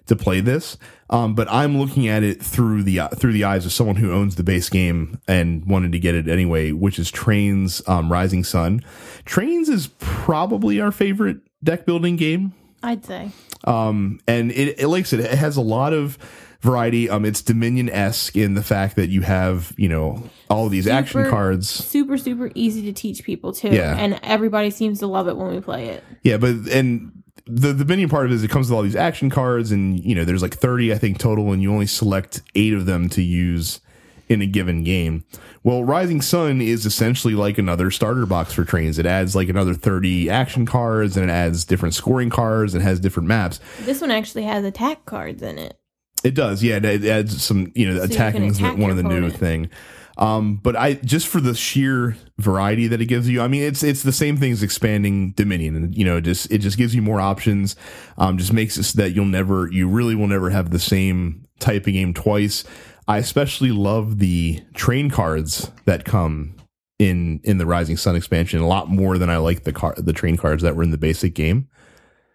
to 0.07 0.17
play 0.17 0.41
this. 0.41 0.77
Um, 1.09 1.35
but 1.35 1.49
I'm 1.51 1.79
looking 1.79 2.07
at 2.09 2.23
it 2.23 2.43
through 2.43 2.83
the 2.85 3.09
through 3.15 3.33
the 3.33 3.45
eyes 3.45 3.67
of 3.67 3.73
someone 3.73 3.97
who 3.97 4.13
owns 4.13 4.37
the 4.37 4.43
base 4.43 4.69
game 4.69 5.21
and 5.27 5.65
wanted 5.67 5.93
to 5.93 5.99
get 5.99 6.15
it 6.15 6.29
anyway, 6.29 6.73
which 6.73 6.99
is 6.99 7.11
Trains 7.11 7.83
um, 7.89 8.11
Rising 8.11 8.45
Sun. 8.45 8.83
Trains 9.25 9.69
is 9.69 9.89
probably 9.99 10.81
our 10.81 10.93
favorite 10.93 11.39
deck 11.63 11.85
building 11.87 12.17
game 12.17 12.55
I'd 12.83 13.05
say. 13.05 13.31
um, 13.65 14.21
and 14.27 14.51
it, 14.53 14.81
it 14.81 14.89
like 14.89 15.01
I 15.01 15.05
said, 15.05 15.21
it 15.21 15.39
has 15.39 15.57
a 15.57 15.63
lot 15.63 15.93
of 15.93 16.19
variety. 16.61 17.09
Um, 17.09 17.25
it's 17.25 17.43
Dominion 17.43 17.89
esque 17.91 18.37
in 18.37 18.55
the 18.55 18.63
fact 18.63 18.97
that 18.97 19.09
you 19.09 19.23
have 19.23 19.73
you 19.77 19.89
know 19.89 20.23
all 20.49 20.69
these 20.69 20.87
action 20.87 21.29
cards. 21.29 21.69
Super, 21.69 22.19
super 22.19 22.51
easy 22.55 22.83
to 22.83 22.93
teach 22.93 23.25
people 23.25 23.53
too. 23.53 23.69
Yeah. 23.69 23.97
And 23.97 24.21
everybody 24.23 24.71
seems 24.71 24.99
to 25.01 25.07
love 25.07 25.29
it 25.29 25.37
when 25.37 25.55
we 25.55 25.61
play 25.61 25.89
it. 25.89 26.05
Yeah, 26.23 26.37
but 26.37 26.55
and 26.71 27.13
the 27.47 27.73
the 27.73 27.85
Dominion 27.85 28.09
part 28.09 28.27
of 28.27 28.33
it 28.33 28.37
is 28.37 28.45
it 28.45 28.51
comes 28.51 28.69
with 28.71 28.77
all 28.77 28.83
these 28.83 28.97
action 28.97 29.31
cards, 29.31 29.73
and 29.73 30.03
you 30.05 30.15
know 30.15 30.25
there's 30.25 30.43
like 30.43 30.55
30 30.55 30.93
I 30.93 30.99
think 30.99 31.19
total, 31.19 31.53
and 31.53 31.63
you 31.63 31.73
only 31.73 31.87
select 31.87 32.43
eight 32.55 32.75
of 32.75 32.87
them 32.87 33.09
to 33.11 33.23
use 33.23 33.81
in 34.29 34.41
a 34.41 34.47
given 34.47 34.85
game. 34.85 35.25
Well, 35.65 35.83
Rising 35.85 36.23
Sun 36.23 36.63
is 36.63 36.87
essentially 36.87 37.35
like 37.35 37.59
another 37.59 37.91
starter 37.91 38.27
box 38.27 38.53
for 38.53 38.65
trains. 38.65 38.97
It 38.99 39.05
adds 39.05 39.35
like 39.35 39.49
another 39.49 39.75
30 39.75 40.31
action 40.31 40.67
cards, 40.67 41.17
and 41.17 41.29
it 41.29 41.33
adds 41.33 41.65
different 41.65 41.95
scoring 41.95 42.31
cards, 42.31 42.73
and 42.73 42.83
has 42.83 43.01
different 43.01 43.29
maps. 43.29 43.59
This 43.81 44.01
one 44.01 44.13
actually 44.13 44.45
has 44.45 44.65
attack 44.65 45.05
cards 45.05 45.43
in 45.43 45.59
it. 45.59 45.80
It 46.23 46.35
does, 46.35 46.63
yeah. 46.63 46.77
It, 46.77 47.05
adds 47.05 47.43
some, 47.43 47.73
you 47.75 47.89
know, 47.89 48.01
can 48.01 48.11
attacking 48.11 48.45
is 48.45 48.59
attack 48.59 48.77
one 48.77 48.91
of 48.91 48.97
the 48.97 49.03
your 49.03 49.21
new 49.21 49.31
thing. 49.31 49.71
Um, 50.19 50.57
but 50.57 50.77
I 50.77 50.95
just 50.95 51.29
for 51.29 51.41
the 51.41 51.55
sheer 51.55 52.15
variety 52.39 52.87
that 52.89 53.01
it 53.01 53.07
gives 53.07 53.29
you, 53.29 53.41
I 53.41 53.49
mean, 53.49 53.63
it's 53.63 53.83
it's 53.83 54.03
the 54.03 54.13
same 54.13 54.37
thing 54.37 54.53
as 54.53 54.63
expanding 54.63 55.31
Dominion, 55.31 55.77
and 55.77 55.97
you 55.97 56.05
know, 56.05 56.19
it 56.19 56.23
just 56.23 56.51
it 56.51 56.59
just 56.59 56.77
gives 56.77 56.95
you 56.95 57.01
more 57.01 57.21
options. 57.21 57.75
Um, 58.19 58.37
just 58.37 58.53
makes 58.53 58.77
it 58.77 58.83
so 58.85 58.99
that 58.99 59.13
you'll 59.13 59.25
never, 59.25 59.71
you 59.73 59.89
really 59.89 60.15
will 60.15 60.29
never 60.29 60.51
have 60.51 60.71
the 60.71 60.79
same 60.79 61.47
type 61.59 61.87
of 61.87 61.95
game 61.95 62.13
twice. 62.13 62.65
I 63.09 63.17
especially 63.19 63.73
love 63.73 64.19
the 64.19 64.63
train 64.75 65.11
cards 65.11 65.71
that 65.87 66.05
come 66.05 66.55
in 66.99 67.41
in 67.45 67.57
the 67.57 67.67
Rising 67.67 67.97
Sun 67.97 68.15
expansion 68.15 68.61
a 68.61 68.67
lot 68.67 68.89
more 68.89 69.17
than 69.17 69.31
I 69.31 69.39
like 69.39 69.65
the 69.65 69.73
car 69.73 69.95
the 69.97 70.13
train 70.13 70.37
cards 70.37 70.63
that 70.63 70.77
were 70.77 70.83
in 70.83 70.91
the 70.91 70.99
basic 70.99 71.35
game 71.35 71.69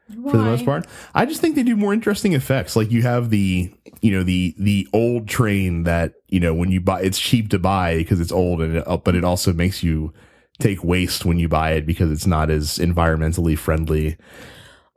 for 0.08 0.38
the 0.38 0.44
most 0.44 0.66
part. 0.66 0.88
I 1.14 1.26
just 1.26 1.42
think 1.42 1.56
they 1.56 1.64
do 1.64 1.76
more 1.76 1.94
interesting 1.94 2.34
effects. 2.34 2.76
Like 2.76 2.92
you 2.92 3.02
have 3.02 3.30
the, 3.30 3.74
you 4.02 4.12
know, 4.12 4.24
the 4.24 4.56
the 4.58 4.88
old 4.94 5.28
train 5.28 5.84
that 5.84 6.14
you 6.30 6.40
know 6.40 6.54
when 6.54 6.72
you 6.72 6.80
buy, 6.82 7.02
it's 7.02 7.20
cheap 7.20 7.50
to 7.50 7.60
buy 7.60 7.98
because 7.98 8.20
it's 8.20 8.32
old, 8.32 8.62
and 8.62 8.78
it, 8.78 9.04
but 9.04 9.16
it 9.16 9.24
also 9.24 9.54
makes 9.54 9.84
you 9.84 10.14
take 10.60 10.84
waste 10.84 11.26
when 11.26 11.40
you 11.40 11.48
buy 11.48 11.72
it 11.72 11.86
because 11.86 12.12
it's 12.12 12.28
not 12.28 12.50
as 12.50 12.78
environmentally 12.78 13.58
friendly. 13.58 14.18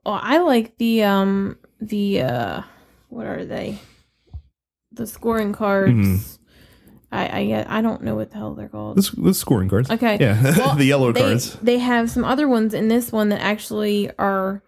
Oh, 0.05 0.13
I 0.13 0.39
like 0.39 0.77
the 0.79 1.03
um 1.03 1.59
the 1.81 2.23
uh 2.23 2.63
what 3.09 3.27
are 3.27 3.45
they? 3.45 3.79
The 4.93 5.07
scoring 5.07 5.53
cards. 5.53 5.93
Mhm. 5.93 6.39
I 7.11 7.27
I 7.27 7.79
I 7.79 7.83
don't 7.83 8.03
know 8.03 8.15
what 8.15 8.31
the 8.31 8.37
hell 8.37 8.55
they're 8.55 8.69
called. 8.69 8.99
The, 8.99 9.23
the 9.23 9.35
scoring 9.35 9.69
cards, 9.71 9.91
Okay. 9.91 10.19
yeah, 10.21 10.43
Well, 10.59 10.75
the 10.75 10.85
yellow 10.85 11.13
they, 11.13 11.21
cards. 11.21 11.55
They 11.63 11.79
have 11.79 12.11
some 12.11 12.25
other 12.25 12.47
ones 12.47 12.75
in 12.75 12.89
this 12.89 13.11
one 13.11 13.31
that 13.31 13.41
actually 13.41 14.11
are 14.19 14.63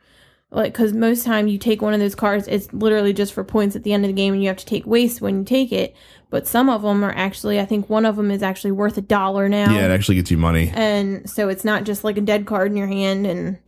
like 0.51 0.73
because 0.73 0.93
most 0.93 1.25
time 1.25 1.47
you 1.47 1.59
take 1.59 1.81
one 1.81 1.95
of 1.95 2.01
those 2.01 2.15
cards, 2.15 2.49
it's 2.49 2.73
literally 2.73 3.13
just 3.13 3.33
for 3.33 3.45
points 3.45 3.77
at 3.77 3.83
the 3.83 3.93
end 3.93 4.05
of 4.05 4.09
the 4.09 4.15
game, 4.15 4.35
and 4.35 4.43
you 4.43 4.49
have 4.49 4.57
to 4.59 4.67
take 4.67 4.87
waste 4.87 5.21
when 5.21 5.39
you 5.39 5.45
take 5.45 5.73
it. 5.73 5.95
But 6.29 6.47
some 6.47 6.69
of 6.69 6.83
them 6.83 7.05
are 7.05 7.13
actually, 7.13 7.59
I 7.59 7.65
think 7.65 7.91
one 7.91 8.07
of 8.07 8.15
them 8.17 8.31
is 8.31 8.43
actually 8.43 8.71
worth 8.73 8.97
a 8.97 9.01
dollar 9.01 9.49
now. 9.49 9.73
Yeah, 9.73 9.87
it 9.87 9.91
actually 9.91 10.15
gets 10.17 10.31
you 10.31 10.39
money. 10.39 10.71
and 10.75 11.29
so 11.29 11.49
it's 11.49 11.65
not 11.65 11.85
just 11.85 12.05
like 12.05 12.17
a 12.17 12.21
dead 12.21 12.47
card 12.47 12.71
in 12.71 12.77
your 12.77 12.87
hand, 12.87 13.27
and 13.27 13.59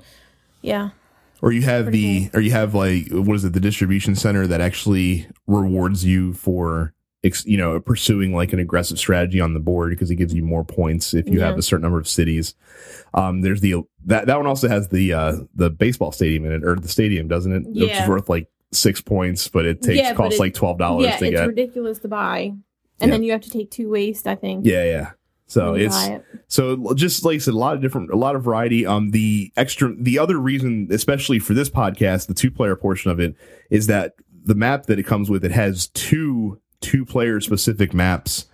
yeah, 0.61 0.91
Or 1.41 1.51
you 1.51 1.63
have 1.63 1.91
the, 1.91 2.31
or 2.35 2.41
you 2.41 2.53
have 2.53 2.73
like, 2.75 3.09
what 3.11 3.35
is 3.35 3.45
it, 3.45 3.53
the 3.53 3.59
distribution 3.61 4.15
center 4.15 4.47
that 4.47 4.61
actually 4.61 5.27
rewards 5.49 6.05
you 6.05 6.35
for, 6.35 6.95
you 7.47 7.57
know, 7.57 7.79
pursuing 7.81 8.35
like 8.35 8.53
an 8.53 8.59
aggressive 8.59 8.99
strategy 8.99 9.41
on 9.41 9.55
the 9.55 9.61
board 9.61 9.91
because 9.91 10.11
it 10.11 10.17
gives 10.17 10.35
you 10.35 10.43
more 10.43 10.65
points 10.65 11.15
if 11.15 11.29
you 11.29 11.39
Yeah. 11.39 11.47
have 11.47 11.59
a 11.59 11.63
certain 11.63 11.83
number 11.83 11.99
of 12.01 12.09
cities. 12.09 12.55
Um, 13.15 13.43
there's 13.43 13.61
the 13.61 13.77
that 14.07 14.27
that 14.27 14.37
one 14.37 14.47
also 14.47 14.69
has 14.69 14.89
the 14.89 15.13
uh 15.13 15.37
the 15.55 15.71
baseball 15.71 16.13
stadium 16.13 16.45
in 16.47 16.53
it 16.53 16.65
or 16.65 16.75
the 16.77 16.89
stadium, 16.89 17.29
doesn't 17.29 17.53
it? 17.53 17.65
Which 17.67 17.77
Yeah. 17.89 18.03
is 18.03 18.09
worth 18.09 18.29
like 18.29 18.49
six 18.73 19.01
points, 19.01 19.49
but 19.49 19.67
it 19.67 19.83
takes 19.83 19.99
Yeah, 19.99 20.15
costs 20.15 20.37
it- 20.39 20.41
like 20.41 20.55
twelve 20.55 20.79
dollars 20.79 21.05
yeah, 21.07 21.17
to 21.19 21.25
it's 21.27 21.41
get. 21.41 21.47
ridiculous 21.47 21.99
to 22.01 22.09
buy, 22.09 22.39
and 22.41 22.61
Yeah. 23.01 23.07
then 23.09 23.23
you 23.23 23.33
have 23.33 23.43
to 23.43 23.51
take 23.51 23.71
two 23.71 23.89
waste. 23.91 24.27
I 24.27 24.35
think. 24.35 24.65
yeah, 24.67 24.85
yeah. 24.85 25.11
So 25.47 25.75
it's 25.75 26.09
it. 26.09 26.25
so 26.49 26.95
just 26.95 27.25
like 27.27 27.35
I 27.35 27.39
said, 27.39 27.53
a 27.53 27.59
lot 27.59 27.75
of 27.77 27.83
different, 27.83 28.11
a 28.11 28.17
lot 28.17 28.35
of 28.35 28.43
variety. 28.43 28.87
Um, 28.87 29.11
the 29.11 29.53
extra, 29.55 29.95
the 29.95 30.19
other 30.19 30.39
reason, 30.39 30.89
especially 30.91 31.39
for 31.39 31.53
this 31.53 31.69
podcast, 31.69 32.27
the 32.27 32.33
two 32.35 32.51
player 32.51 32.75
portion 32.75 33.11
of 33.11 33.21
it 33.21 33.37
is 33.69 33.87
that 33.89 34.15
the 34.45 34.55
map 34.55 34.87
that 34.87 34.99
it 34.99 35.03
comes 35.03 35.29
with, 35.29 35.45
it 35.45 35.51
has 35.53 35.89
two 35.89 36.59
two 36.83 37.05
player 37.05 37.41
specific 37.41 37.95
maps 37.95 38.47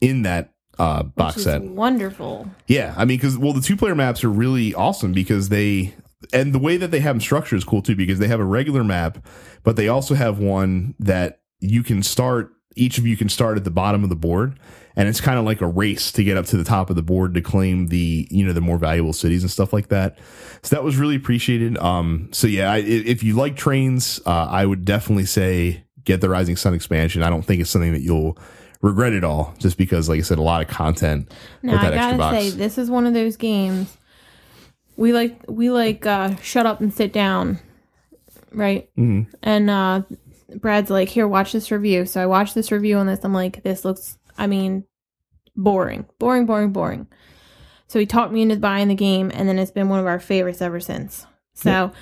in 0.00 0.22
that 0.22 0.50
uh 0.78 1.04
box 1.04 1.42
set. 1.44 1.62
wonderful. 1.62 2.50
Yeah, 2.66 2.94
I 2.96 3.04
mean, 3.04 3.18
because 3.18 3.38
well, 3.38 3.52
the 3.52 3.60
two 3.60 3.76
player 3.76 3.94
maps 3.94 4.24
are 4.24 4.30
really 4.30 4.74
awesome 4.74 5.12
because 5.12 5.48
they 5.48 5.94
and 6.32 6.52
the 6.52 6.58
way 6.58 6.76
that 6.78 6.90
they 6.90 7.00
have 7.00 7.14
them 7.16 7.20
structured 7.20 7.58
is 7.58 7.64
cool 7.64 7.82
too 7.82 7.94
because 7.94 8.18
they 8.18 8.28
have 8.28 8.40
a 8.40 8.44
regular 8.44 8.82
map, 8.82 9.18
but 9.62 9.76
they 9.76 9.88
also 9.88 10.14
have 10.14 10.38
one 10.38 10.94
that 10.98 11.40
you 11.60 11.82
can 11.84 12.02
start. 12.02 12.50
Each 12.76 12.98
of 12.98 13.06
you 13.06 13.16
can 13.16 13.28
start 13.28 13.56
at 13.56 13.62
the 13.62 13.70
bottom 13.70 14.02
of 14.02 14.08
the 14.10 14.16
board, 14.16 14.58
and 14.96 15.06
it's 15.08 15.20
kind 15.20 15.38
of 15.38 15.44
like 15.44 15.60
a 15.60 15.66
race 15.68 16.10
to 16.10 16.24
get 16.24 16.36
up 16.36 16.46
to 16.46 16.56
the 16.56 16.64
top 16.64 16.90
of 16.90 16.96
the 16.96 17.02
board 17.04 17.34
to 17.34 17.40
claim 17.40 17.86
the 17.86 18.26
you 18.32 18.44
know 18.44 18.52
the 18.52 18.60
more 18.60 18.78
valuable 18.78 19.12
cities 19.12 19.42
and 19.44 19.50
stuff 19.50 19.72
like 19.72 19.90
that. 19.90 20.18
So 20.62 20.74
that 20.74 20.82
was 20.82 20.96
really 20.96 21.14
appreciated. 21.14 21.78
Um, 21.78 22.30
so 22.32 22.48
yeah, 22.48 22.72
I, 22.72 22.78
i- 22.78 22.80
if 22.80 23.22
you 23.22 23.36
like 23.36 23.54
trains, 23.54 24.18
uh, 24.26 24.48
I 24.50 24.66
would 24.66 24.84
definitely 24.84 25.26
say 25.26 25.83
get 26.04 26.20
the 26.20 26.28
Rising 26.28 26.56
Sun 26.56 26.74
expansion. 26.74 27.22
I 27.22 27.30
don't 27.30 27.42
think 27.44 27.60
it's 27.60 27.70
something 27.70 27.92
that 27.92 28.02
you'll 28.02 28.38
regret 28.82 29.12
at 29.14 29.24
all, 29.24 29.54
just 29.58 29.78
because, 29.78 30.08
like 30.08 30.18
I 30.18 30.22
said, 30.22 30.38
a 30.38 30.42
lot 30.42 30.62
of 30.62 30.68
content 30.68 31.32
Now 31.62 31.72
with 31.72 31.80
I 31.80 31.90
that 31.90 31.94
extra 31.98 32.18
gotta 32.18 32.40
say, 32.40 32.50
this 32.50 32.78
is 32.78 32.90
one 32.90 33.06
of 33.06 33.14
those 33.14 33.36
games. 33.36 33.96
We 34.96 35.12
like 35.12 35.40
we 35.48 35.70
like 35.70 36.06
uh, 36.06 36.36
shut 36.36 36.66
up 36.66 36.80
and 36.80 36.92
sit 36.92 37.12
down, 37.12 37.58
right? 38.52 38.88
Mhm. 38.96 39.26
And 39.42 39.70
uh, 39.70 40.02
Brad's 40.56 40.90
like, 40.90 41.08
"Here, 41.08 41.26
watch 41.26 41.52
this 41.52 41.70
review." 41.70 42.06
So 42.06 42.22
I 42.22 42.26
watched 42.26 42.54
this 42.54 42.70
review 42.70 42.98
on 42.98 43.06
this. 43.06 43.24
I'm 43.24 43.34
like, 43.34 43.62
"This 43.64 43.84
looks, 43.84 44.18
I 44.38 44.46
mean, 44.46 44.84
boring, 45.56 46.06
boring, 46.18 46.46
boring, 46.46 46.72
boring." 46.72 47.08
So 47.88 47.98
he 47.98 48.06
talked 48.06 48.32
me 48.32 48.42
into 48.42 48.56
buying 48.56 48.88
the 48.88 48.94
game, 48.94 49.30
and 49.34 49.48
then 49.48 49.58
it's 49.58 49.70
been 49.70 49.88
one 49.88 50.00
of 50.00 50.06
our 50.06 50.20
favorites 50.20 50.62
ever 50.62 50.78
since. 50.80 51.26
So 51.54 51.92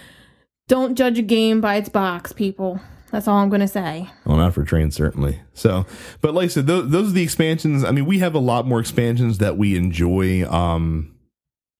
don't 0.68 0.94
judge 0.96 1.18
a 1.18 1.22
game 1.22 1.60
by 1.60 1.76
its 1.76 1.88
box, 1.88 2.32
people. 2.32 2.80
That's 3.12 3.28
all 3.28 3.36
I'm 3.36 3.50
gonna 3.50 3.68
say. 3.68 4.08
Well, 4.24 4.38
not 4.38 4.54
for 4.54 4.64
trains, 4.64 4.96
certainly. 4.96 5.40
So, 5.52 5.84
but 6.22 6.32
like 6.32 6.46
I 6.46 6.48
said, 6.48 6.66
those, 6.66 6.90
those 6.90 7.10
are 7.10 7.12
the 7.12 7.22
expansions. 7.22 7.84
I 7.84 7.90
mean, 7.90 8.06
we 8.06 8.18
have 8.20 8.34
a 8.34 8.38
lot 8.40 8.66
more 8.66 8.80
expansions 8.80 9.38
that 9.38 9.58
we 9.58 9.76
enjoy. 9.76 10.50
Um, 10.50 11.14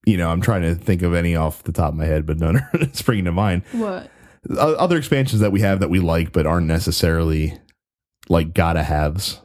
you 0.05 0.19
know, 0.19 0.29
I'm 0.29 0.43
trying 0.43 0.63
to 0.63 0.75
think 0.75 1.01
of 1.01 1.15
any 1.15 1.35
off 1.35 1.63
the 1.63 1.73
top 1.73 1.93
of 1.93 1.97
my 1.97 2.05
head, 2.05 2.27
but 2.27 2.39
none 2.39 2.57
are 2.57 2.71
springing 2.93 3.25
to 3.25 3.33
mind. 3.33 3.63
What? 3.73 4.11
Other 4.59 4.99
expansions 4.99 5.41
that 5.41 5.53
we 5.53 5.61
have 5.61 5.81
that 5.81 5.89
we 5.89 6.01
like, 6.01 6.33
but 6.33 6.47
aren't 6.47 6.67
necessarily 6.67 7.59
like 8.29 8.53
gotta 8.53 8.83
haves. 8.83 9.41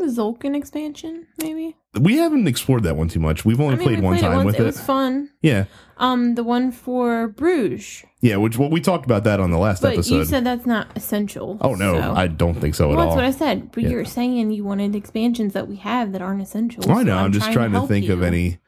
The 0.00 0.06
Tzolk'in 0.06 0.54
expansion, 0.56 1.26
maybe. 1.42 1.76
We 1.98 2.16
haven't 2.18 2.46
explored 2.46 2.84
that 2.84 2.96
one 2.96 3.08
too 3.08 3.18
much. 3.20 3.44
We've 3.44 3.60
only 3.60 3.74
I 3.74 3.76
mean, 3.78 3.86
played 3.86 3.98
we 3.98 4.04
one 4.04 4.14
played 4.14 4.24
it 4.24 4.28
time 4.28 4.36
once. 4.36 4.46
with 4.46 4.54
it 4.56 4.60
it. 4.62 4.66
was 4.66 4.80
fun. 4.80 5.30
Yeah, 5.42 5.64
Um, 5.96 6.34
the 6.36 6.44
one 6.44 6.70
for 6.70 7.28
Bruges, 7.28 8.04
yeah. 8.20 8.36
Which 8.36 8.56
well, 8.58 8.70
we 8.70 8.80
talked 8.80 9.04
about 9.04 9.24
that 9.24 9.40
on 9.40 9.50
the 9.50 9.58
last 9.58 9.82
but 9.82 9.94
episode. 9.94 10.14
you 10.14 10.24
said 10.24 10.44
that's 10.44 10.66
not 10.66 10.86
essential. 10.96 11.58
oh 11.60 11.74
no, 11.74 12.00
so- 12.00 12.12
I 12.14 12.28
don't 12.28 12.54
think 12.54 12.74
so 12.76 12.88
well, 12.88 12.98
at 13.00 13.00
all. 13.00 13.06
that's 13.08 13.16
what 13.16 13.24
I 13.24 13.30
said. 13.32 13.72
But 13.72 13.82
Yeah. 13.84 13.90
you're 13.90 14.04
saying 14.04 14.50
you 14.52 14.62
wanted 14.64 14.94
expansions 14.94 15.52
that 15.54 15.66
we 15.66 15.76
have 15.76 16.12
that 16.12 16.22
aren't 16.22 16.42
essential. 16.42 16.84
I 16.90 16.94
so 16.98 17.02
know. 17.02 17.16
I'm, 17.16 17.32
just 17.32 17.50
trying 17.52 17.72
to, 17.72 17.78
help 17.78 17.88
think 17.88 18.08
of 18.08 18.22
any. 18.22 18.58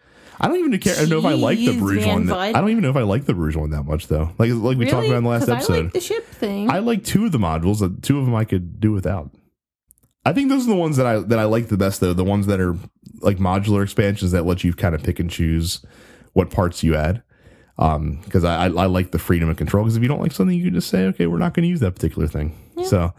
I 0.40 0.48
don't 0.48 0.56
even 0.58 0.76
care. 0.78 0.94
I 0.96 1.00
don't 1.00 1.10
know 1.10 1.18
if 1.18 1.24
I 1.26 1.34
like 1.34 1.58
the 1.58 1.78
Bruges 1.78 2.06
one. 2.06 2.26
That, 2.26 2.36
I 2.38 2.52
don't 2.52 2.70
even 2.70 2.82
know 2.82 2.90
if 2.90 2.96
I 2.96 3.02
like 3.02 3.26
the 3.26 3.34
Bruges 3.34 3.58
one 3.58 3.70
that 3.70 3.82
much 3.84 4.08
though. 4.08 4.32
Like 4.38 4.50
like 4.52 4.78
we 4.78 4.86
talked 4.86 5.06
about 5.06 5.18
in 5.18 5.24
the 5.24 5.30
last 5.30 5.40
'Cause 5.42 5.50
I 5.50 5.56
episode. 5.56 5.84
like 5.84 5.92
the 5.92 6.00
ship 6.00 6.26
thing. 6.26 6.70
I 6.70 6.78
like 6.78 7.04
two 7.04 7.26
of 7.26 7.32
the 7.32 7.38
modules. 7.38 7.82
uh, 7.82 7.90
Two 8.02 8.18
of 8.18 8.24
them 8.24 8.34
I 8.34 8.44
could 8.44 8.80
do 8.80 8.90
without. 8.92 9.30
I 10.24 10.32
think 10.32 10.48
those 10.50 10.66
are 10.66 10.70
the 10.70 10.76
ones 10.76 10.96
that 10.96 11.06
I 11.06 11.18
that 11.20 11.38
I 11.38 11.44
like 11.44 11.68
the 11.68 11.76
best 11.76 12.00
though. 12.00 12.12
The 12.12 12.24
ones 12.24 12.46
that 12.46 12.60
are 12.60 12.76
like 13.20 13.38
modular 13.38 13.82
expansions 13.82 14.32
that 14.32 14.44
let 14.44 14.64
you 14.64 14.72
kind 14.72 14.94
of 14.94 15.02
pick 15.02 15.18
and 15.18 15.30
choose 15.30 15.84
what 16.32 16.50
parts 16.50 16.82
you 16.82 16.94
add. 16.94 17.22
Um, 17.78 18.20
because 18.24 18.44
I, 18.44 18.66
I 18.66 18.68
I 18.68 18.86
like 18.86 19.12
the 19.12 19.18
freedom 19.18 19.48
of 19.48 19.56
control. 19.56 19.84
Because 19.84 19.96
if 19.96 20.02
you 20.02 20.08
don't 20.08 20.20
like 20.20 20.32
something, 20.32 20.56
you 20.56 20.64
can 20.64 20.74
just 20.74 20.90
say, 20.90 21.04
okay, 21.06 21.26
we're 21.26 21.38
not 21.38 21.54
going 21.54 21.62
to 21.64 21.68
use 21.68 21.80
that 21.80 21.92
particular 21.92 22.28
thing. 22.28 22.54
Yeah. 22.76 22.84
So, 22.84 23.14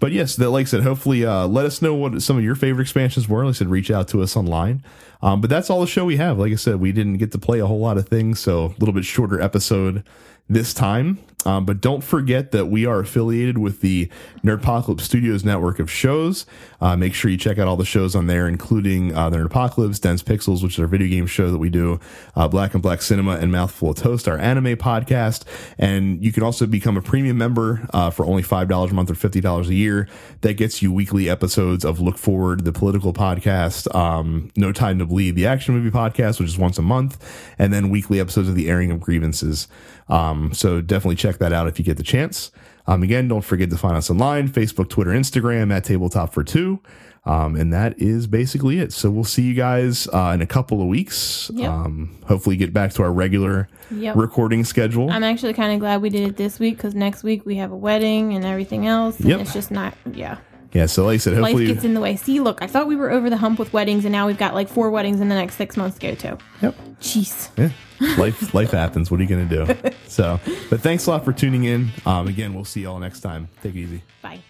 but 0.00 0.10
yes, 0.10 0.34
that 0.36 0.50
like 0.50 0.66
I 0.66 0.68
said, 0.68 0.82
hopefully, 0.82 1.24
uh, 1.24 1.46
let 1.46 1.66
us 1.66 1.80
know 1.80 1.94
what 1.94 2.20
some 2.20 2.36
of 2.36 2.42
your 2.42 2.56
favorite 2.56 2.82
expansions 2.82 3.28
were. 3.28 3.44
Like 3.44 3.50
I 3.50 3.58
said, 3.58 3.68
reach 3.68 3.90
out 3.90 4.08
to 4.08 4.22
us 4.22 4.36
online. 4.36 4.82
Um, 5.22 5.40
but 5.40 5.50
that's 5.50 5.70
all 5.70 5.80
the 5.80 5.86
show 5.86 6.04
we 6.04 6.16
have. 6.16 6.38
Like 6.38 6.52
I 6.52 6.56
said, 6.56 6.80
we 6.80 6.90
didn't 6.90 7.18
get 7.18 7.30
to 7.32 7.38
play 7.38 7.60
a 7.60 7.66
whole 7.66 7.78
lot 7.78 7.98
of 7.98 8.08
things, 8.08 8.40
so 8.40 8.66
a 8.66 8.74
little 8.80 8.94
bit 8.94 9.04
shorter 9.04 9.40
episode 9.40 10.02
this 10.48 10.74
time. 10.74 11.20
Um, 11.46 11.64
but 11.64 11.80
don't 11.80 12.02
forget 12.02 12.52
that 12.52 12.66
we 12.66 12.86
are 12.86 13.00
affiliated 13.00 13.58
with 13.58 13.80
the 13.80 14.08
Nerdpocalypse 14.44 15.00
Studios 15.00 15.44
network 15.44 15.78
of 15.78 15.90
shows. 15.90 16.46
Uh, 16.80 16.96
make 16.96 17.14
sure 17.14 17.30
you 17.30 17.36
check 17.36 17.58
out 17.58 17.68
all 17.68 17.76
the 17.76 17.84
shows 17.84 18.14
on 18.14 18.26
there, 18.26 18.48
including 18.48 19.14
uh, 19.14 19.30
the 19.30 19.36
Nerdpocalypse, 19.38 20.00
Dense 20.00 20.22
Pixels, 20.22 20.62
which 20.62 20.74
is 20.74 20.80
our 20.80 20.86
video 20.86 21.08
game 21.08 21.26
show 21.26 21.50
that 21.50 21.58
we 21.58 21.70
do, 21.70 22.00
uh, 22.36 22.48
Black 22.48 22.74
and 22.74 22.82
Black 22.82 23.02
Cinema, 23.02 23.36
and 23.36 23.52
Mouthful 23.52 23.90
of 23.90 23.96
Toast, 23.96 24.28
our 24.28 24.38
anime 24.38 24.76
podcast. 24.76 25.44
And 25.78 26.22
you 26.24 26.32
can 26.32 26.42
also 26.42 26.66
become 26.66 26.96
a 26.96 27.02
premium 27.02 27.38
member 27.38 27.86
uh, 27.92 28.10
for 28.10 28.26
only 28.26 28.42
$5 28.42 28.90
a 28.90 28.94
month 28.94 29.10
or 29.10 29.14
$50 29.14 29.68
a 29.68 29.74
year. 29.74 30.08
That 30.42 30.54
gets 30.54 30.82
you 30.82 30.92
weekly 30.92 31.28
episodes 31.28 31.84
of 31.84 32.00
Look 32.00 32.18
Forward, 32.18 32.64
the 32.64 32.72
political 32.72 33.12
podcast, 33.12 33.92
um, 33.94 34.50
No 34.56 34.72
Time 34.72 34.98
to 34.98 35.06
Bleed, 35.06 35.36
the 35.36 35.46
action 35.46 35.74
movie 35.74 35.90
podcast, 35.90 36.38
which 36.40 36.48
is 36.48 36.58
once 36.58 36.78
a 36.78 36.82
month, 36.82 37.22
and 37.58 37.72
then 37.72 37.90
weekly 37.90 38.20
episodes 38.20 38.48
of 38.48 38.54
the 38.54 38.68
airing 38.68 38.90
of 38.90 39.00
grievances. 39.00 39.68
Um, 40.10 40.52
so 40.54 40.80
definitely 40.80 41.16
check 41.16 41.38
that 41.38 41.52
out 41.52 41.68
if 41.68 41.78
you 41.78 41.84
get 41.84 41.96
the 41.96 42.02
chance. 42.02 42.50
Um, 42.86 43.02
again, 43.02 43.28
don't 43.28 43.42
forget 43.42 43.70
to 43.70 43.76
find 43.76 43.96
us 43.96 44.10
online 44.10 44.48
Facebook, 44.48 44.88
Twitter, 44.88 45.10
Instagram 45.10 45.72
at 45.72 45.84
Tabletop 45.84 46.32
for 46.32 46.42
Two. 46.42 46.80
Um, 47.26 47.54
and 47.54 47.70
that 47.74 48.00
is 48.00 48.26
basically 48.26 48.78
it. 48.78 48.94
So 48.94 49.10
we'll 49.10 49.24
see 49.24 49.42
you 49.42 49.52
guys 49.54 50.08
uh, 50.08 50.30
in 50.34 50.40
a 50.40 50.46
couple 50.46 50.80
of 50.80 50.88
weeks. 50.88 51.50
Yep. 51.54 51.70
Um, 51.70 52.18
hopefully, 52.26 52.56
get 52.56 52.72
back 52.72 52.92
to 52.94 53.02
our 53.02 53.12
regular 53.12 53.68
Yep. 53.90 54.16
recording 54.16 54.64
schedule. 54.64 55.10
I'm 55.10 55.22
actually 55.22 55.52
kind 55.52 55.72
of 55.74 55.80
glad 55.80 56.00
we 56.00 56.08
did 56.08 56.26
it 56.28 56.36
this 56.38 56.58
week 56.58 56.76
because 56.78 56.94
next 56.94 57.22
week 57.22 57.44
we 57.44 57.56
have 57.56 57.72
a 57.72 57.76
wedding 57.76 58.32
and 58.34 58.44
everything 58.44 58.86
else. 58.86 59.20
And 59.20 59.28
Yep. 59.28 59.40
it's 59.40 59.52
just 59.52 59.70
not, 59.70 59.94
yeah. 60.14 60.38
yeah, 60.72 60.86
so 60.86 61.04
like 61.04 61.14
I 61.14 61.18
said, 61.18 61.36
Life 61.38 61.56
gets 61.58 61.84
in 61.84 61.92
the 61.94 62.00
way. 62.00 62.16
See, 62.16 62.40
look, 62.40 62.62
I 62.62 62.66
thought 62.66 62.86
we 62.88 62.96
were 62.96 63.10
over 63.10 63.28
the 63.28 63.36
hump 63.36 63.58
with 63.58 63.72
weddings, 63.74 64.04
and 64.06 64.12
now 64.12 64.26
we've 64.26 64.38
got 64.38 64.54
like 64.54 64.68
four 64.68 64.90
weddings 64.90 65.20
in 65.20 65.28
the 65.28 65.34
next 65.34 65.56
six 65.56 65.76
months 65.76 65.98
to 65.98 66.06
go 66.08 66.14
to. 66.14 66.38
yep, 66.62 66.74
Jeez. 67.00 67.48
yeah, 67.56 67.70
life 68.18 68.54
life 68.54 68.70
happens. 68.70 69.10
What 69.10 69.20
are 69.20 69.22
you 69.22 69.28
gonna 69.28 69.44
do? 69.66 69.90
So, 70.06 70.38
but 70.68 70.80
thanks 70.80 71.06
a 71.06 71.10
lot 71.10 71.24
for 71.24 71.32
tuning 71.32 71.64
in. 71.64 71.90
Um, 72.04 72.28
again, 72.28 72.54
we'll 72.54 72.64
see 72.64 72.82
y'all 72.82 72.98
next 72.98 73.20
time. 73.20 73.48
Take 73.62 73.74
it 73.74 73.80
easy. 73.80 74.02
Bye. 74.22 74.40